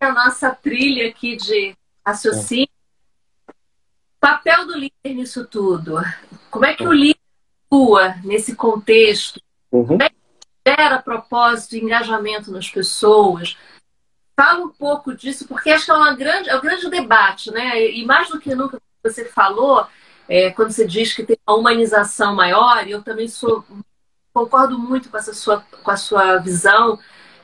a 0.00 0.12
nossa 0.12 0.50
trilha 0.54 1.08
aqui 1.08 1.36
de 1.36 1.76
raciocínio. 2.06 2.68
Papel 4.20 4.66
do 4.66 4.74
líder 4.74 5.14
nisso 5.14 5.46
tudo. 5.46 5.96
Como 6.50 6.64
é 6.64 6.74
que 6.74 6.86
o 6.86 6.92
líder 6.92 7.18
atua 7.66 8.14
nesse 8.24 8.54
contexto? 8.54 9.40
Uhum. 9.70 9.86
Como 9.86 10.02
é 10.02 10.08
que 10.08 10.16
gera 10.66 11.02
propósito 11.02 11.76
e 11.76 11.80
engajamento 11.80 12.50
nas 12.50 12.68
pessoas? 12.68 13.56
Fala 14.36 14.64
um 14.64 14.70
pouco 14.70 15.14
disso, 15.14 15.46
porque 15.48 15.70
acho 15.70 15.84
que 15.84 15.90
é, 15.90 15.94
uma 15.94 16.14
grande, 16.14 16.48
é 16.48 16.56
um 16.56 16.60
grande 16.60 16.88
debate, 16.88 17.50
né? 17.50 17.90
E 17.90 18.04
mais 18.04 18.28
do 18.28 18.38
que 18.38 18.54
nunca 18.54 18.80
você 19.02 19.24
falou, 19.24 19.86
é, 20.28 20.50
quando 20.50 20.70
você 20.70 20.86
diz 20.86 21.12
que 21.12 21.24
tem 21.24 21.36
uma 21.46 21.56
humanização 21.56 22.34
maior, 22.34 22.86
e 22.86 22.92
eu 22.92 23.02
também 23.02 23.28
sou 23.28 23.64
concordo 24.38 24.78
muito 24.78 25.08
com 25.08 25.16
essa 25.16 25.32
sua, 25.32 25.64
com 25.82 25.90
a 25.90 25.96
sua 25.96 26.36
visão 26.38 26.98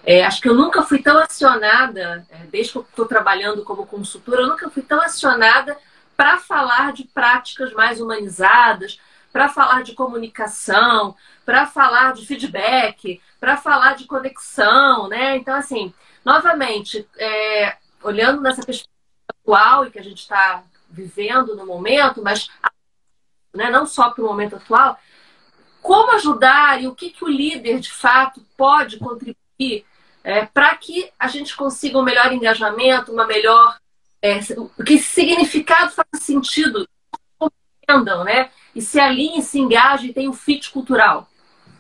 é, 0.07 0.25
acho 0.25 0.41
que 0.41 0.49
eu 0.49 0.55
nunca 0.55 0.83
fui 0.83 1.03
tão 1.03 1.19
acionada, 1.19 2.27
é, 2.29 2.37
desde 2.47 2.73
que 2.73 2.79
eu 2.79 2.83
estou 2.83 3.07
trabalhando 3.07 3.65
como 3.65 3.87
consultora, 3.87 4.43
eu 4.43 4.49
nunca 4.49 4.69
fui 4.69 4.83
tão 4.83 5.01
acionada 5.01 5.79
para 6.15 6.39
falar 6.39 6.93
de 6.93 7.05
práticas 7.05 7.73
mais 7.73 8.01
humanizadas, 8.01 9.01
para 9.33 9.49
falar 9.49 9.83
de 9.83 9.95
comunicação, 9.95 11.17
para 11.45 11.67
falar 11.67 12.13
de 12.13 12.27
feedback, 12.27 13.21
para 13.41 13.57
falar 13.57 13.97
de 13.97 14.05
conexão, 14.05 15.09
né? 15.09 15.37
Então, 15.39 15.57
assim, 15.57 15.93
novamente, 16.25 17.09
é, 17.17 17.77
olhando 18.03 18.43
nessa 18.43 18.63
perspectiva 18.63 18.93
atual 19.43 19.87
e 19.87 19.91
que 19.91 19.99
a 19.99 20.05
gente 20.05 20.21
está 20.21 20.63
vivendo 20.91 21.57
no 21.57 21.67
momento, 21.67 22.23
mas 22.23 22.49
né, 23.55 23.71
não 23.71 23.87
só 23.87 24.11
para 24.11 24.23
o 24.23 24.27
momento 24.27 24.57
atual, 24.57 24.99
como 25.85 26.13
ajudar 26.13 26.83
e 26.83 26.87
o 26.87 26.95
que, 26.95 27.11
que 27.11 27.23
o 27.23 27.29
líder 27.29 27.79
de 27.79 27.93
fato 27.93 28.41
pode 28.57 28.99
contribuir 28.99 29.85
é, 30.25 30.47
para 30.47 30.75
que 30.77 31.11
a 31.19 31.29
gente 31.29 31.55
consiga 31.55 31.99
um 31.99 32.03
melhor 32.03 32.33
engajamento, 32.33 33.13
uma 33.13 33.27
melhor. 33.27 33.77
É, 34.23 34.39
que 34.39 34.95
esse 34.95 35.05
significado 35.05 35.93
faça 35.93 36.17
sentido, 36.19 36.89
compreendam, 37.39 38.25
né? 38.25 38.51
E 38.75 38.81
se 38.81 38.99
alinhe, 38.99 39.43
se 39.43 39.61
engaje 39.61 40.07
e 40.07 40.13
tenha 40.15 40.31
um 40.31 40.33
fit 40.33 40.71
cultural. 40.71 41.29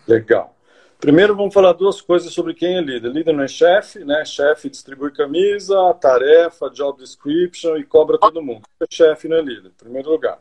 Legal. 0.06 0.54
Primeiro 1.00 1.34
vamos 1.34 1.54
falar 1.54 1.72
duas 1.72 2.02
coisas 2.02 2.30
sobre 2.34 2.52
quem 2.52 2.76
é 2.76 2.82
líder. 2.82 3.10
Líder 3.10 3.32
não 3.32 3.44
é 3.44 3.48
chefe, 3.48 4.04
né? 4.04 4.22
Chefe 4.26 4.68
distribui 4.68 5.12
camisa, 5.12 5.74
tarefa, 5.94 6.68
job 6.68 6.98
description 6.98 7.78
e 7.78 7.84
cobra 7.84 8.18
todo 8.18 8.42
mundo. 8.42 8.64
É 8.78 8.84
chefe 8.90 9.28
não 9.28 9.38
é 9.38 9.40
líder, 9.40 9.68
em 9.68 9.82
primeiro 9.82 10.10
lugar. 10.10 10.38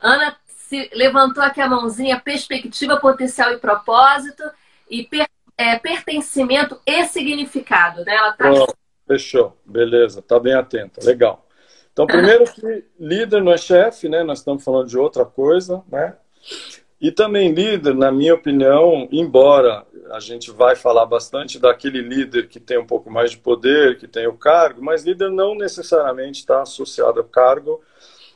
Ana 0.00 0.36
se 0.68 0.90
levantou 0.92 1.42
aqui 1.42 1.60
a 1.62 1.68
mãozinha, 1.68 2.20
perspectiva, 2.20 2.98
potencial 2.98 3.52
e 3.52 3.58
propósito. 3.58 4.42
E 4.90 5.04
per 5.04 5.26
é, 5.56 5.76
pertencimento 5.76 6.80
e 6.86 7.04
significado, 7.06 8.04
né? 8.04 8.14
Ela 8.14 8.32
tá... 8.32 8.52
Oh, 8.52 8.72
fechou, 9.08 9.56
beleza, 9.66 10.22
tá 10.22 10.38
bem 10.38 10.54
atenta, 10.54 11.04
legal. 11.04 11.44
Então, 11.92 12.06
primeiro 12.06 12.44
que 12.44 12.84
líder 12.98 13.42
não 13.42 13.52
é 13.52 13.56
chefe, 13.56 14.08
né? 14.08 14.22
Nós 14.22 14.38
estamos 14.38 14.62
falando 14.62 14.86
de 14.86 14.96
outra 14.96 15.24
coisa, 15.24 15.82
né? 15.90 16.14
E 17.00 17.10
também 17.10 17.52
líder, 17.52 17.94
na 17.94 18.12
minha 18.12 18.34
opinião, 18.34 19.08
embora 19.10 19.84
a 20.12 20.20
gente 20.20 20.50
vai 20.50 20.76
falar 20.76 21.06
bastante 21.06 21.58
daquele 21.58 22.00
líder 22.00 22.48
que 22.48 22.60
tem 22.60 22.78
um 22.78 22.86
pouco 22.86 23.10
mais 23.10 23.32
de 23.32 23.38
poder, 23.38 23.98
que 23.98 24.06
tem 24.06 24.26
o 24.26 24.36
cargo, 24.36 24.82
mas 24.82 25.04
líder 25.04 25.30
não 25.30 25.56
necessariamente 25.56 26.40
está 26.40 26.62
associado 26.62 27.20
ao 27.20 27.26
cargo 27.26 27.80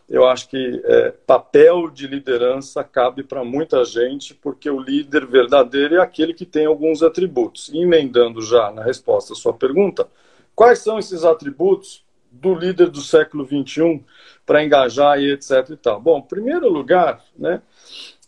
eu 0.08 0.26
acho 0.26 0.48
que 0.48 0.82
é, 0.84 1.10
papel 1.26 1.88
de 1.88 2.06
liderança 2.06 2.84
cabe 2.84 3.22
para 3.22 3.44
muita 3.44 3.84
gente, 3.84 4.34
porque 4.34 4.68
o 4.68 4.80
líder 4.80 5.26
verdadeiro 5.26 5.96
é 5.96 6.00
aquele 6.00 6.34
que 6.34 6.44
tem 6.44 6.66
alguns 6.66 7.02
atributos. 7.02 7.70
Emendando 7.72 8.42
já 8.42 8.70
na 8.70 8.82
resposta 8.82 9.32
à 9.32 9.36
sua 9.36 9.54
pergunta, 9.54 10.08
quais 10.54 10.80
são 10.80 10.98
esses 10.98 11.24
atributos 11.24 12.04
do 12.30 12.54
líder 12.54 12.88
do 12.88 13.00
século 13.00 13.46
XXI 13.46 14.02
para 14.44 14.64
engajar 14.64 15.18
e 15.20 15.32
etc 15.32 15.70
e 15.70 15.76
tal? 15.76 16.00
Bom, 16.00 16.18
em 16.18 16.28
primeiro 16.28 16.68
lugar, 16.68 17.22
né, 17.36 17.62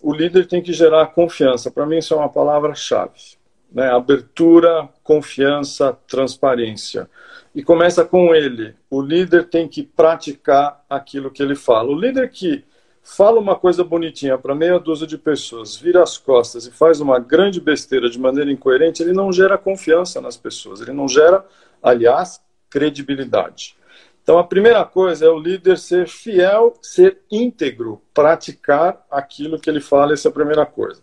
o 0.01 0.13
líder 0.13 0.47
tem 0.47 0.63
que 0.63 0.73
gerar 0.73 1.07
confiança. 1.09 1.71
Para 1.71 1.87
mim 1.87 1.99
isso 1.99 2.15
é 2.15 2.17
uma 2.17 2.29
palavra-chave. 2.29 3.37
Né? 3.75 3.91
Abertura, 3.91 4.89
confiança, 5.03 5.93
transparência 6.07 7.11
e 7.55 7.63
começa 7.63 8.05
com 8.05 8.35
ele. 8.35 8.75
O 8.89 9.03
líder 9.03 9.49
tem 9.49 9.69
que 9.69 9.83
praticar 9.83 10.85
aquilo 10.89 11.31
que 11.31 11.43
ele 11.43 11.55
fala. 11.55 11.91
O 11.91 11.99
líder 11.99 12.31
que 12.31 12.65
fala 13.03 13.39
uma 13.39 13.55
coisa 13.55 13.85
bonitinha 13.85 14.39
para 14.39 14.55
meia 14.55 14.79
dúzia 14.79 15.07
de 15.07 15.19
pessoas, 15.19 15.77
vira 15.77 16.03
as 16.03 16.17
costas 16.17 16.67
e 16.67 16.71
faz 16.71 17.01
uma 17.01 17.19
grande 17.19 17.61
besteira 17.61 18.09
de 18.09 18.19
maneira 18.19 18.51
incoerente, 18.51 19.03
ele 19.03 19.13
não 19.13 19.31
gera 19.31 19.59
confiança 19.59 20.23
nas 20.23 20.39
pessoas, 20.39 20.81
ele 20.81 20.93
não 20.93 21.07
gera, 21.07 21.45
aliás, 21.83 22.41
credibilidade. 22.71 23.77
Então, 24.23 24.39
a 24.39 24.45
primeira 24.45 24.83
coisa 24.87 25.27
é 25.27 25.29
o 25.29 25.39
líder 25.39 25.77
ser 25.77 26.09
fiel, 26.09 26.73
ser 26.81 27.19
íntegro, 27.31 28.01
praticar 28.15 29.05
aquilo 29.11 29.61
que 29.61 29.69
ele 29.69 29.83
fala, 29.83 30.15
essa 30.15 30.29
é 30.29 30.31
a 30.31 30.35
primeira 30.35 30.65
coisa. 30.65 31.03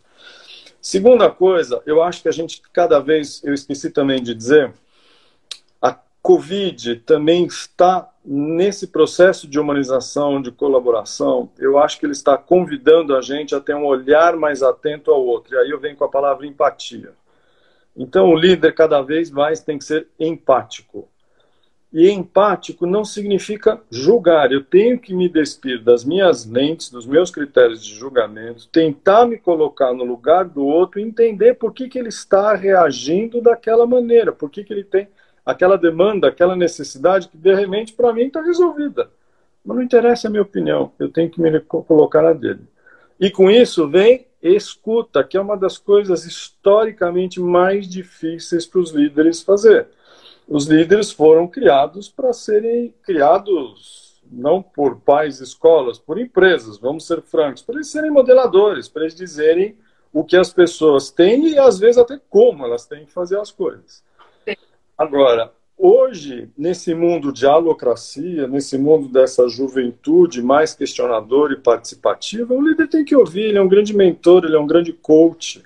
Segunda 0.81 1.29
coisa, 1.29 1.81
eu 1.85 2.01
acho 2.01 2.21
que 2.21 2.27
a 2.29 2.31
gente 2.31 2.61
cada 2.73 2.99
vez, 2.99 3.41
eu 3.43 3.53
esqueci 3.53 3.91
também 3.91 4.21
de 4.21 4.33
dizer, 4.33 4.73
Covid 6.21 6.97
também 6.97 7.45
está 7.45 8.07
nesse 8.23 8.87
processo 8.87 9.47
de 9.47 9.59
humanização, 9.59 10.39
de 10.39 10.51
colaboração. 10.51 11.49
Eu 11.57 11.79
acho 11.79 11.99
que 11.99 12.05
ele 12.05 12.13
está 12.13 12.37
convidando 12.37 13.15
a 13.15 13.21
gente 13.21 13.55
a 13.55 13.59
ter 13.59 13.75
um 13.75 13.85
olhar 13.85 14.35
mais 14.35 14.61
atento 14.61 15.09
ao 15.09 15.25
outro. 15.25 15.55
E 15.55 15.57
aí 15.57 15.69
eu 15.71 15.79
venho 15.79 15.95
com 15.95 16.05
a 16.05 16.09
palavra 16.09 16.45
empatia. 16.45 17.13
Então 17.97 18.29
o 18.29 18.35
líder 18.35 18.73
cada 18.73 19.01
vez 19.01 19.31
mais 19.31 19.61
tem 19.61 19.79
que 19.79 19.83
ser 19.83 20.07
empático. 20.19 21.09
E 21.93 22.09
empático 22.09 22.85
não 22.85 23.03
significa 23.03 23.81
julgar. 23.89 24.51
Eu 24.51 24.63
tenho 24.63 24.97
que 24.97 25.13
me 25.13 25.27
despir 25.27 25.83
das 25.83 26.05
minhas 26.05 26.45
lentes, 26.45 26.89
dos 26.89 27.05
meus 27.05 27.29
critérios 27.29 27.83
de 27.83 27.93
julgamento, 27.93 28.67
tentar 28.69 29.25
me 29.25 29.37
colocar 29.37 29.93
no 29.93 30.05
lugar 30.05 30.45
do 30.45 30.65
outro 30.65 31.01
entender 31.01 31.55
por 31.55 31.73
que, 31.73 31.89
que 31.89 31.99
ele 31.99 32.09
está 32.09 32.55
reagindo 32.55 33.41
daquela 33.41 33.85
maneira, 33.85 34.31
por 34.31 34.49
que, 34.49 34.63
que 34.63 34.71
ele 34.71 34.85
tem 34.85 35.07
aquela 35.45 35.77
demanda, 35.77 36.27
aquela 36.27 36.55
necessidade 36.55 37.27
que 37.27 37.37
de 37.37 37.53
repente 37.53 37.93
para 37.93 38.13
mim 38.13 38.27
está 38.27 38.41
resolvida. 38.41 39.09
Mas 39.63 39.75
não 39.75 39.83
interessa 39.83 40.27
a 40.27 40.31
minha 40.31 40.41
opinião, 40.41 40.91
eu 40.97 41.09
tenho 41.09 41.29
que 41.29 41.41
me 41.41 41.59
colocar 41.59 42.21
na 42.21 42.33
dele. 42.33 42.61
E 43.19 43.29
com 43.29 43.51
isso 43.51 43.87
vem 43.87 44.25
escuta, 44.41 45.23
que 45.23 45.37
é 45.37 45.41
uma 45.41 45.55
das 45.55 45.77
coisas 45.77 46.25
historicamente 46.25 47.39
mais 47.39 47.87
difíceis 47.87 48.65
para 48.65 48.79
os 48.79 48.91
líderes 48.91 49.41
fazer. 49.43 49.87
Os 50.47 50.65
líderes 50.65 51.11
foram 51.11 51.47
criados 51.47 52.09
para 52.09 52.33
serem 52.33 52.93
criados 53.03 54.01
não 54.31 54.61
por 54.61 55.01
pais 55.01 55.39
e 55.39 55.43
escolas, 55.43 55.99
por 55.99 56.17
empresas, 56.17 56.77
vamos 56.77 57.05
ser 57.05 57.21
francos, 57.21 57.61
para 57.61 57.75
eles 57.75 57.87
serem 57.87 58.09
modeladores, 58.09 58.87
para 58.87 59.03
eles 59.03 59.15
dizerem 59.15 59.75
o 60.13 60.23
que 60.23 60.37
as 60.37 60.53
pessoas 60.53 61.11
têm 61.11 61.49
e 61.49 61.59
às 61.59 61.79
vezes 61.79 61.97
até 61.97 62.19
como 62.29 62.65
elas 62.65 62.85
têm 62.85 63.05
que 63.05 63.11
fazer 63.11 63.37
as 63.39 63.51
coisas. 63.51 64.03
Agora, 64.97 65.51
hoje, 65.77 66.49
nesse 66.57 66.93
mundo 66.93 67.31
de 67.31 67.45
alocracia, 67.45 68.47
nesse 68.47 68.77
mundo 68.77 69.07
dessa 69.07 69.47
juventude 69.49 70.41
mais 70.41 70.73
questionadora 70.73 71.53
e 71.53 71.57
participativa, 71.57 72.53
o 72.53 72.61
líder 72.61 72.87
tem 72.87 73.03
que 73.03 73.15
ouvir, 73.15 73.45
ele 73.45 73.57
é 73.57 73.61
um 73.61 73.69
grande 73.69 73.95
mentor, 73.95 74.45
ele 74.45 74.55
é 74.55 74.59
um 74.59 74.67
grande 74.67 74.93
coach. 74.93 75.63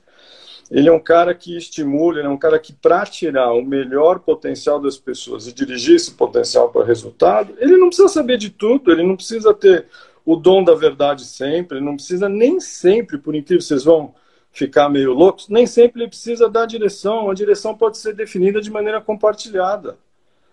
Ele 0.70 0.90
é 0.90 0.92
um 0.92 1.00
cara 1.00 1.34
que 1.36 1.56
estimula, 1.56 2.20
ele 2.20 2.28
é 2.28 2.30
um 2.30 2.38
cara 2.38 2.58
que, 2.58 2.74
para 2.74 3.06
tirar 3.06 3.54
o 3.54 3.64
melhor 3.64 4.20
potencial 4.20 4.80
das 4.80 4.98
pessoas 4.98 5.48
e 5.48 5.54
dirigir 5.54 5.96
esse 5.96 6.12
potencial 6.12 6.70
para 6.70 6.86
resultado, 6.86 7.54
ele 7.60 7.78
não 7.78 7.88
precisa 7.88 8.08
saber 8.08 8.38
de 8.38 8.50
tudo, 8.50 8.92
ele 8.92 9.04
não 9.04 9.16
precisa 9.16 9.54
ter 9.54 9.86
o 10.26 10.36
dom 10.36 10.64
da 10.64 10.74
verdade 10.74 11.24
sempre, 11.24 11.78
ele 11.78 11.86
não 11.86 11.96
precisa 11.96 12.28
nem 12.28 12.60
sempre, 12.60 13.18
por 13.20 13.36
incrível 13.36 13.62
vocês 13.62 13.84
vão 13.84 14.16
ficar 14.52 14.90
meio 14.90 15.14
loucos, 15.14 15.50
nem 15.50 15.68
sempre 15.68 16.02
ele 16.02 16.10
precisa 16.10 16.50
dar 16.50 16.66
direção. 16.66 17.30
A 17.30 17.34
direção 17.34 17.76
pode 17.76 17.98
ser 17.98 18.16
definida 18.16 18.62
de 18.62 18.72
maneira 18.72 19.02
compartilhada. 19.02 19.98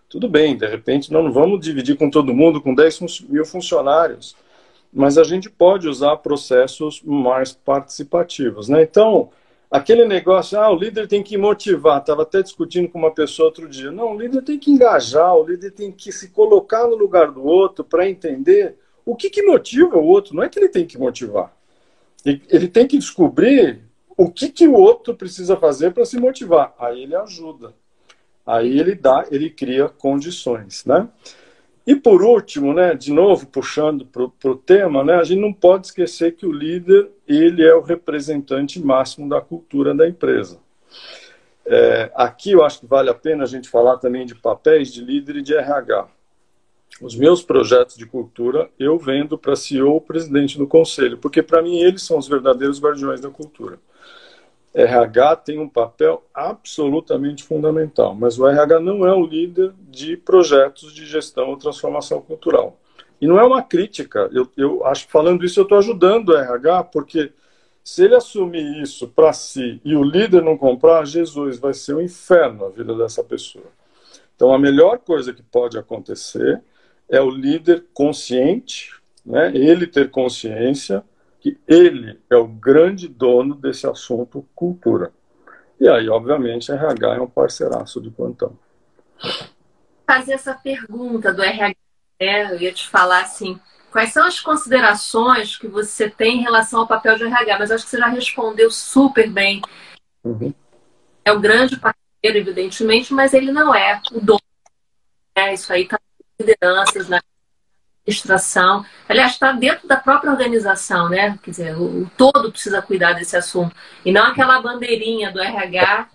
Tudo 0.09 0.29
bem, 0.29 0.57
de 0.59 0.67
repente 0.67 1.11
não 1.11 1.33
vamos 1.33 1.65
dividir 1.65 1.97
com 1.97 2.11
todo 2.11 2.35
mundo, 2.35 2.61
com 2.61 2.75
10 2.75 3.23
mil 3.31 3.47
funcionários, 3.47 4.37
mas 4.93 5.17
a 5.17 5.25
gente 5.25 5.49
pode 5.49 5.89
usar 5.89 6.17
processos 6.17 7.01
mais 7.03 7.53
participativos. 7.53 8.69
Né? 8.69 8.83
Então, 8.83 9.31
aquele 9.73 10.05
negócio, 10.05 10.61
ah, 10.61 10.70
o 10.70 10.77
líder 10.77 11.09
tem 11.09 11.23
que 11.23 11.39
motivar, 11.39 12.01
estava 12.01 12.23
até 12.23 12.43
discutindo 12.43 12.89
com 12.89 12.99
uma 12.99 13.11
pessoa 13.11 13.49
outro 13.49 13.66
dia. 13.66 13.91
Não, 13.91 14.14
o 14.14 14.20
líder 14.20 14.43
tem 14.43 14.59
que 14.59 14.70
engajar, 14.70 15.35
o 15.35 15.45
líder 15.45 15.70
tem 15.70 15.91
que 15.91 16.12
se 16.12 16.29
colocar 16.29 16.87
no 16.87 16.95
lugar 16.95 17.33
do 17.33 17.43
outro 17.43 17.83
para 17.83 18.09
entender 18.09 18.77
o 19.05 19.16
que, 19.16 19.31
que 19.31 19.43
motiva 19.43 19.97
o 19.97 20.05
outro, 20.05 20.37
não 20.37 20.43
é 20.43 20.49
que 20.49 20.59
ele 20.59 20.68
tem 20.68 20.87
que 20.87 20.99
motivar. 20.99 21.57
Ele 22.25 22.68
tem 22.68 22.87
que 22.87 22.99
descobrir 22.99 23.81
o 24.16 24.31
que, 24.31 24.49
que 24.49 24.68
o 24.68 24.75
outro 24.75 25.14
precisa 25.14 25.57
fazer 25.57 25.93
para 25.93 26.05
se 26.05 26.20
motivar? 26.20 26.75
Aí 26.79 27.03
ele 27.03 27.16
ajuda. 27.16 27.75
Aí 28.47 28.79
ele 28.79 28.95
dá, 28.95 29.27
ele 29.31 29.51
cria 29.51 29.89
condições, 29.89 30.85
né? 30.85 31.09
E 31.87 31.97
por 31.97 32.22
último, 32.22 32.72
né, 32.72 32.95
de 32.95 33.12
novo 33.12 33.47
puxando 33.47 34.07
para 34.07 34.51
o 34.51 34.57
tema, 34.57 35.03
né, 35.03 35.14
a 35.14 35.24
gente 35.24 35.41
não 35.41 35.53
pode 35.53 35.87
esquecer 35.87 36.37
que 36.37 36.47
o 36.47 36.53
líder 36.53 37.11
ele 37.26 37.64
é 37.64 37.74
o 37.74 37.80
representante 37.80 38.80
máximo 38.80 39.28
da 39.28 39.41
cultura 39.41 39.93
da 39.93 40.09
empresa. 40.09 40.61
É, 41.64 42.11
aqui 42.14 42.53
eu 42.53 42.64
acho 42.64 42.80
que 42.80 42.87
vale 42.87 43.11
a 43.11 43.14
pena 43.14 43.45
a 43.45 43.47
gente 43.47 43.68
falar 43.68 43.99
também 43.99 44.26
de 44.26 44.35
papéis 44.35 44.93
de 44.93 45.03
líder 45.03 45.37
e 45.37 45.43
de 45.43 45.55
RH. 45.55 46.09
Os 47.01 47.16
meus 47.16 47.43
projetos 47.43 47.97
de 47.97 48.07
cultura 48.07 48.70
eu 48.78 48.99
vendo 48.99 49.37
para 49.37 49.57
CEO, 49.57 50.01
presidente 50.01 50.59
do 50.59 50.66
conselho, 50.66 51.18
porque 51.18 51.43
para 51.43 51.62
mim 51.62 51.78
eles 51.78 52.03
são 52.03 52.18
os 52.18 52.28
verdadeiros 52.28 52.80
guardiões 52.80 53.20
da 53.20 53.30
cultura. 53.30 53.78
RH 54.75 55.37
tem 55.37 55.59
um 55.59 55.68
papel 55.68 56.25
absolutamente 56.33 57.45
fundamental, 57.45 58.14
mas 58.14 58.39
o 58.39 58.47
RH 58.47 58.81
não 58.81 59.07
é 59.07 59.12
o 59.12 59.27
líder 59.27 59.73
de 59.91 60.16
projetos 60.16 60.95
de 60.95 61.05
gestão 61.05 61.51
ou 61.51 61.57
transformação 61.59 62.23
cultural. 62.23 62.79
E 63.20 63.27
não 63.27 63.39
é 63.39 63.45
uma 63.45 63.62
crítica, 63.62 64.31
eu, 64.33 64.49
eu 64.57 64.85
acho 64.87 65.07
que 65.07 65.12
falando 65.12 65.45
isso 65.45 65.61
eu 65.61 65.64
estou 65.64 65.79
ajudando 65.79 66.31
o 66.31 66.37
RH, 66.37 66.85
porque 66.85 67.33
se 67.85 68.05
ele 68.05 68.14
assumir 68.14 68.83
isso 68.83 69.07
para 69.09 69.33
si 69.33 69.81
e 69.85 69.95
o 69.95 70.03
líder 70.03 70.43
não 70.43 70.57
comprar, 70.57 71.07
Jesus, 71.07 71.59
vai 71.59 71.75
ser 71.75 71.95
um 71.95 72.01
inferno 72.01 72.64
a 72.64 72.70
vida 72.70 72.95
dessa 72.97 73.23
pessoa. 73.23 73.66
Então 74.35 74.53
a 74.53 74.59
melhor 74.59 74.99
coisa 74.99 75.33
que 75.33 75.43
pode 75.43 75.79
acontecer 75.79 76.62
é 77.09 77.20
o 77.20 77.31
líder 77.31 77.85
consciente, 77.93 78.91
né, 79.25 79.53
ele 79.55 79.87
ter 79.87 80.11
consciência 80.11 81.05
que 81.43 81.59
ele 81.66 82.20
é 82.30 82.36
o 82.36 82.47
grande 82.47 83.09
dono 83.09 83.57
desse 83.57 83.84
assunto 83.84 84.49
cultura. 84.55 85.12
E 85.78 85.88
aí, 85.88 86.09
obviamente, 86.09 86.70
a 86.70 86.76
RH 86.76 87.16
é 87.16 87.20
um 87.20 87.28
parceiraço 87.28 88.01
de 88.01 88.11
plantão. 88.11 88.57
Fazer 90.07 90.34
essa 90.34 90.55
pergunta 90.55 91.34
do 91.34 91.43
RH, 91.43 91.74
né? 92.20 92.53
eu 92.53 92.61
ia 92.61 92.72
te 92.72 92.88
falar 92.88 93.22
assim, 93.22 93.59
quais 93.90 94.12
são 94.12 94.24
as 94.24 94.38
considerações 94.38 95.57
que 95.57 95.66
você 95.66 96.09
tem 96.09 96.38
em 96.38 96.43
relação 96.43 96.78
ao 96.78 96.86
papel 96.86 97.16
de 97.16 97.24
RH? 97.24 97.59
Mas 97.59 97.72
acho 97.72 97.84
que 97.84 97.90
você 97.90 97.99
já 97.99 98.07
respondeu 98.07 98.70
super 98.70 99.28
bem. 99.28 99.61
Uhum. 100.22 100.55
É 101.24 101.32
o 101.32 101.40
grande 101.40 101.76
parceiro, 101.76 102.38
evidentemente, 102.38 103.12
mas 103.12 103.34
ele 103.34 103.51
não 103.51 103.74
é 103.74 104.01
o 104.12 104.20
dono. 104.20 104.40
É, 105.34 105.53
isso 105.53 105.72
aí 105.72 105.82
está 105.82 105.99
lideranças, 106.38 107.09
na 107.09 107.20
administração. 108.03 108.84
Aliás, 109.09 109.32
está 109.32 109.53
dentro 109.53 109.86
da 109.86 109.96
própria 109.96 110.30
organização, 110.30 111.09
né? 111.09 111.38
Quer 111.42 111.50
dizer, 111.50 111.76
o, 111.76 112.03
o, 112.03 112.11
todo 112.16 112.50
precisa 112.50 112.82
cuidar 112.82 113.12
desse 113.14 113.36
assunto. 113.36 113.74
E 114.05 114.12
não 114.12 114.24
aquela 114.24 114.61
bandeirinha 114.61 115.30
do 115.32 115.40
RH 115.40 116.09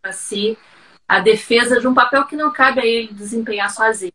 para 0.00 0.12
si 0.12 0.56
a 1.06 1.20
defesa 1.20 1.78
de 1.78 1.86
um 1.86 1.94
papel 1.94 2.24
que 2.24 2.36
não 2.36 2.50
cabe 2.50 2.80
a 2.80 2.86
ele 2.86 3.12
desempenhar 3.12 3.70
sozinho. 3.70 4.12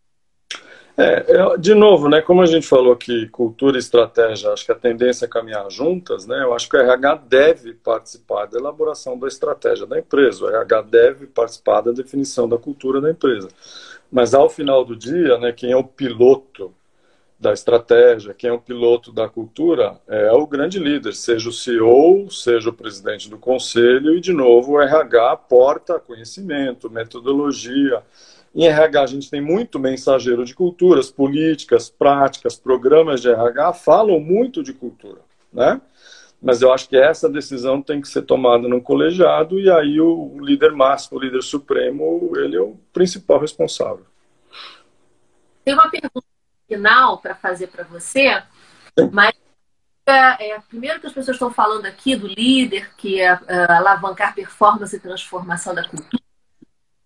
É, 0.97 1.55
de 1.57 1.73
novo, 1.73 2.09
né, 2.09 2.21
como 2.21 2.41
a 2.41 2.45
gente 2.45 2.67
falou 2.67 2.93
que 2.93 3.29
cultura 3.29 3.77
e 3.77 3.79
estratégia, 3.79 4.51
acho 4.51 4.65
que 4.65 4.71
a 4.73 4.75
tendência 4.75 5.23
é 5.23 5.29
caminhar 5.29 5.71
juntas, 5.71 6.27
né, 6.27 6.43
eu 6.43 6.53
acho 6.53 6.67
que 6.67 6.75
o 6.75 6.79
RH 6.79 7.15
deve 7.25 7.73
participar 7.73 8.47
da 8.47 8.59
elaboração 8.59 9.17
da 9.17 9.25
estratégia 9.25 9.85
da 9.85 9.97
empresa, 9.97 10.43
o 10.43 10.49
RH 10.49 10.81
deve 10.81 11.27
participar 11.27 11.79
da 11.79 11.93
definição 11.93 12.49
da 12.49 12.57
cultura 12.57 12.99
da 12.99 13.09
empresa. 13.09 13.47
Mas 14.11 14.33
ao 14.33 14.49
final 14.49 14.83
do 14.83 14.93
dia, 14.93 15.37
né, 15.37 15.53
quem 15.53 15.71
é 15.71 15.77
o 15.77 15.85
piloto 15.85 16.73
da 17.39 17.53
estratégia, 17.53 18.33
quem 18.33 18.49
é 18.49 18.53
o 18.53 18.59
piloto 18.59 19.13
da 19.13 19.29
cultura, 19.29 19.97
é 20.07 20.29
o 20.33 20.45
grande 20.45 20.77
líder, 20.77 21.13
seja 21.13 21.47
o 21.47 21.53
CEO, 21.53 22.29
seja 22.29 22.69
o 22.69 22.73
presidente 22.73 23.29
do 23.29 23.37
conselho, 23.37 24.17
e 24.17 24.19
de 24.19 24.33
novo 24.33 24.73
o 24.73 24.81
RH 24.81 25.31
aporta 25.31 25.99
conhecimento, 25.99 26.89
metodologia. 26.89 28.03
Em 28.53 28.65
RH 28.65 29.01
a 29.01 29.05
gente 29.05 29.29
tem 29.29 29.39
muito 29.39 29.79
mensageiro 29.79 30.43
de 30.43 30.53
culturas, 30.53 31.09
políticas, 31.09 31.89
práticas, 31.89 32.57
programas 32.57 33.21
de 33.21 33.29
RH 33.29 33.73
falam 33.73 34.19
muito 34.19 34.61
de 34.61 34.73
cultura, 34.73 35.21
né? 35.53 35.79
Mas 36.41 36.61
eu 36.61 36.73
acho 36.73 36.89
que 36.89 36.97
essa 36.97 37.29
decisão 37.29 37.81
tem 37.81 38.01
que 38.01 38.07
ser 38.07 38.21
tomada 38.23 38.67
no 38.67 38.81
colegiado 38.81 39.59
e 39.59 39.69
aí 39.69 39.99
o 39.99 40.37
líder 40.41 40.71
máximo, 40.71 41.17
o 41.17 41.21
líder 41.21 41.41
supremo, 41.41 42.31
ele 42.35 42.55
é 42.55 42.61
o 42.61 42.75
principal 42.91 43.39
responsável. 43.39 44.05
Tem 45.63 45.73
uma 45.73 45.89
pergunta 45.89 46.28
final 46.69 47.17
para 47.17 47.35
fazer 47.35 47.67
para 47.67 47.83
você, 47.83 48.41
mas 49.11 49.33
é, 50.05 50.51
é, 50.51 50.59
primeiro 50.61 50.99
que 50.99 51.07
as 51.07 51.13
pessoas 51.13 51.35
estão 51.35 51.51
falando 51.51 51.85
aqui 51.85 52.15
do 52.15 52.27
líder, 52.27 52.93
que 52.95 53.19
é, 53.19 53.39
é 53.47 53.71
alavancar 53.71 54.33
performance 54.33 54.95
e 54.95 54.99
transformação 54.99 55.75
da 55.75 55.87
cultura. 55.87 56.23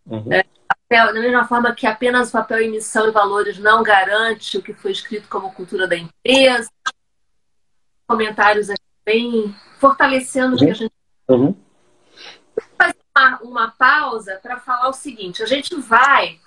Uhum. 0.06 0.32
É, 0.32 0.44
da 0.90 1.14
mesma 1.14 1.46
forma 1.46 1.74
que 1.74 1.88
apenas 1.88 2.30
o 2.30 2.34
papel 2.34 2.62
em 2.62 2.72
missão 2.72 3.08
e 3.08 3.12
valores 3.12 3.58
não 3.58 3.82
garante 3.82 4.58
o 4.58 4.62
que 4.62 4.74
foi 4.74 4.92
escrito 4.92 5.28
como 5.28 5.52
cultura 5.54 5.88
da 5.88 5.98
empresa. 5.98 6.70
Comentários 8.08 8.70
aqui 8.70 8.84
bem 9.06 9.54
fortalecendo 9.80 10.50
uhum. 10.50 10.56
o 10.56 10.58
que 10.60 10.70
a 10.70 10.74
gente. 10.74 10.94
Uhum. 11.28 11.56
Fazer 12.78 12.96
uma, 13.16 13.40
uma 13.42 13.72
pausa 13.72 14.40
para 14.42 14.60
falar 14.60 14.90
o 14.90 14.94
seguinte: 14.94 15.42
a 15.42 15.46
gente 15.46 15.76
vai 15.76 16.40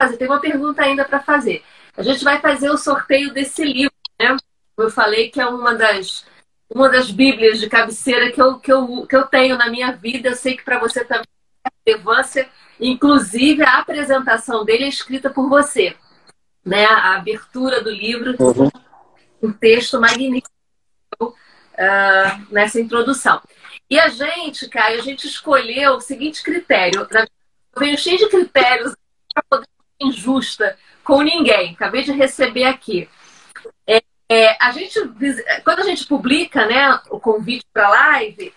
fazer, 0.00 0.16
tem 0.16 0.28
uma 0.28 0.40
pergunta 0.40 0.82
ainda 0.82 1.04
para 1.04 1.20
fazer. 1.20 1.64
A 1.98 2.02
gente 2.02 2.22
vai 2.22 2.40
fazer 2.40 2.70
o 2.70 2.78
sorteio 2.78 3.34
desse 3.34 3.64
livro, 3.64 3.92
né? 4.20 4.36
Eu 4.76 4.88
falei 4.88 5.30
que 5.30 5.40
é 5.40 5.46
uma 5.46 5.74
das 5.74 6.24
uma 6.70 6.88
das 6.88 7.10
bíblias 7.10 7.58
de 7.58 7.68
cabeceira 7.68 8.30
que 8.30 8.40
eu, 8.40 8.60
que 8.60 8.72
eu, 8.72 9.04
que 9.04 9.16
eu 9.16 9.26
tenho 9.26 9.58
na 9.58 9.68
minha 9.68 9.90
vida. 9.90 10.28
Eu 10.28 10.36
sei 10.36 10.56
que 10.56 10.62
para 10.62 10.78
você 10.78 11.04
também 11.04 11.26
tem 11.64 11.94
relevância. 11.94 12.48
Inclusive, 12.78 13.64
a 13.64 13.78
apresentação 13.78 14.64
dele 14.64 14.84
é 14.84 14.88
escrita 14.88 15.28
por 15.28 15.48
você. 15.48 15.96
Né? 16.64 16.84
A 16.84 17.16
abertura 17.16 17.82
do 17.82 17.90
livro, 17.90 18.36
uhum. 18.38 18.70
um 19.42 19.52
texto 19.52 20.00
magnífico 20.00 20.52
uh, 21.22 22.46
nessa 22.52 22.78
introdução. 22.78 23.40
E 23.90 23.98
a 23.98 24.08
gente, 24.08 24.68
Caio, 24.68 25.00
a 25.00 25.02
gente 25.02 25.26
escolheu 25.26 25.94
o 25.94 26.00
seguinte 26.00 26.44
critério. 26.44 27.08
Eu 27.10 27.26
venho 27.76 27.98
cheio 27.98 28.18
de 28.18 28.28
critérios 28.28 28.94
para 29.34 29.42
poder 29.48 29.66
ser 29.66 30.06
injusta 30.06 30.78
com 31.08 31.22
ninguém. 31.22 31.72
Acabei 31.72 32.02
de 32.02 32.12
receber 32.12 32.64
aqui. 32.64 33.08
É, 33.86 34.02
é, 34.28 34.56
a 34.60 34.70
gente, 34.72 35.00
quando 35.64 35.78
a 35.78 35.84
gente 35.84 36.04
publica 36.04 36.66
né, 36.66 37.00
o 37.08 37.18
convite 37.18 37.64
para 37.72 37.86
a 37.86 37.90
live, 37.90 38.52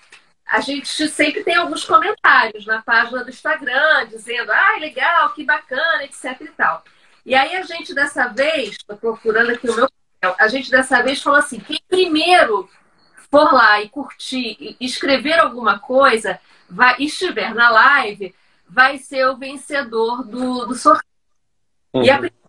a 0.45 0.59
gente 0.59 1.07
sempre 1.07 1.45
tem 1.45 1.55
alguns 1.55 1.85
comentários 1.85 2.65
na 2.65 2.81
página 2.81 3.23
do 3.23 3.29
Instagram, 3.29 4.05
dizendo, 4.09 4.51
ah, 4.51 4.77
legal, 4.81 5.29
que 5.29 5.45
bacana, 5.45 6.03
etc 6.03 6.41
e 6.41 6.47
tal. 6.49 6.83
E 7.25 7.33
aí 7.33 7.55
a 7.55 7.61
gente 7.61 7.95
dessa 7.95 8.27
vez, 8.27 8.71
estou 8.71 8.97
procurando 8.97 9.51
aqui 9.51 9.69
o 9.69 9.75
meu 9.75 9.87
papel, 10.19 10.35
a 10.37 10.49
gente 10.49 10.69
dessa 10.69 11.01
vez 11.01 11.21
falou 11.21 11.39
assim, 11.39 11.61
quem 11.61 11.79
primeiro 11.87 12.69
for 13.31 13.53
lá 13.53 13.81
e 13.81 13.87
curtir 13.87 14.57
e 14.59 14.85
escrever 14.85 15.39
alguma 15.39 15.79
coisa, 15.79 16.37
vai, 16.69 16.97
estiver 16.99 17.55
na 17.55 17.69
live, 17.69 18.35
vai 18.67 18.97
ser 18.97 19.25
o 19.27 19.37
vencedor 19.37 20.25
do, 20.25 20.65
do 20.65 20.75
sorteio. 20.75 21.09
Uhum. 21.93 22.03
E 22.03 22.09
a 22.09 22.15
primeira 22.15 22.35
pessoa 22.35 22.40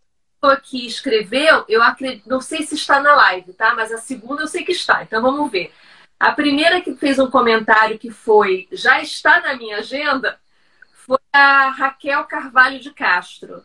que 0.62 0.86
escreveu, 0.86 1.64
eu 1.68 1.82
acredito, 1.82 2.28
não 2.28 2.40
sei 2.40 2.62
se 2.62 2.74
está 2.74 3.01
na 3.01 3.14
live, 3.14 3.53
tá? 3.53 3.74
Mas 3.74 3.93
a 3.93 3.99
segunda 3.99 4.43
eu 4.43 4.49
sei 4.49 4.64
que 4.64 4.72
está, 4.72 5.03
então 5.03 5.22
vamos 5.22 5.51
ver. 5.51 5.72
A 6.18 6.32
primeira 6.32 6.80
que 6.80 6.95
fez 6.95 7.18
um 7.18 7.30
comentário 7.30 7.99
que 7.99 8.11
foi 8.11 8.68
já 8.72 9.01
está 9.01 9.40
na 9.40 9.55
minha 9.57 9.78
agenda 9.78 10.38
foi 10.93 11.18
a 11.32 11.70
Raquel 11.70 12.24
Carvalho 12.24 12.80
de 12.80 12.93
Castro. 12.93 13.64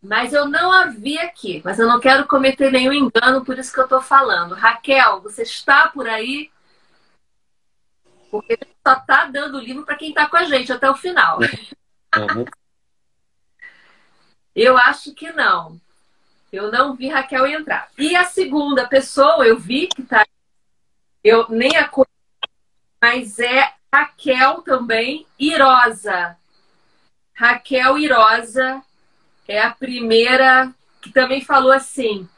Mas 0.00 0.32
eu 0.32 0.46
não 0.46 0.70
a 0.70 0.86
vi 0.86 1.18
aqui. 1.18 1.60
Mas 1.64 1.78
eu 1.78 1.86
não 1.86 2.00
quero 2.00 2.26
cometer 2.26 2.70
nenhum 2.70 2.92
engano, 2.92 3.44
por 3.44 3.58
isso 3.58 3.72
que 3.72 3.80
eu 3.80 3.84
estou 3.84 4.00
falando. 4.00 4.54
Raquel, 4.54 5.20
você 5.20 5.42
está 5.42 5.88
por 5.88 6.08
aí? 6.08 6.50
Porque 8.30 8.58
só 8.86 8.94
está 8.94 9.26
dando 9.26 9.58
livro 9.58 9.84
para 9.84 9.96
quem 9.96 10.10
está 10.10 10.28
com 10.28 10.36
a 10.36 10.44
gente 10.44 10.72
até 10.72 10.88
o 10.90 10.96
final. 10.96 11.38
Uhum. 12.16 12.46
Eu 14.62 14.76
acho 14.76 15.14
que 15.14 15.32
não. 15.32 15.80
Eu 16.52 16.72
não 16.72 16.94
vi 16.94 17.08
Raquel 17.08 17.46
entrar. 17.46 17.88
E 17.98 18.16
a 18.16 18.24
segunda 18.24 18.86
pessoa, 18.86 19.46
eu 19.46 19.58
vi 19.58 19.86
que 19.88 20.02
está. 20.02 20.26
Eu 21.22 21.46
nem 21.48 21.76
a 21.76 21.90
mas 23.00 23.38
é 23.38 23.72
Raquel 23.94 24.62
também 24.62 25.26
Irosa. 25.38 26.36
Raquel 27.34 27.98
Irosa 27.98 28.82
é 29.46 29.62
a 29.62 29.70
primeira 29.70 30.72
que 31.00 31.12
também 31.12 31.44
falou 31.44 31.72
assim: 31.72 32.28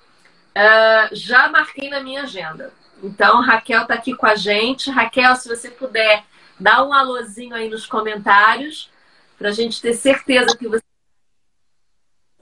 uh, 0.50 1.14
já 1.14 1.48
marquei 1.48 1.88
na 1.88 2.00
minha 2.00 2.22
agenda. 2.22 2.72
Então, 3.02 3.40
Raquel 3.40 3.82
está 3.82 3.94
aqui 3.94 4.14
com 4.14 4.26
a 4.26 4.34
gente. 4.34 4.90
Raquel, 4.90 5.34
se 5.36 5.48
você 5.48 5.70
puder, 5.70 6.24
dá 6.58 6.84
um 6.84 6.92
alôzinho 6.92 7.54
aí 7.54 7.68
nos 7.68 7.86
comentários 7.86 8.90
para 9.38 9.48
a 9.48 9.52
gente 9.52 9.80
ter 9.80 9.94
certeza 9.94 10.56
que 10.56 10.68
você. 10.68 10.89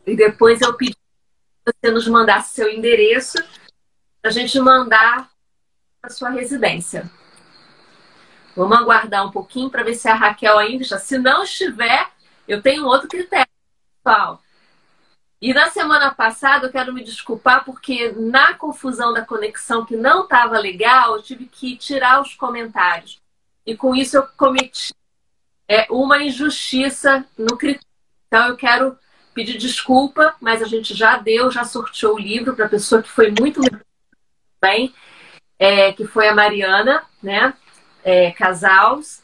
E 0.09 0.17
depois 0.17 0.61
eu 0.63 0.73
pedi 0.75 0.95
que 0.95 1.73
você 1.83 1.93
nos 1.93 2.09
mandasse 2.09 2.55
seu 2.55 2.71
endereço 2.71 3.37
para 4.23 4.31
a 4.31 4.33
gente 4.33 4.59
mandar 4.59 5.31
a 6.03 6.09
sua 6.09 6.31
residência. 6.31 7.11
Vamos 8.57 8.79
aguardar 8.79 9.27
um 9.27 9.31
pouquinho 9.31 9.69
para 9.69 9.83
ver 9.85 9.95
se 9.95 10.09
a 10.09 10.15
Raquel 10.15 10.59
ainda 10.59 10.83
está. 10.83 10.99
Se 10.99 11.19
não 11.19 11.43
estiver, 11.43 12.09
eu 12.49 12.63
tenho 12.63 12.87
outro 12.87 13.07
critério, 13.07 13.47
pessoal. 14.03 14.43
E 15.41 15.53
na 15.53 15.71
semana 15.71 16.13
passada 16.13 16.67
eu 16.67 16.73
quero 16.73 16.93
me 16.93 17.05
desculpar 17.05 17.65
porque 17.65 18.11
na 18.13 18.55
confusão 18.55 19.13
da 19.13 19.25
conexão 19.25 19.85
que 19.85 19.95
não 19.95 20.23
estava 20.25 20.59
legal, 20.59 21.17
eu 21.17 21.23
tive 21.23 21.45
que 21.47 21.77
tirar 21.77 22.21
os 22.21 22.35
comentários. 22.35 23.21
E 23.65 23.77
com 23.77 23.95
isso 23.95 24.17
eu 24.17 24.27
cometi 24.37 24.95
é, 25.69 25.87
uma 25.91 26.23
injustiça 26.23 27.25
no 27.37 27.59
critério. 27.59 27.87
Então 28.27 28.49
eu 28.49 28.57
quero 28.57 28.99
pedir 29.39 29.57
desculpa, 29.57 30.35
mas 30.41 30.61
a 30.61 30.67
gente 30.67 30.95
já 30.95 31.17
deu, 31.17 31.49
já 31.49 31.63
sorteou 31.63 32.17
o 32.17 32.19
livro 32.19 32.57
para 32.57 32.67
a 32.67 32.69
pessoa 32.69 33.01
que 33.01 33.09
foi 33.09 33.33
muito 33.41 33.61
bem, 34.61 34.93
é, 35.57 35.93
que 35.93 36.05
foi 36.09 36.27
a 36.27 36.35
Mariana, 36.35 37.05
né? 37.23 37.55
É, 38.03 38.33
Casals. 38.33 39.23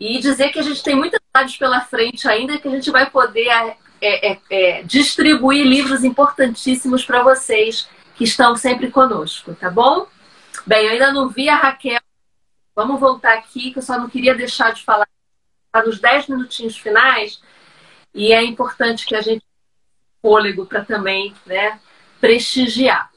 E 0.00 0.18
dizer 0.18 0.48
que 0.48 0.58
a 0.58 0.62
gente 0.62 0.82
tem 0.82 0.96
muitas 0.96 1.20
cidades 1.24 1.56
pela 1.56 1.80
frente 1.80 2.26
ainda 2.26 2.58
que 2.58 2.66
a 2.66 2.70
gente 2.72 2.90
vai 2.90 3.08
poder 3.08 3.46
é, 3.46 4.32
é, 4.32 4.38
é, 4.50 4.82
distribuir 4.82 5.64
livros 5.64 6.02
importantíssimos 6.02 7.04
para 7.04 7.22
vocês 7.22 7.88
que 8.16 8.24
estão 8.24 8.56
sempre 8.56 8.90
conosco, 8.90 9.54
tá 9.54 9.70
bom? 9.70 10.08
Bem, 10.66 10.86
eu 10.86 10.92
ainda 10.92 11.12
não 11.12 11.28
vi 11.28 11.48
a 11.48 11.54
Raquel. 11.54 12.00
Vamos 12.74 12.98
voltar 12.98 13.34
aqui, 13.34 13.70
que 13.70 13.78
eu 13.78 13.82
só 13.82 13.96
não 13.96 14.08
queria 14.08 14.34
deixar 14.34 14.72
de 14.72 14.84
falar 14.84 15.06
para 15.70 15.88
os 15.88 16.00
10 16.00 16.26
minutinhos 16.26 16.76
finais. 16.76 17.40
E 18.16 18.32
é 18.32 18.42
importante 18.42 19.04
que 19.04 19.14
a 19.14 19.20
gente 19.20 19.44
fôlego 20.22 20.64
para 20.64 20.82
também 20.82 21.34
né, 21.44 21.78
prestigiar. 22.18 23.12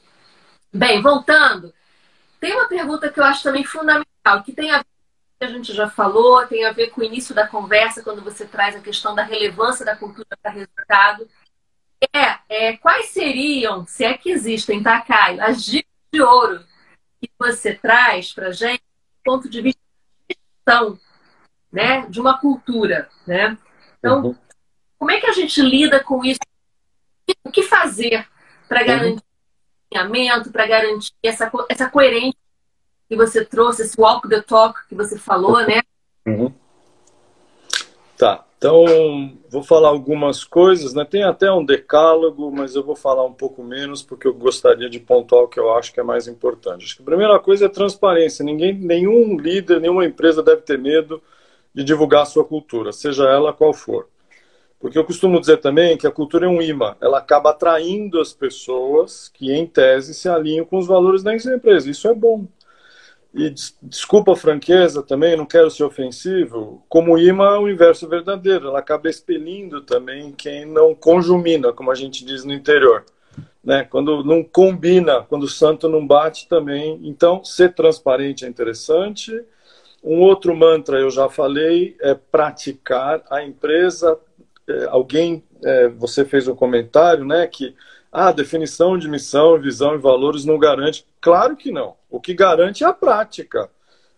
Bem, 0.70 1.00
voltando, 1.00 1.72
tem 2.38 2.52
uma 2.52 2.68
pergunta 2.68 3.10
que 3.10 3.18
eu 3.18 3.24
acho 3.24 3.42
também 3.42 3.64
fundamental, 3.64 4.42
que 4.44 4.52
tem 4.52 4.70
a 4.70 4.78
ver 4.78 4.84
a 5.42 5.46
gente 5.46 5.72
já 5.72 5.88
falou, 5.88 6.46
tem 6.46 6.66
a 6.66 6.72
ver 6.72 6.90
com 6.90 7.00
o 7.00 7.04
início 7.04 7.34
da 7.34 7.48
conversa, 7.48 8.02
quando 8.02 8.20
você 8.20 8.44
traz 8.44 8.76
a 8.76 8.80
questão 8.80 9.14
da 9.14 9.22
relevância 9.22 9.86
da 9.86 9.96
cultura 9.96 10.26
para 10.42 10.52
resultado. 10.52 11.26
É, 12.14 12.38
é, 12.48 12.76
quais 12.76 13.06
seriam, 13.06 13.86
se 13.86 14.04
é 14.04 14.18
que 14.18 14.30
existem, 14.30 14.82
tá, 14.82 15.00
Caio, 15.00 15.42
as 15.42 15.64
dicas 15.64 15.90
de 16.12 16.20
ouro 16.20 16.62
que 17.18 17.30
você 17.38 17.74
traz 17.74 18.34
para 18.34 18.52
gente 18.52 18.82
do 18.82 19.22
ponto 19.24 19.48
de 19.48 19.62
vista 19.62 19.80
de 20.28 20.36
gestão 20.36 21.00
né, 21.72 22.06
de 22.06 22.20
uma 22.20 22.38
cultura? 22.38 23.08
Né? 23.26 23.56
Então, 23.98 24.22
uhum. 24.22 24.36
Como 25.00 25.10
é 25.10 25.18
que 25.18 25.26
a 25.26 25.32
gente 25.32 25.62
lida 25.62 26.04
com 26.04 26.22
isso? 26.22 26.38
O 27.42 27.50
que 27.50 27.62
fazer 27.62 28.28
para 28.68 28.84
garantir 28.84 29.22
uhum. 29.94 29.98
alinhamento, 29.98 30.52
para 30.52 30.66
garantir 30.66 31.14
essa, 31.22 31.50
essa 31.70 31.88
coerência 31.88 32.38
que 33.08 33.16
você 33.16 33.42
trouxe, 33.42 33.82
esse 33.82 33.98
walk 33.98 34.28
the 34.28 34.42
talk 34.42 34.78
que 34.86 34.94
você 34.94 35.18
falou, 35.18 35.66
né? 35.66 35.80
Uhum. 36.26 36.52
Tá, 38.18 38.44
então 38.58 38.84
vou 39.48 39.62
falar 39.62 39.88
algumas 39.88 40.44
coisas, 40.44 40.92
né? 40.92 41.02
Tem 41.06 41.22
até 41.22 41.50
um 41.50 41.64
decálogo, 41.64 42.52
mas 42.52 42.76
eu 42.76 42.84
vou 42.84 42.94
falar 42.94 43.24
um 43.24 43.32
pouco 43.32 43.64
menos 43.64 44.02
porque 44.02 44.28
eu 44.28 44.34
gostaria 44.34 44.90
de 44.90 45.00
pontuar 45.00 45.44
o 45.44 45.48
que 45.48 45.58
eu 45.58 45.74
acho 45.74 45.94
que 45.94 46.00
é 46.00 46.04
mais 46.04 46.28
importante. 46.28 46.84
Acho 46.84 46.96
que 46.96 47.02
a 47.02 47.06
primeira 47.06 47.38
coisa 47.38 47.64
é 47.64 47.68
transparência. 47.70 48.44
Ninguém, 48.44 48.74
nenhum 48.74 49.38
líder, 49.38 49.80
nenhuma 49.80 50.04
empresa 50.04 50.42
deve 50.42 50.60
ter 50.60 50.78
medo 50.78 51.22
de 51.74 51.82
divulgar 51.82 52.22
a 52.22 52.26
sua 52.26 52.44
cultura, 52.44 52.92
seja 52.92 53.24
ela 53.24 53.50
qual 53.50 53.72
for. 53.72 54.06
Porque 54.80 54.98
eu 54.98 55.04
costumo 55.04 55.38
dizer 55.38 55.58
também 55.58 55.98
que 55.98 56.06
a 56.06 56.10
cultura 56.10 56.46
é 56.46 56.48
um 56.48 56.62
imã, 56.62 56.96
ela 57.02 57.18
acaba 57.18 57.50
atraindo 57.50 58.18
as 58.18 58.32
pessoas 58.32 59.28
que, 59.28 59.52
em 59.52 59.66
tese, 59.66 60.14
se 60.14 60.26
alinham 60.26 60.64
com 60.64 60.78
os 60.78 60.86
valores 60.86 61.22
da 61.22 61.34
empresa. 61.34 61.90
Isso 61.90 62.08
é 62.08 62.14
bom. 62.14 62.46
E 63.32 63.54
desculpa 63.82 64.32
a 64.32 64.36
franqueza 64.36 65.02
também, 65.02 65.36
não 65.36 65.46
quero 65.46 65.70
ser 65.70 65.84
ofensivo, 65.84 66.84
como 66.88 67.16
imã 67.16 67.54
é 67.54 67.58
o 67.58 67.68
inverso 67.68 68.08
verdadeiro, 68.08 68.68
ela 68.68 68.80
acaba 68.80 69.08
expelindo 69.08 69.82
também 69.82 70.32
quem 70.32 70.64
não 70.64 70.96
conjumina, 70.96 71.72
como 71.72 71.92
a 71.92 71.94
gente 71.94 72.24
diz 72.24 72.44
no 72.44 72.52
interior. 72.52 73.04
Né? 73.62 73.84
Quando 73.84 74.24
não 74.24 74.42
combina, 74.42 75.22
quando 75.22 75.44
o 75.44 75.48
santo 75.48 75.88
não 75.88 76.04
bate 76.04 76.48
também. 76.48 76.98
Então, 77.04 77.44
ser 77.44 77.74
transparente 77.74 78.44
é 78.44 78.48
interessante. 78.48 79.44
Um 80.02 80.20
outro 80.20 80.56
mantra, 80.56 80.98
eu 80.98 81.10
já 81.10 81.28
falei, 81.28 81.94
é 82.00 82.14
praticar. 82.14 83.22
A 83.30 83.44
empresa, 83.44 84.18
é, 84.18 84.18
alguém, 84.88 85.44
é, 85.64 85.88
você 85.88 86.24
fez 86.24 86.48
um 86.48 86.54
comentário, 86.54 87.24
né, 87.24 87.46
que 87.46 87.74
a 88.12 88.32
definição 88.32 88.98
de 88.98 89.08
missão, 89.08 89.60
visão 89.60 89.94
e 89.94 89.98
valores 89.98 90.44
não 90.44 90.58
garante. 90.58 91.06
Claro 91.20 91.56
que 91.56 91.70
não. 91.70 91.94
O 92.10 92.20
que 92.20 92.34
garante 92.34 92.82
é 92.82 92.86
a 92.86 92.92
prática. 92.92 93.70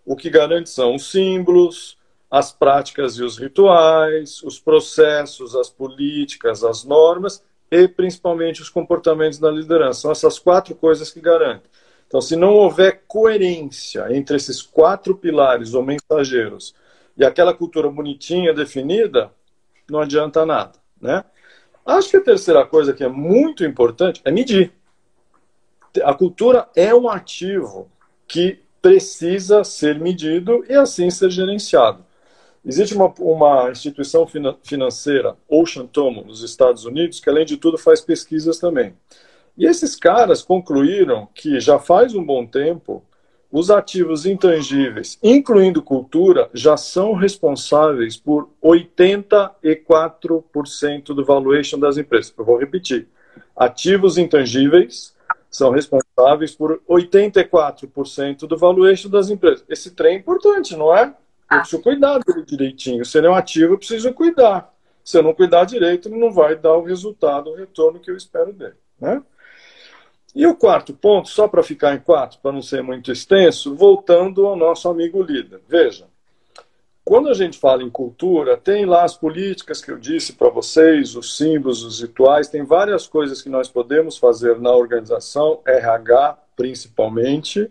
O 0.04 0.16
que 0.16 0.30
garante 0.30 0.70
são 0.70 0.94
os 0.94 1.10
símbolos, 1.10 1.98
as 2.30 2.50
práticas 2.50 3.18
e 3.18 3.22
os 3.22 3.36
rituais, 3.36 4.42
os 4.42 4.58
processos, 4.58 5.54
as 5.54 5.68
políticas, 5.68 6.64
as 6.64 6.84
normas 6.84 7.44
e 7.70 7.86
principalmente 7.86 8.62
os 8.62 8.70
comportamentos 8.70 9.38
da 9.38 9.50
liderança. 9.50 10.00
São 10.00 10.10
essas 10.10 10.38
quatro 10.38 10.74
coisas 10.74 11.10
que 11.10 11.20
garantem. 11.20 11.70
Então, 12.06 12.20
se 12.20 12.36
não 12.36 12.54
houver 12.54 13.02
coerência 13.06 14.06
entre 14.14 14.36
esses 14.36 14.60
quatro 14.60 15.16
pilares 15.16 15.74
ou 15.74 15.82
mensageiros 15.82 16.74
e 17.16 17.24
aquela 17.24 17.54
cultura 17.54 17.90
bonitinha 17.90 18.52
definida, 18.52 19.30
não 19.92 20.00
adianta 20.00 20.46
nada, 20.46 20.72
né? 21.00 21.22
Acho 21.84 22.10
que 22.10 22.16
a 22.16 22.24
terceira 22.24 22.64
coisa 22.64 22.94
que 22.94 23.04
é 23.04 23.08
muito 23.08 23.64
importante 23.64 24.22
é 24.24 24.30
medir. 24.30 24.72
A 26.02 26.14
cultura 26.14 26.68
é 26.74 26.94
um 26.94 27.08
ativo 27.08 27.90
que 28.26 28.60
precisa 28.80 29.62
ser 29.62 30.00
medido 30.00 30.64
e 30.68 30.74
assim 30.74 31.10
ser 31.10 31.30
gerenciado. 31.30 32.04
Existe 32.64 32.94
uma, 32.94 33.12
uma 33.18 33.70
instituição 33.70 34.26
financeira, 34.62 35.36
Ocean 35.48 35.86
Tomo, 35.86 36.24
nos 36.24 36.42
Estados 36.42 36.84
Unidos, 36.84 37.20
que 37.20 37.28
além 37.28 37.44
de 37.44 37.56
tudo 37.56 37.76
faz 37.76 38.00
pesquisas 38.00 38.58
também. 38.58 38.94
E 39.58 39.66
esses 39.66 39.94
caras 39.94 40.42
concluíram 40.42 41.28
que 41.34 41.60
já 41.60 41.78
faz 41.78 42.14
um 42.14 42.24
bom 42.24 42.46
tempo 42.46 43.04
os 43.52 43.70
ativos 43.70 44.24
intangíveis, 44.24 45.18
incluindo 45.22 45.82
cultura, 45.82 46.48
já 46.54 46.78
são 46.78 47.12
responsáveis 47.12 48.16
por 48.16 48.48
84% 48.64 51.08
do 51.08 51.22
valuation 51.22 51.78
das 51.78 51.98
empresas. 51.98 52.32
Eu 52.36 52.46
vou 52.46 52.58
repetir. 52.58 53.06
Ativos 53.54 54.16
intangíveis 54.16 55.14
são 55.50 55.70
responsáveis 55.70 56.54
por 56.54 56.80
84% 56.88 58.46
do 58.46 58.56
valuation 58.56 59.10
das 59.10 59.28
empresas. 59.28 59.62
Esse 59.68 59.90
trem 59.90 60.16
é 60.16 60.18
importante, 60.18 60.74
não 60.74 60.96
é? 60.96 61.14
Eu 61.50 61.58
preciso 61.58 61.82
cuidar 61.82 62.20
dele 62.20 62.46
direitinho. 62.46 63.04
Se 63.04 63.18
ele 63.18 63.26
é 63.26 63.30
um 63.30 63.34
ativo, 63.34 63.74
eu 63.74 63.78
preciso 63.78 64.14
cuidar. 64.14 64.72
Se 65.04 65.18
eu 65.18 65.22
não 65.22 65.34
cuidar 65.34 65.66
direito, 65.66 66.08
ele 66.08 66.18
não 66.18 66.32
vai 66.32 66.56
dar 66.56 66.76
o 66.76 66.84
resultado, 66.84 67.50
o 67.50 67.54
retorno 67.54 68.00
que 68.00 68.10
eu 68.10 68.16
espero 68.16 68.54
dele. 68.54 68.76
Né? 68.98 69.22
E 70.34 70.46
o 70.46 70.56
quarto 70.56 70.94
ponto, 70.94 71.28
só 71.28 71.46
para 71.46 71.62
ficar 71.62 71.94
em 71.94 71.98
quatro, 71.98 72.38
para 72.42 72.52
não 72.52 72.62
ser 72.62 72.82
muito 72.82 73.12
extenso, 73.12 73.74
voltando 73.74 74.46
ao 74.46 74.56
nosso 74.56 74.88
amigo 74.88 75.22
líder. 75.22 75.60
Veja, 75.68 76.06
quando 77.04 77.28
a 77.28 77.34
gente 77.34 77.58
fala 77.58 77.82
em 77.82 77.90
cultura, 77.90 78.56
tem 78.56 78.86
lá 78.86 79.04
as 79.04 79.16
políticas 79.16 79.82
que 79.82 79.90
eu 79.90 79.98
disse 79.98 80.34
para 80.34 80.48
vocês, 80.48 81.16
os 81.16 81.36
símbolos, 81.36 81.84
os 81.84 82.00
rituais, 82.00 82.48
tem 82.48 82.64
várias 82.64 83.06
coisas 83.06 83.42
que 83.42 83.48
nós 83.48 83.68
podemos 83.68 84.16
fazer 84.16 84.58
na 84.60 84.70
organização, 84.70 85.60
RH 85.66 86.38
principalmente, 86.56 87.68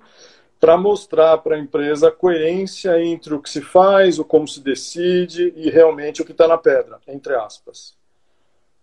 para 0.59 0.77
mostrar 0.77 1.37
para 1.39 1.55
a 1.55 1.59
empresa 1.59 2.09
a 2.09 2.11
coerência 2.11 3.01
entre 3.01 3.33
o 3.33 3.41
que 3.41 3.49
se 3.49 3.61
faz, 3.61 4.19
o 4.19 4.25
como 4.25 4.47
se 4.47 4.59
decide 4.59 5.53
e 5.55 5.69
realmente 5.69 6.21
o 6.21 6.25
que 6.25 6.33
está 6.33 6.47
na 6.47 6.57
pedra, 6.57 6.99
entre 7.07 7.33
aspas. 7.33 7.95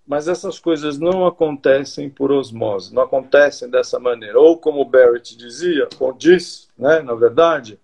Mas 0.09 0.27
essas 0.27 0.59
coisas 0.59 0.99
não 0.99 1.27
acontecem 1.27 2.09
por 2.09 2.33
osmose, 2.33 2.95
não 2.95 3.03
acontecem 3.03 3.69
dessa 3.69 4.01
maneira. 4.01 4.41
Ou 4.41 4.57
como 4.57 4.83
Barrett 4.87 5.37
dizia, 5.37 5.87
ou 6.01 6.15
diz, 6.15 6.71
né, 6.79 7.03
na 7.03 7.15
verdade, 7.15 7.79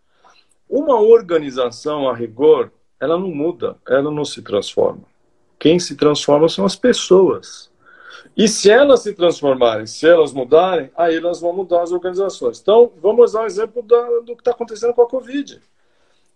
uma 0.66 0.98
organização 0.98 2.08
a 2.08 2.14
rigor, 2.14 2.72
ela 2.98 3.18
não 3.18 3.28
muda, 3.28 3.76
ela 3.86 4.10
não 4.10 4.24
se 4.24 4.40
transforma. 4.40 5.02
Quem 5.58 5.78
se 5.78 5.96
transforma 5.96 6.48
são 6.48 6.64
as 6.64 6.74
pessoas. 6.74 7.70
E 8.34 8.48
se 8.48 8.70
elas 8.70 9.02
se 9.02 9.12
transformarem, 9.12 9.86
se 9.86 10.08
elas 10.08 10.32
mudarem, 10.32 10.90
aí 10.96 11.16
elas 11.16 11.42
vão 11.42 11.52
mudar 11.52 11.82
as 11.82 11.92
organizações. 11.92 12.58
Então, 12.58 12.90
vamos 13.02 13.32
dar 13.32 13.42
um 13.42 13.46
exemplo 13.46 13.82
da, 13.82 14.02
do 14.20 14.34
que 14.34 14.40
está 14.40 14.52
acontecendo 14.52 14.94
com 14.94 15.02
a 15.02 15.08
Covid. 15.08 15.60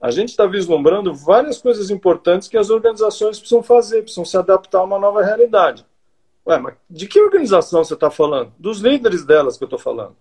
A 0.01 0.11
gente 0.11 0.31
está 0.31 0.47
vislumbrando 0.47 1.13
várias 1.13 1.61
coisas 1.61 1.91
importantes 1.91 2.49
que 2.49 2.57
as 2.57 2.71
organizações 2.71 3.39
precisam 3.39 3.63
fazer, 3.63 4.03
precisam 4.03 4.25
se 4.25 4.37
adaptar 4.37 4.79
a 4.79 4.85
uma 4.85 4.99
nova 4.99 5.23
realidade. 5.23 5.85
Ué, 6.47 6.59
mas 6.59 6.75
de 6.89 7.07
que 7.07 7.21
organização 7.21 7.85
você 7.85 7.95
está 7.95 8.11
falando? 8.11 8.53
Dos 8.59 8.81
líderes 8.81 9.25
delas 9.25 9.57
que 9.57 9.65
eu 9.65 9.67
estou 9.67 9.79
falando. 9.79 10.17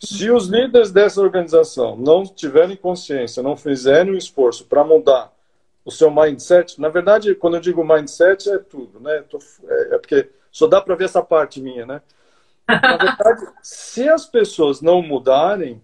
Se 0.00 0.30
os 0.30 0.48
líderes 0.48 0.90
dessa 0.90 1.20
organização 1.20 1.96
não 1.96 2.24
tiverem 2.24 2.76
consciência, 2.76 3.42
não 3.42 3.56
fizerem 3.56 4.12
um 4.12 4.16
esforço 4.16 4.66
para 4.66 4.84
mudar 4.84 5.32
o 5.84 5.90
seu 5.90 6.10
mindset, 6.10 6.80
na 6.80 6.88
verdade, 6.88 7.34
quando 7.34 7.54
eu 7.54 7.60
digo 7.60 7.84
mindset, 7.84 8.50
é 8.50 8.58
tudo, 8.58 8.98
né? 9.00 9.24
É, 9.68 9.94
é 9.94 9.98
porque 9.98 10.30
só 10.50 10.66
dá 10.66 10.80
para 10.80 10.94
ver 10.94 11.04
essa 11.04 11.22
parte 11.22 11.60
minha, 11.60 11.86
né? 11.86 12.02
Na 12.66 12.96
verdade, 12.96 13.46
se 13.62 14.08
as 14.08 14.26
pessoas 14.26 14.80
não 14.80 15.02
mudarem, 15.02 15.80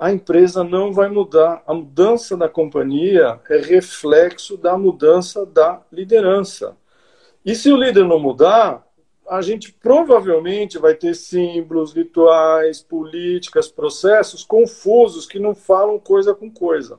a 0.00 0.10
empresa 0.10 0.64
não 0.64 0.94
vai 0.94 1.10
mudar. 1.10 1.62
A 1.66 1.74
mudança 1.74 2.34
da 2.34 2.48
companhia 2.48 3.38
é 3.50 3.58
reflexo 3.58 4.56
da 4.56 4.78
mudança 4.78 5.44
da 5.44 5.82
liderança. 5.92 6.74
E 7.44 7.54
se 7.54 7.70
o 7.70 7.76
líder 7.76 8.06
não 8.06 8.18
mudar, 8.18 8.82
a 9.28 9.42
gente 9.42 9.70
provavelmente 9.70 10.78
vai 10.78 10.94
ter 10.94 11.14
símbolos, 11.14 11.92
rituais, 11.92 12.80
políticas, 12.82 13.68
processos 13.68 14.42
confusos 14.42 15.26
que 15.26 15.38
não 15.38 15.54
falam 15.54 15.98
coisa 15.98 16.34
com 16.34 16.50
coisa. 16.50 16.98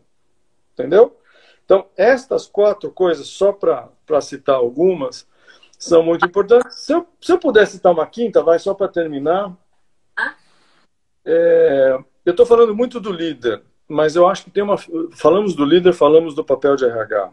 Entendeu? 0.73 1.17
Então, 1.65 1.87
estas 1.97 2.45
quatro 2.45 2.91
coisas, 2.91 3.25
só 3.25 3.51
para 3.51 4.21
citar 4.21 4.57
algumas, 4.57 5.27
são 5.75 6.03
muito 6.03 6.23
importantes. 6.23 6.77
Se 6.81 6.93
eu, 6.93 7.07
se 7.19 7.31
eu 7.31 7.39
puder 7.39 7.65
citar 7.65 7.91
uma 7.91 8.05
quinta, 8.05 8.43
vai 8.43 8.59
só 8.59 8.75
para 8.75 8.87
terminar. 8.87 9.57
É, 11.25 11.97
eu 12.25 12.31
estou 12.31 12.45
falando 12.45 12.75
muito 12.75 12.99
do 12.99 13.11
líder, 13.11 13.61
mas 13.87 14.15
eu 14.15 14.27
acho 14.27 14.45
que 14.45 14.51
tem 14.51 14.63
uma. 14.63 14.77
Falamos 15.11 15.53
do 15.53 15.65
líder, 15.65 15.93
falamos 15.93 16.33
do 16.33 16.43
papel 16.43 16.75
de 16.75 16.85
RH. 16.85 17.31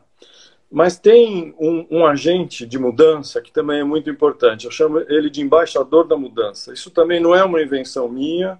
Mas 0.71 0.99
tem 0.99 1.55
um, 1.59 1.87
um, 1.91 2.07
agente 2.07 2.67
de 2.67 2.79
mudança 2.79 3.41
que 3.41 3.51
também 3.51 3.81
é 3.81 3.85
muito 3.85 4.11
importante. 4.11 4.67
Eu 4.67 4.71
chamo 4.71 5.01
ele 5.09 5.31
de 5.31 5.41
embaixador 5.41 6.07
da 6.07 6.17
mudança. 6.17 6.75
Isso 6.75 6.91
também 6.91 7.21
não 7.21 7.35
é 7.35 7.43
uma 7.43 7.63
invenção 7.63 8.07
minha. 8.09 8.59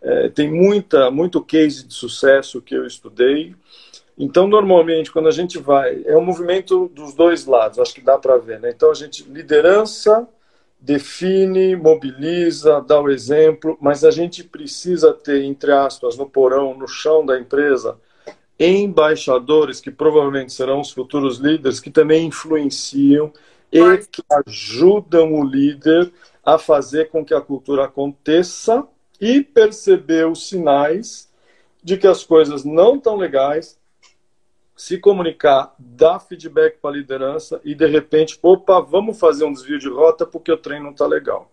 É, 0.00 0.30
tem 0.30 0.50
muita, 0.50 1.10
muito 1.10 1.44
case 1.44 1.86
de 1.86 1.92
sucesso 1.92 2.62
que 2.62 2.74
eu 2.74 2.86
estudei. 2.86 3.54
Então, 4.16 4.46
normalmente, 4.46 5.12
quando 5.12 5.28
a 5.28 5.32
gente 5.32 5.58
vai, 5.58 6.02
é 6.06 6.16
um 6.16 6.24
movimento 6.24 6.88
dos 6.94 7.14
dois 7.14 7.46
lados, 7.46 7.78
acho 7.78 7.94
que 7.94 8.00
dá 8.00 8.18
para 8.18 8.36
ver, 8.38 8.60
né? 8.60 8.70
Então, 8.70 8.90
a 8.90 8.94
gente, 8.94 9.24
liderança, 9.24 10.28
define, 10.82 11.76
mobiliza, 11.76 12.80
dá 12.80 13.00
o 13.00 13.08
exemplo, 13.08 13.78
mas 13.80 14.02
a 14.02 14.10
gente 14.10 14.42
precisa 14.42 15.12
ter, 15.12 15.44
entre 15.44 15.70
aspas, 15.70 16.16
no 16.16 16.28
porão, 16.28 16.76
no 16.76 16.88
chão 16.88 17.24
da 17.24 17.38
empresa, 17.38 17.96
embaixadores 18.58 19.80
que 19.80 19.92
provavelmente 19.92 20.52
serão 20.52 20.80
os 20.80 20.90
futuros 20.90 21.38
líderes, 21.38 21.78
que 21.78 21.90
também 21.90 22.26
influenciam 22.26 23.32
e 23.70 23.98
que 24.10 24.22
ajudam 24.44 25.32
o 25.34 25.44
líder 25.44 26.12
a 26.44 26.58
fazer 26.58 27.08
com 27.10 27.24
que 27.24 27.32
a 27.32 27.40
cultura 27.40 27.84
aconteça 27.84 28.84
e 29.20 29.40
perceber 29.40 30.26
os 30.26 30.48
sinais 30.48 31.30
de 31.82 31.96
que 31.96 32.08
as 32.08 32.24
coisas 32.24 32.64
não 32.64 32.96
estão 32.96 33.16
legais 33.16 33.78
se 34.74 34.98
comunicar, 34.98 35.74
dar 35.78 36.18
feedback 36.20 36.78
para 36.78 36.90
a 36.90 36.94
liderança 36.94 37.60
e, 37.64 37.74
de 37.74 37.86
repente, 37.86 38.38
opa, 38.42 38.80
vamos 38.80 39.18
fazer 39.18 39.44
um 39.44 39.52
desvio 39.52 39.78
de 39.78 39.88
rota 39.88 40.26
porque 40.26 40.50
o 40.50 40.56
trem 40.56 40.82
não 40.82 40.90
está 40.90 41.06
legal. 41.06 41.50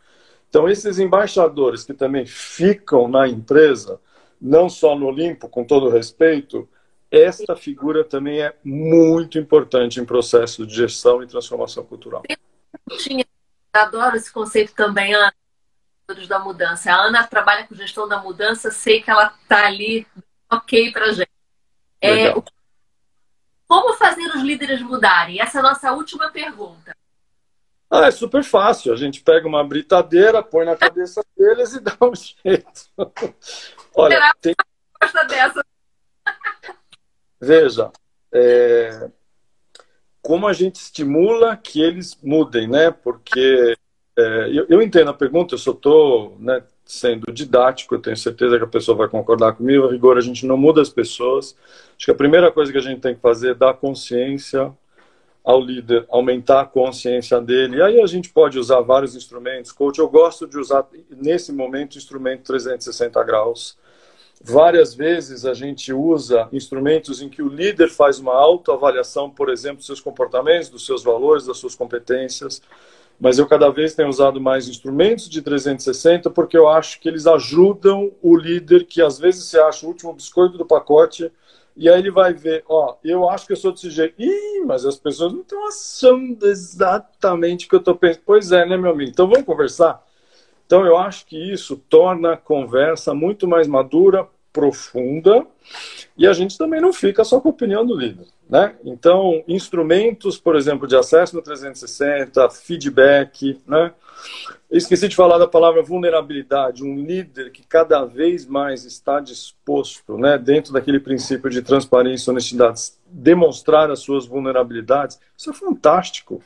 Então, 0.49 0.67
esses 0.67 0.97
embaixadores 0.97 1.84
que 1.84 1.93
também 1.93 2.26
ficam 2.26 3.07
na 3.07 3.28
empresa, 3.28 3.99
não 4.41 4.67
só 4.67 4.95
no 4.95 5.07
Olimpo, 5.07 5.47
com 5.47 5.63
todo 5.63 5.89
respeito, 5.89 6.67
esta 7.11 7.55
figura 7.55 8.03
também 8.03 8.41
é 8.41 8.55
muito 8.63 9.38
importante 9.38 9.99
em 9.99 10.05
processo 10.05 10.65
de 10.65 10.76
gestão 10.76 11.22
e 11.22 11.28
transformação 11.28 11.84
cultural. 11.84 12.24
Eu 12.30 13.26
adoro 13.74 14.15
esse 14.15 14.32
conceito 14.32 14.74
também, 14.74 15.13
Ana, 15.13 15.34
da 16.28 16.39
mudança. 16.39 16.91
A 16.91 16.95
Ana 16.95 17.28
trabalha 17.28 17.67
com 17.67 17.76
gestão 17.76 18.07
da 18.07 18.20
mudança, 18.20 18.72
sei 18.72 19.01
que 19.01 19.11
ela 19.11 19.34
está 19.43 19.67
ali 19.67 20.07
ok 20.51 20.91
para 20.91 21.11
gente. 21.11 21.30
É, 22.01 22.32
o 22.32 22.41
como 23.70 23.93
fazer 23.93 24.28
os 24.36 24.41
líderes 24.41 24.82
mudarem? 24.82 25.39
Essa 25.39 25.59
é 25.59 25.61
a 25.61 25.63
nossa 25.63 25.91
última 25.93 26.32
pergunta. 26.32 26.91
Ah, 27.88 28.07
é 28.07 28.11
super 28.11 28.43
fácil. 28.43 28.91
A 28.91 28.95
gente 28.95 29.22
pega 29.22 29.47
uma 29.47 29.63
britadeira, 29.63 30.41
põe 30.41 30.65
na 30.65 30.76
cabeça 30.76 31.24
deles 31.38 31.76
e 31.76 31.80
dá 31.80 31.95
um 32.01 32.13
jeito. 32.17 32.89
Olha, 33.93 34.34
tem... 34.41 34.55
dessa. 35.28 35.63
Veja, 37.39 37.91
é... 38.34 39.11
como 40.20 40.47
a 40.47 40.53
gente 40.53 40.76
estimula 40.76 41.55
que 41.55 41.80
eles 41.80 42.17
mudem, 42.24 42.67
né? 42.67 42.89
Porque 42.89 43.78
é... 44.17 44.49
eu, 44.51 44.65
eu, 44.67 44.82
entendo 44.82 45.11
a 45.11 45.13
pergunta, 45.13 45.53
eu 45.53 45.59
só 45.59 45.72
estou 45.72 46.36
né, 46.39 46.63
sendo 46.90 47.32
didático, 47.32 47.94
eu 47.94 48.00
tenho 48.00 48.18
certeza 48.18 48.58
que 48.58 48.64
a 48.64 48.68
pessoa 48.68 48.98
vai 48.98 49.08
concordar 49.08 49.54
comigo. 49.54 49.86
A 49.86 49.92
rigor, 49.92 50.18
a 50.18 50.22
gente 50.22 50.44
não 50.48 50.58
muda 50.58 50.82
as 50.82 50.90
pessoas. 50.90 51.56
Acho 51.96 52.06
que 52.06 52.12
a 52.12 52.16
primeira 52.16 52.52
coisa 52.52 52.72
que 52.72 52.80
a 52.80 52.82
gente 52.82 53.00
tem 53.00 53.14
que 53.14 53.22
fazer 53.22 53.52
é 53.52 53.54
dar 53.54 53.76
consciência 53.76 54.74
ao 55.44 55.62
líder, 55.62 56.08
aumentar 56.10 56.62
a 56.62 56.66
consciência 56.66 57.40
dele. 57.40 57.78
E 57.78 57.82
aí 57.84 58.02
a 58.02 58.08
gente 58.08 58.30
pode 58.30 58.58
usar 58.58 58.82
vários 58.82 59.16
instrumentos. 59.16 59.72
Coach, 59.72 60.00
eu 60.00 60.10
gosto 60.10 60.48
de 60.48 60.58
usar, 60.58 60.84
nesse 61.16 61.54
momento, 61.54 61.94
o 61.94 61.98
instrumento 62.00 62.46
360 62.46 63.24
graus. 63.24 63.78
Várias 64.42 64.96
vezes 64.96 65.46
a 65.46 65.54
gente 65.54 65.94
usa 65.94 66.50
instrumentos 66.52 67.22
em 67.22 67.30
que 67.30 67.44
o 67.44 67.50
líder 67.50 67.90
faz 67.90 68.18
uma 68.18 68.34
autoavaliação, 68.34 69.30
por 69.30 69.50
exemplo, 69.50 69.78
dos 69.78 69.86
seus 69.86 70.02
comportamentos, 70.02 70.70
dos 70.70 70.88
seus 70.88 71.04
valores, 71.04 71.46
das 71.46 71.58
suas 71.58 71.76
competências. 71.76 72.64
Mas 73.20 73.38
eu 73.38 73.45
cada 73.45 73.70
vez 73.70 73.93
tenho 73.93 74.07
usado 74.07 74.39
mais 74.39 74.67
instrumentos 74.67 75.28
de 75.28 75.41
360 75.41 76.30
porque 76.30 76.57
eu 76.57 76.70
acho 76.70 76.99
que 76.99 77.09
eles 77.09 77.28
ajudam 77.28 78.11
o 78.22 78.38
líder 78.38 78.86
que 78.86 79.01
às 79.01 79.20
vezes 79.20 79.43
se 79.45 79.59
acha 79.59 79.86
o 79.86 79.89
último 79.89 80.13
biscoito 80.13 80.57
do 80.57 80.65
pacote 80.65 81.32
e 81.76 81.88
aí 81.88 81.99
ele 81.99 82.11
vai 82.11 82.34
ver, 82.34 82.63
ó, 82.67 82.95
eu 83.03 83.30
acho 83.30 83.47
que 83.47 83.53
eu 83.53 83.57
sou 83.57 83.72
desse 83.72 83.89
jeito. 83.89 84.22
Ih, 84.22 84.65
mas 84.65 84.86
as 84.86 84.97
pessoas 84.97 85.32
não 85.32 85.41
estão 85.41 85.65
achando 85.67 86.45
exatamente 86.45 87.65
o 87.65 87.70
que 87.70 87.76
eu 87.76 87.80
estou 87.80 87.95
pensando. 87.95 88.24
Pois 88.26 88.51
é, 88.51 88.65
né, 88.65 88.76
meu 88.76 88.91
amigo? 88.91 89.09
Então 89.09 89.30
vamos 89.30 89.45
conversar? 89.45 90.03
Então 90.65 90.86
eu 90.86 90.97
acho 90.97 91.26
que 91.26 91.38
isso 91.38 91.78
torna 91.89 92.34
a 92.34 92.38
conversa 92.38 93.13
muito 93.13 93.47
mais 93.47 93.67
madura, 93.67 94.28
profunda, 94.52 95.45
e 96.18 96.28
a 96.28 96.34
gente 96.34 96.58
também 96.58 96.82
não 96.82 96.91
fica 96.91 97.24
só 97.24 97.39
com 97.39 97.50
a 97.50 97.52
opinião 97.52 97.86
do 97.86 97.95
líder. 97.95 98.28
Né? 98.50 98.76
Então, 98.84 99.43
instrumentos, 99.47 100.38
por 100.39 100.56
exemplo, 100.56 100.88
de 100.88 100.95
acesso 100.95 101.36
no 101.36 101.41
360, 101.41 102.50
feedback, 102.50 103.62
né? 103.68 103.93
Esqueci 104.70 105.08
de 105.08 105.16
falar 105.16 105.38
da 105.38 105.47
palavra 105.47 105.82
vulnerabilidade, 105.82 106.84
um 106.84 106.95
líder 106.95 107.52
que 107.52 107.66
cada 107.66 108.06
vez 108.06 108.45
mais 108.45 108.86
está 108.86 109.20
disposto, 109.20 110.18
né, 110.18 110.38
dentro 110.38 110.74
daquele 110.74 111.00
princípio 111.00 111.50
de 111.50 111.62
transparência 111.62 112.30
e 112.30 112.32
honestidade, 112.32 112.82
demonstrar 113.08 113.89
as 113.89 114.00
suas 114.00 114.28
vulnerabilidades. 114.28 115.20
Isso 115.36 115.50
é 115.50 115.54
fantástico. 115.54 116.43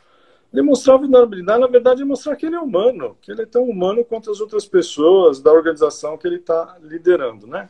Demonstrar 0.53 0.99
vulnerabilidade, 0.99 1.59
na 1.59 1.67
verdade, 1.67 2.03
é 2.03 2.05
mostrar 2.05 2.35
que 2.35 2.45
ele 2.45 2.55
é 2.55 2.59
humano, 2.59 3.17
que 3.19 3.31
ele 3.31 3.41
é 3.41 3.45
tão 3.45 3.63
humano 3.63 4.05
quanto 4.05 4.29
as 4.29 4.39
outras 4.39 4.67
pessoas 4.67 5.41
da 5.41 5.51
organização 5.51 6.15
que 6.15 6.27
ele 6.27 6.35
está 6.35 6.77
liderando, 6.79 7.47
né? 7.47 7.69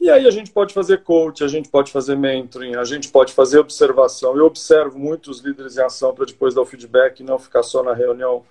E 0.00 0.08
aí 0.08 0.26
a 0.26 0.30
gente 0.30 0.50
pode 0.50 0.72
fazer 0.72 1.02
coach, 1.02 1.44
a 1.44 1.48
gente 1.48 1.68
pode 1.68 1.92
fazer 1.92 2.16
mentoring, 2.16 2.74
a 2.76 2.84
gente 2.84 3.08
pode 3.08 3.34
fazer 3.34 3.58
observação. 3.58 4.34
Eu 4.36 4.46
observo 4.46 4.98
muitos 4.98 5.40
líderes 5.40 5.76
em 5.76 5.82
ação 5.82 6.14
para 6.14 6.24
depois 6.24 6.54
dar 6.54 6.62
o 6.62 6.66
feedback 6.66 7.20
e 7.20 7.24
não 7.24 7.38
ficar 7.38 7.62
só 7.62 7.82
na 7.82 7.92
reunião 7.92 8.44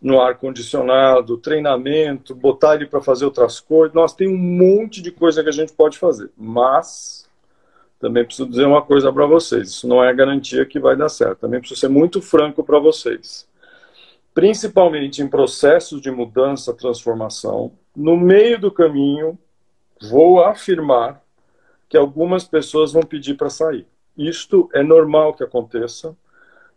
no 0.00 0.20
ar 0.20 0.36
condicionado, 0.36 1.38
treinamento, 1.38 2.34
botar 2.34 2.74
ele 2.74 2.86
para 2.86 3.00
fazer 3.00 3.24
outras 3.24 3.60
coisas. 3.60 3.94
Nós 3.94 4.12
tem 4.12 4.28
um 4.28 4.36
monte 4.36 5.00
de 5.00 5.10
coisa 5.10 5.42
que 5.42 5.48
a 5.48 5.52
gente 5.52 5.72
pode 5.72 5.98
fazer, 5.98 6.30
mas 6.36 7.15
também 8.06 8.24
preciso 8.24 8.48
dizer 8.48 8.66
uma 8.66 8.82
coisa 8.82 9.12
para 9.12 9.26
vocês. 9.26 9.68
Isso 9.68 9.88
não 9.88 10.02
é 10.02 10.14
garantia 10.14 10.64
que 10.64 10.78
vai 10.78 10.96
dar 10.96 11.08
certo. 11.08 11.40
Também 11.40 11.58
preciso 11.58 11.80
ser 11.80 11.88
muito 11.88 12.22
franco 12.22 12.62
para 12.62 12.78
vocês. 12.78 13.48
Principalmente 14.32 15.22
em 15.22 15.28
processos 15.28 16.00
de 16.00 16.08
mudança, 16.08 16.72
transformação, 16.72 17.72
no 17.96 18.16
meio 18.16 18.60
do 18.60 18.70
caminho, 18.70 19.36
vou 20.08 20.40
afirmar 20.44 21.20
que 21.88 21.96
algumas 21.96 22.44
pessoas 22.44 22.92
vão 22.92 23.02
pedir 23.02 23.34
para 23.34 23.50
sair. 23.50 23.88
Isto 24.16 24.68
é 24.72 24.84
normal 24.84 25.34
que 25.34 25.42
aconteça 25.42 26.16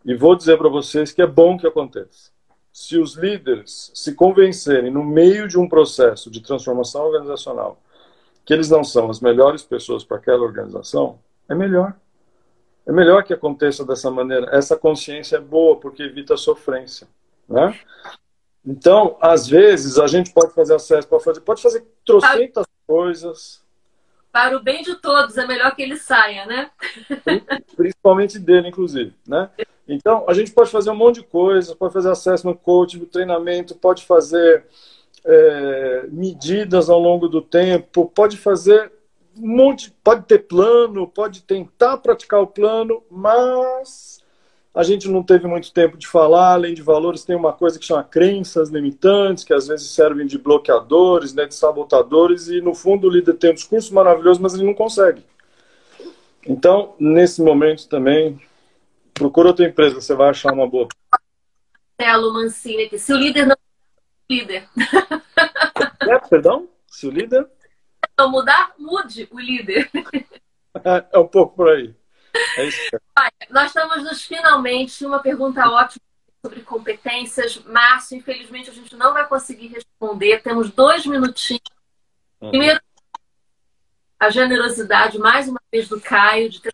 e 0.04 0.16
vou 0.16 0.34
dizer 0.34 0.58
para 0.58 0.68
vocês 0.68 1.12
que 1.12 1.22
é 1.22 1.26
bom 1.28 1.56
que 1.56 1.66
aconteça. 1.66 2.32
Se 2.72 2.98
os 2.98 3.14
líderes 3.14 3.92
se 3.94 4.14
convencerem 4.14 4.90
no 4.90 5.04
meio 5.04 5.46
de 5.46 5.56
um 5.56 5.68
processo 5.68 6.28
de 6.28 6.40
transformação 6.40 7.02
organizacional 7.02 7.80
que 8.50 8.54
eles 8.54 8.68
não 8.68 8.82
são 8.82 9.08
as 9.08 9.20
melhores 9.20 9.62
pessoas 9.62 10.02
para 10.02 10.16
aquela 10.16 10.42
organização, 10.42 11.20
é 11.48 11.54
melhor. 11.54 11.94
É 12.84 12.90
melhor 12.90 13.22
que 13.22 13.32
aconteça 13.32 13.84
dessa 13.84 14.10
maneira. 14.10 14.48
Essa 14.50 14.76
consciência 14.76 15.36
é 15.36 15.40
boa 15.40 15.76
porque 15.76 16.02
evita 16.02 16.34
a 16.34 16.36
sofrência, 16.36 17.06
né? 17.48 17.78
Então, 18.66 19.16
às 19.20 19.46
vezes, 19.46 20.00
a 20.00 20.08
gente 20.08 20.32
pode 20.32 20.52
fazer 20.52 20.74
acesso, 20.74 21.06
pode 21.06 21.22
fazer, 21.22 21.40
pode 21.42 21.62
fazer 21.62 21.86
trocentas 22.04 22.66
coisas. 22.88 23.62
Para 24.32 24.56
o 24.56 24.60
bem 24.60 24.82
de 24.82 24.96
todos, 24.96 25.38
é 25.38 25.46
melhor 25.46 25.72
que 25.76 25.82
ele 25.82 25.96
saia, 25.96 26.44
né? 26.44 26.72
Principalmente 27.76 28.36
dele, 28.36 28.66
inclusive, 28.66 29.14
né? 29.28 29.48
Então, 29.86 30.24
a 30.28 30.34
gente 30.34 30.50
pode 30.50 30.70
fazer 30.72 30.90
um 30.90 30.96
monte 30.96 31.20
de 31.20 31.26
coisas, 31.28 31.72
pode 31.72 31.92
fazer 31.92 32.10
acesso 32.10 32.48
no 32.48 32.56
coaching, 32.56 33.04
treinamento, 33.04 33.76
pode 33.76 34.04
fazer 34.04 34.66
é, 35.24 36.06
medidas 36.10 36.88
ao 36.88 36.98
longo 36.98 37.28
do 37.28 37.42
tempo, 37.42 38.10
pode 38.14 38.36
fazer 38.36 38.92
um 39.38 39.56
monte, 39.56 39.92
pode 40.02 40.26
ter 40.26 40.40
plano, 40.40 41.06
pode 41.06 41.42
tentar 41.42 41.98
praticar 41.98 42.40
o 42.40 42.46
plano, 42.46 43.02
mas 43.10 44.20
a 44.74 44.82
gente 44.82 45.08
não 45.08 45.22
teve 45.22 45.46
muito 45.46 45.72
tempo 45.72 45.96
de 45.96 46.06
falar, 46.06 46.52
além 46.52 46.74
de 46.74 46.82
valores, 46.82 47.24
tem 47.24 47.34
uma 47.34 47.52
coisa 47.52 47.78
que 47.78 47.84
chama 47.84 48.04
crenças 48.04 48.70
limitantes, 48.70 49.44
que 49.44 49.52
às 49.52 49.66
vezes 49.66 49.90
servem 49.90 50.26
de 50.26 50.38
bloqueadores, 50.38 51.34
né, 51.34 51.46
de 51.46 51.54
sabotadores, 51.54 52.48
e 52.48 52.60
no 52.60 52.74
fundo 52.74 53.08
o 53.08 53.10
líder 53.10 53.34
tem 53.34 53.50
um 53.50 53.54
discurso 53.54 53.94
maravilhoso, 53.94 54.40
mas 54.40 54.54
ele 54.54 54.64
não 54.64 54.74
consegue. 54.74 55.24
Então, 56.46 56.94
nesse 56.98 57.42
momento 57.42 57.88
também, 57.88 58.40
procura 59.12 59.48
outra 59.48 59.66
empresa, 59.66 60.00
você 60.00 60.14
vai 60.14 60.30
achar 60.30 60.52
uma 60.52 60.68
boa. 60.68 60.88
Marcelo 61.98 62.32
Mancini 62.32 62.84
aqui, 62.84 62.98
se 62.98 63.12
o 63.12 63.16
líder 63.16 63.46
não 63.46 63.56
líder. 64.30 64.68
É, 66.08 66.18
perdão? 66.28 66.68
Se 66.86 67.06
o 67.06 67.10
líder? 67.10 67.48
Não 68.16 68.30
mudar, 68.30 68.72
mude 68.78 69.28
o 69.30 69.40
líder. 69.40 69.90
É, 70.84 71.06
é 71.12 71.18
um 71.18 71.26
pouco 71.26 71.56
por 71.56 71.68
aí. 71.68 71.94
É 72.56 72.64
isso. 72.64 72.78
Nós 73.50 73.66
estamos 73.66 74.04
nos 74.04 74.22
finalmente 74.22 75.04
uma 75.04 75.18
pergunta 75.18 75.68
ótima 75.68 76.02
sobre 76.40 76.60
competências. 76.60 77.58
Márcio, 77.64 78.16
infelizmente 78.16 78.70
a 78.70 78.72
gente 78.72 78.94
não 78.94 79.12
vai 79.12 79.26
conseguir 79.26 79.68
responder. 79.68 80.42
Temos 80.42 80.70
dois 80.70 81.04
minutinhos. 81.04 81.62
Uhum. 82.40 82.50
Primeiro, 82.50 82.80
a 84.18 84.30
generosidade, 84.30 85.18
mais 85.18 85.48
uma 85.48 85.60
vez, 85.72 85.88
do 85.88 86.00
Caio, 86.00 86.48
de 86.48 86.60
ter 86.60 86.72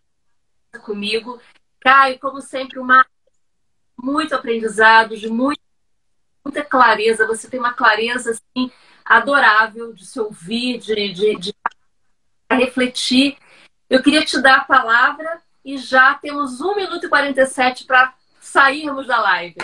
comigo. 0.83 1.41
Caio, 1.79 2.19
como 2.19 2.39
sempre, 2.39 2.77
uma 2.77 3.05
muito 3.97 4.35
aprendizado, 4.35 5.17
de 5.17 5.27
muito, 5.27 5.59
muita 6.47 6.63
clareza. 6.63 7.27
Você 7.27 7.49
tem 7.49 7.59
uma 7.59 7.73
clareza 7.73 8.31
assim, 8.31 8.71
adorável 9.05 9.93
de 9.93 10.05
se 10.05 10.19
ouvir, 10.19 10.79
de, 10.79 11.13
de, 11.13 11.35
de 11.35 11.55
refletir. 12.49 13.37
Eu 13.89 14.01
queria 14.01 14.25
te 14.25 14.41
dar 14.41 14.57
a 14.57 14.63
palavra 14.63 15.41
e 15.63 15.77
já 15.77 16.13
temos 16.15 16.61
1 16.61 16.75
minuto 16.75 17.05
e 17.05 17.09
47 17.09 17.85
para 17.85 18.13
sairmos 18.39 19.05
da 19.05 19.21
live. 19.21 19.55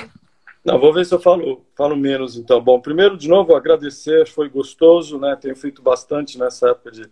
Não, 0.63 0.79
vou 0.79 0.93
ver 0.93 1.05
se 1.05 1.13
eu 1.13 1.19
falo, 1.19 1.65
falo 1.75 1.95
menos 1.95 2.37
então. 2.37 2.61
Bom, 2.61 2.79
primeiro, 2.79 3.17
de 3.17 3.27
novo, 3.27 3.55
agradecer, 3.55 4.27
foi 4.27 4.47
gostoso, 4.49 5.19
né? 5.19 5.35
Tenho 5.35 5.55
feito 5.55 5.81
bastante 5.81 6.37
nessa 6.37 6.69
época 6.69 6.91
de, 6.91 7.09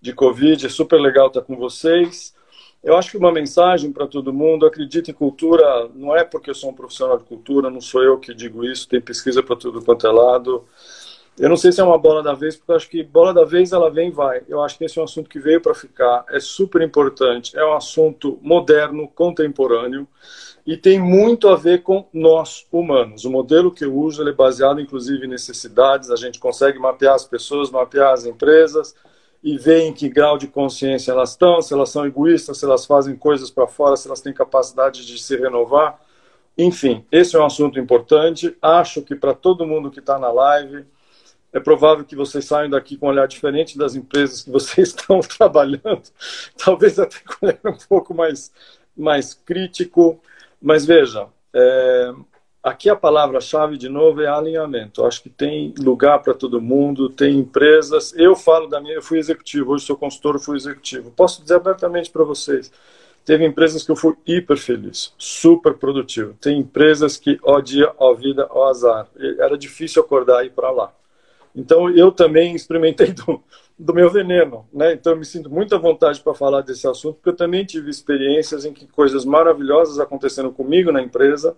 de 0.00 0.12
Covid, 0.12 0.66
é 0.66 0.68
super 0.68 1.00
legal 1.00 1.28
estar 1.28 1.40
com 1.42 1.56
vocês. 1.56 2.34
Eu 2.82 2.96
acho 2.96 3.12
que 3.12 3.16
uma 3.16 3.30
mensagem 3.30 3.92
para 3.92 4.08
todo 4.08 4.32
mundo, 4.32 4.66
acredite 4.66 5.12
em 5.12 5.14
cultura, 5.14 5.88
não 5.94 6.16
é 6.16 6.24
porque 6.24 6.50
eu 6.50 6.54
sou 6.54 6.70
um 6.70 6.74
profissional 6.74 7.16
de 7.16 7.24
cultura, 7.24 7.70
não 7.70 7.80
sou 7.80 8.02
eu 8.02 8.18
que 8.18 8.34
digo 8.34 8.64
isso, 8.64 8.88
tem 8.88 9.00
pesquisa 9.00 9.40
para 9.40 9.54
tudo 9.54 9.84
quanto 9.84 10.04
é 10.04 10.10
lado. 10.10 10.64
Eu 11.38 11.48
não 11.48 11.56
sei 11.56 11.70
se 11.70 11.80
é 11.80 11.84
uma 11.84 11.96
bola 11.96 12.22
da 12.24 12.34
vez, 12.34 12.56
porque 12.56 12.72
eu 12.72 12.76
acho 12.76 12.90
que 12.90 13.02
bola 13.04 13.32
da 13.32 13.44
vez 13.44 13.72
ela 13.72 13.88
vem 13.88 14.08
e 14.08 14.10
vai. 14.10 14.42
Eu 14.48 14.60
acho 14.62 14.76
que 14.76 14.84
esse 14.84 14.98
é 14.98 15.00
um 15.00 15.04
assunto 15.04 15.30
que 15.30 15.38
veio 15.38 15.60
para 15.60 15.74
ficar, 15.74 16.24
é 16.28 16.40
super 16.40 16.82
importante, 16.82 17.56
é 17.56 17.64
um 17.64 17.72
assunto 17.72 18.38
moderno, 18.42 19.08
contemporâneo 19.08 20.06
e 20.66 20.76
tem 20.76 20.98
muito 20.98 21.48
a 21.48 21.56
ver 21.56 21.82
com 21.82 22.06
nós 22.12 22.66
humanos. 22.70 23.24
O 23.24 23.30
modelo 23.30 23.70
que 23.70 23.84
eu 23.84 23.94
uso 23.94 24.28
é 24.28 24.32
baseado 24.32 24.80
inclusive 24.80 25.24
em 25.24 25.30
necessidades, 25.30 26.10
a 26.10 26.16
gente 26.16 26.40
consegue 26.40 26.80
mapear 26.80 27.14
as 27.14 27.24
pessoas, 27.24 27.70
mapear 27.70 28.12
as 28.12 28.26
empresas 28.26 28.94
e 29.42 29.58
ver 29.58 29.80
em 29.80 29.92
que 29.92 30.08
grau 30.08 30.38
de 30.38 30.46
consciência 30.46 31.10
elas 31.10 31.30
estão, 31.30 31.60
se 31.60 31.74
elas 31.74 31.90
são 31.90 32.06
egoístas, 32.06 32.58
se 32.58 32.64
elas 32.64 32.86
fazem 32.86 33.16
coisas 33.16 33.50
para 33.50 33.66
fora, 33.66 33.96
se 33.96 34.06
elas 34.06 34.20
têm 34.20 34.32
capacidade 34.32 35.04
de 35.04 35.20
se 35.20 35.36
renovar. 35.36 35.98
Enfim, 36.56 37.04
esse 37.10 37.34
é 37.34 37.40
um 37.40 37.46
assunto 37.46 37.78
importante. 37.78 38.56
Acho 38.62 39.02
que 39.02 39.14
para 39.16 39.34
todo 39.34 39.66
mundo 39.66 39.90
que 39.90 39.98
está 39.98 40.18
na 40.18 40.30
live, 40.30 40.84
é 41.52 41.60
provável 41.60 42.04
que 42.04 42.16
vocês 42.16 42.44
saiam 42.44 42.70
daqui 42.70 42.96
com 42.96 43.06
um 43.06 43.10
olhar 43.10 43.26
diferente 43.26 43.76
das 43.76 43.94
empresas 43.94 44.42
que 44.42 44.50
vocês 44.50 44.88
estão 44.96 45.20
trabalhando, 45.20 46.02
talvez 46.56 46.98
até 46.98 47.18
com 47.20 47.46
um 47.46 47.48
olhar 47.48 47.74
um 47.74 47.78
pouco 47.88 48.14
mais, 48.14 48.52
mais 48.96 49.34
crítico. 49.34 50.20
Mas 50.60 50.86
veja, 50.86 51.28
é, 51.52 52.12
aqui 52.62 52.88
a 52.88 52.96
palavra-chave 52.96 53.76
de 53.76 53.88
novo 53.88 54.22
é 54.22 54.28
alinhamento. 54.28 55.04
acho 55.04 55.22
que 55.22 55.28
tem 55.28 55.74
lugar 55.78 56.22
para 56.22 56.32
todo 56.32 56.60
mundo, 56.60 57.08
tem 57.08 57.38
empresas. 57.38 58.14
Eu 58.16 58.36
falo 58.36 58.68
da 58.68 58.80
minha, 58.80 58.94
eu 58.94 59.02
fui 59.02 59.18
executivo, 59.18 59.72
hoje 59.72 59.86
sou 59.86 59.96
consultor, 59.96 60.38
fui 60.38 60.56
executivo. 60.56 61.10
Posso 61.10 61.42
dizer 61.42 61.56
abertamente 61.56 62.10
para 62.10 62.24
vocês. 62.24 62.70
Teve 63.24 63.44
empresas 63.44 63.84
que 63.84 63.90
eu 63.90 63.96
fui 63.96 64.14
hiper 64.26 64.56
feliz, 64.56 65.14
super 65.16 65.74
produtivo. 65.74 66.34
Tem 66.40 66.58
empresas 66.58 67.16
que, 67.16 67.38
ó 67.42 67.60
dia, 67.60 67.92
ó 67.98 68.14
vida, 68.14 68.48
ó 68.50 68.68
azar. 68.68 69.06
Era 69.38 69.56
difícil 69.56 70.02
acordar 70.02 70.42
e 70.42 70.48
ir 70.48 70.50
para 70.50 70.70
lá. 70.70 70.92
Então, 71.54 71.88
eu 71.90 72.10
também 72.10 72.54
experimentei 72.54 73.12
do, 73.14 73.40
do 73.78 73.94
meu 73.94 74.10
veneno, 74.10 74.66
né? 74.72 74.92
Então, 74.94 75.12
eu 75.12 75.18
me 75.18 75.24
sinto 75.24 75.48
muito 75.48 75.74
à 75.74 75.78
vontade 75.78 76.20
para 76.20 76.34
falar 76.34 76.62
desse 76.62 76.88
assunto, 76.88 77.16
porque 77.16 77.28
eu 77.28 77.36
também 77.36 77.64
tive 77.64 77.90
experiências 77.90 78.64
em 78.64 78.72
que 78.72 78.86
coisas 78.86 79.24
maravilhosas 79.24 80.00
aconteceram 80.00 80.52
comigo 80.52 80.90
na 80.90 81.02
empresa, 81.02 81.56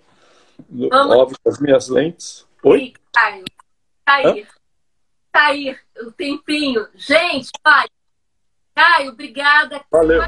Vamos. 0.69 1.17
óbvio, 1.17 1.39
as 1.47 1.61
minhas 1.61 1.89
lentes. 1.89 2.47
Oi? 2.63 2.93
Caio, 3.13 3.45
Cair, 4.07 4.49
Cair, 5.33 5.81
o 6.03 6.13
tempinho. 6.13 6.87
Gente, 6.95 7.51
vai. 7.63 7.87
Caio, 8.75 9.11
obrigada. 9.13 9.85
Valeu. 9.91 10.23